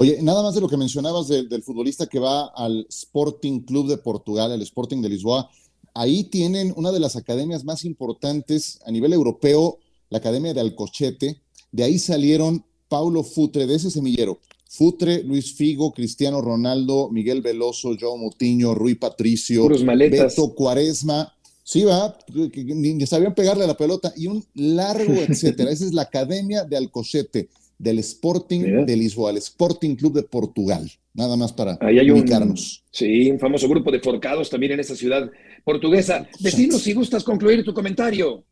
Oye, 0.00 0.22
nada 0.22 0.44
más 0.44 0.54
de 0.54 0.60
lo 0.60 0.68
que 0.68 0.76
mencionabas 0.76 1.26
del 1.26 1.62
futbolista 1.64 2.06
que 2.06 2.20
va 2.20 2.46
al 2.54 2.86
Sporting 2.88 3.62
Club 3.62 3.88
de 3.88 3.98
Portugal, 3.98 4.52
el 4.52 4.62
Sporting 4.62 5.02
de 5.02 5.08
Lisboa, 5.08 5.50
ahí 5.92 6.22
tienen 6.22 6.72
una 6.76 6.92
de 6.92 7.00
las 7.00 7.16
academias 7.16 7.64
más 7.64 7.84
importantes 7.84 8.78
a 8.86 8.92
nivel 8.92 9.12
europeo, 9.12 9.78
la 10.08 10.18
Academia 10.18 10.54
de 10.54 10.60
Alcochete. 10.60 11.40
De 11.72 11.82
ahí 11.82 11.98
salieron 11.98 12.64
Paulo 12.88 13.24
Futre, 13.24 13.66
de 13.66 13.74
ese 13.74 13.90
semillero. 13.90 14.38
Futre, 14.68 15.24
Luis 15.24 15.54
Figo, 15.54 15.92
Cristiano 15.92 16.40
Ronaldo, 16.40 17.10
Miguel 17.10 17.42
Veloso, 17.42 17.96
Joe 18.00 18.16
Mutiño, 18.16 18.76
Rui 18.76 18.94
Patricio, 18.94 19.66
Beto 19.68 20.54
Cuaresma. 20.54 21.34
Sí, 21.64 21.82
va, 21.82 22.16
ni 22.54 23.04
sabían 23.04 23.34
pegarle 23.34 23.64
a 23.64 23.66
la 23.66 23.76
pelota 23.76 24.12
y 24.16 24.28
un 24.28 24.44
largo 24.54 25.14
etcétera. 25.14 25.70
Esa 25.72 25.86
es 25.86 25.92
la 25.92 26.02
Academia 26.02 26.62
de 26.62 26.76
Alcochete 26.76 27.48
del 27.78 28.00
Sporting 28.00 28.84
de 28.84 28.96
Lisboa, 28.96 29.30
el 29.30 29.36
Sporting 29.38 29.94
Club 29.94 30.14
de 30.14 30.22
Portugal. 30.24 30.90
Nada 31.14 31.36
más 31.36 31.52
para 31.52 31.78
Ahí 31.80 31.98
hay 31.98 32.10
ubicarnos. 32.10 32.82
Un, 32.84 32.88
sí, 32.90 33.30
un 33.30 33.38
famoso 33.38 33.68
grupo 33.68 33.90
de 33.90 34.00
forcados 34.00 34.50
también 34.50 34.72
en 34.72 34.80
esa 34.80 34.94
ciudad 34.94 35.30
portuguesa. 35.64 36.28
Vecino, 36.40 36.78
si 36.78 36.92
gustas 36.92 37.24
concluir 37.24 37.64
tu 37.64 37.72
comentario. 37.72 38.44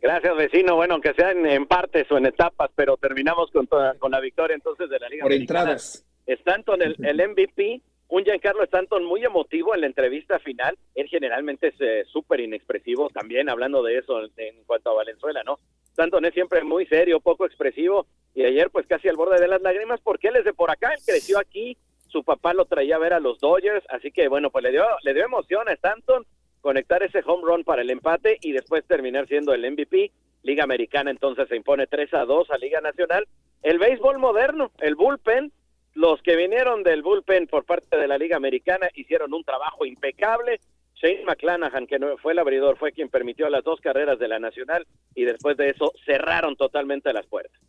Gracias, 0.00 0.36
vecino. 0.36 0.76
Bueno, 0.76 0.94
aunque 0.94 1.14
sean 1.14 1.46
en 1.46 1.66
partes 1.66 2.10
o 2.10 2.18
en 2.18 2.26
etapas, 2.26 2.70
pero 2.76 2.96
terminamos 2.96 3.50
con, 3.50 3.66
con 3.98 4.12
la 4.12 4.20
victoria 4.20 4.54
entonces 4.54 4.90
de 4.90 4.98
la 4.98 5.08
Liga. 5.08 5.22
Por 5.22 5.32
entradas. 5.32 6.04
Stanton, 6.26 6.82
el, 6.82 6.96
el 7.04 7.28
MVP, 7.28 7.80
un 8.08 8.24
Giancarlo 8.24 8.64
Stanton 8.64 9.04
muy 9.04 9.24
emotivo 9.24 9.74
en 9.74 9.80
la 9.80 9.86
entrevista 9.86 10.38
final. 10.38 10.76
Él 10.94 11.08
generalmente 11.08 11.68
es 11.68 11.74
eh, 11.80 12.04
súper 12.12 12.40
inexpresivo 12.40 13.08
también, 13.10 13.48
hablando 13.48 13.82
de 13.82 13.98
eso 13.98 14.20
en 14.36 14.64
cuanto 14.66 14.90
a 14.90 14.94
Valenzuela, 14.94 15.42
¿no? 15.42 15.58
Stanton 15.94 16.24
es 16.24 16.34
siempre 16.34 16.62
muy 16.64 16.86
serio, 16.86 17.20
poco 17.20 17.46
expresivo, 17.46 18.06
y 18.34 18.44
ayer 18.44 18.70
pues 18.70 18.86
casi 18.86 19.08
al 19.08 19.16
borde 19.16 19.40
de 19.40 19.48
las 19.48 19.62
lágrimas 19.62 20.00
porque 20.02 20.28
él 20.28 20.36
es 20.36 20.44
de 20.44 20.52
por 20.52 20.70
acá, 20.70 20.92
él 20.92 21.00
creció 21.06 21.38
aquí, 21.38 21.76
su 22.08 22.22
papá 22.22 22.52
lo 22.52 22.64
traía 22.66 22.96
a 22.96 22.98
ver 23.00 23.14
a 23.14 23.20
los 23.20 23.38
Dodgers, 23.38 23.84
así 23.88 24.10
que 24.10 24.28
bueno, 24.28 24.50
pues 24.50 24.64
le 24.64 24.72
dio, 24.72 24.84
le 25.02 25.14
dio 25.14 25.24
emoción 25.24 25.68
a 25.68 25.72
Stanton 25.72 26.26
conectar 26.60 27.02
ese 27.02 27.22
home 27.24 27.42
run 27.44 27.64
para 27.64 27.82
el 27.82 27.90
empate 27.90 28.38
y 28.40 28.52
después 28.52 28.84
terminar 28.86 29.28
siendo 29.28 29.52
el 29.52 29.70
MVP. 29.70 30.10
Liga 30.42 30.64
Americana 30.64 31.10
entonces 31.10 31.48
se 31.48 31.56
impone 31.56 31.86
3 31.86 32.14
a 32.14 32.24
2 32.24 32.50
a 32.50 32.58
Liga 32.58 32.80
Nacional 32.80 33.26
el 33.64 33.78
béisbol 33.78 34.18
moderno, 34.18 34.72
el 34.80 34.94
bullpen, 34.94 35.50
los 35.94 36.20
que 36.20 36.36
vinieron 36.36 36.82
del 36.82 37.02
bullpen 37.02 37.46
por 37.46 37.64
parte 37.64 37.96
de 37.96 38.06
la 38.06 38.18
Liga 38.18 38.36
Americana 38.36 38.90
hicieron 38.94 39.32
un 39.32 39.42
trabajo 39.42 39.86
impecable. 39.86 40.60
Shane 40.94 41.24
McClanahan, 41.24 41.86
que 41.86 41.98
fue 42.22 42.32
el 42.32 42.38
abridor, 42.38 42.78
fue 42.78 42.92
quien 42.92 43.08
permitió 43.08 43.48
las 43.50 43.64
dos 43.64 43.80
carreras 43.80 44.18
de 44.18 44.28
la 44.28 44.38
Nacional 44.38 44.86
y 45.14 45.24
después 45.24 45.56
de 45.56 45.70
eso 45.70 45.92
cerraron 46.06 46.56
totalmente 46.56 47.12
las 47.12 47.26
puertas. 47.26 47.60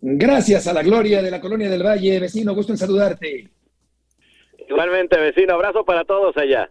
Gracias 0.00 0.66
a 0.66 0.72
la 0.72 0.82
gloria 0.82 1.22
de 1.22 1.30
la 1.30 1.40
Colonia 1.40 1.68
del 1.68 1.84
Valle, 1.84 2.20
vecino, 2.20 2.54
gusto 2.54 2.72
en 2.72 2.78
saludarte. 2.78 3.48
Igualmente, 4.68 5.18
vecino, 5.18 5.54
abrazo 5.54 5.84
para 5.84 6.04
todos 6.04 6.36
allá. 6.36 6.70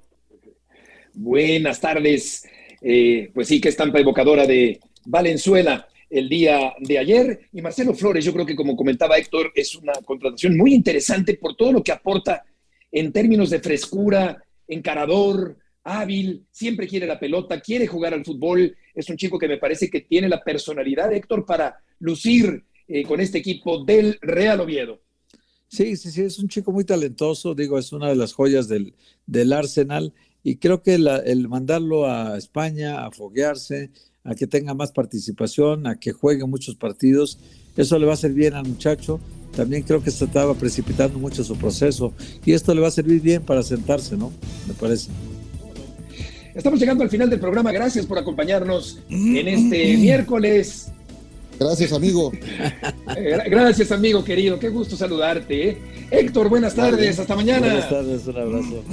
Buenas 1.14 1.82
tardes. 1.82 2.47
Eh, 2.82 3.32
pues 3.34 3.47
sí, 3.47 3.60
que 3.60 3.70
estampa 3.70 3.99
evocadora 3.99 4.45
de 4.45 4.80
Valenzuela 5.05 5.88
el 6.10 6.30
día 6.30 6.74
de 6.80 6.99
ayer. 6.99 7.39
Y 7.51 7.62
Marcelo 7.62 7.93
Flores, 7.93 8.24
yo 8.24 8.34
creo 8.34 8.45
que 8.45 8.55
como 8.55 8.76
comentaba 8.76 9.18
Héctor, 9.18 9.51
es 9.55 9.76
una 9.76 9.93
contratación 10.05 10.55
muy 10.55 10.74
interesante 10.74 11.36
por 11.36 11.55
todo 11.55 11.72
lo 11.72 11.84
que 11.84 11.91
aporta 11.91 12.43
en 12.91 13.12
términos 13.12 13.49
de 13.49 13.60
frescura, 13.60 14.41
encarador, 14.68 15.57
hábil, 15.84 16.45
siempre 16.51 16.88
quiere 16.88 17.07
la 17.07 17.20
pelota, 17.20 17.61
quiere 17.61 17.88
jugar 17.88 18.13
al 18.13 18.26
fútbol. 18.26 18.76
Es 18.93 19.09
un 19.09 19.18
chico 19.18 19.39
que 19.39 19.47
me 19.47 19.57
parece 19.57 19.89
que 19.89 20.01
tiene 20.01 20.28
la 20.28 20.43
personalidad, 20.43 21.13
Héctor, 21.13 21.45
para 21.45 21.78
lucir 21.99 22.65
eh, 22.88 23.03
con 23.03 23.20
este 23.20 23.38
equipo 23.38 23.84
del 23.84 24.18
Real 24.22 24.59
Oviedo. 24.59 25.01
Sí, 25.70 25.97
sí, 25.97 26.11
sí, 26.11 26.22
es 26.22 26.39
un 26.39 26.47
chico 26.47 26.72
muy 26.72 26.86
talentoso, 26.86 27.53
digo, 27.53 27.78
es 27.78 27.91
una 27.91 28.07
de 28.07 28.15
las 28.15 28.34
joyas 28.34 28.70
del, 28.70 28.93
del 29.26 29.51
Arsenal 29.51 30.13
y 30.43 30.55
creo 30.55 30.82
que 30.82 30.95
el 30.95 31.49
mandarlo 31.49 32.05
a 32.05 32.38
España 32.38 33.05
a 33.05 33.11
foguearse, 33.11 33.91
a 34.24 34.34
que 34.36 34.47
tenga 34.47 34.74
más 34.74 34.93
participación, 34.93 35.88
a 35.88 35.99
que 35.99 36.13
juegue 36.13 36.45
muchos 36.45 36.76
partidos. 36.76 37.38
Eso 37.76 37.99
le 37.99 38.05
va 38.05 38.13
a 38.13 38.18
servir 38.18 38.39
bien 38.39 38.53
al 38.53 38.65
muchacho. 38.65 39.20
También 39.58 39.82
creo 39.82 40.03
que 40.03 40.12
se 40.12 40.26
estaba 40.26 40.53
precipitando 40.53 41.18
mucho 41.18 41.43
su 41.43 41.58
proceso 41.58 42.14
y 42.45 42.53
esto 42.53 42.76
le 42.76 42.82
va 42.82 42.89
a 42.89 42.91
servir 42.91 43.20
bien 43.20 43.41
para 43.41 43.64
sentarse, 43.64 44.16
¿no? 44.16 44.32
Me 44.68 44.76
parece. 44.76 45.10
Estamos 46.53 46.80
llegando 46.80 47.03
al 47.03 47.10
final 47.10 47.28
del 47.28 47.39
programa. 47.39 47.72
Gracias 47.72 48.05
por 48.05 48.20
acompañarnos 48.20 48.99
en 49.10 49.47
este 49.47 49.97
miércoles. 49.97 50.91
Gracias, 51.60 51.91
amigo. 51.91 52.32
Eh, 53.18 53.39
gracias, 53.49 53.91
amigo 53.91 54.24
querido. 54.24 54.60
Qué 54.60 54.70
gusto 54.70 54.95
saludarte. 54.95 55.70
¿eh? 55.70 55.78
Héctor, 56.12 56.49
buenas 56.49 56.76
tardes. 56.76 57.18
Hasta 57.18 57.36
mañana. 57.36 57.66
Buenas 57.66 57.89
tardes, 57.89 58.28
un 58.28 58.38
abrazo. 58.38 58.84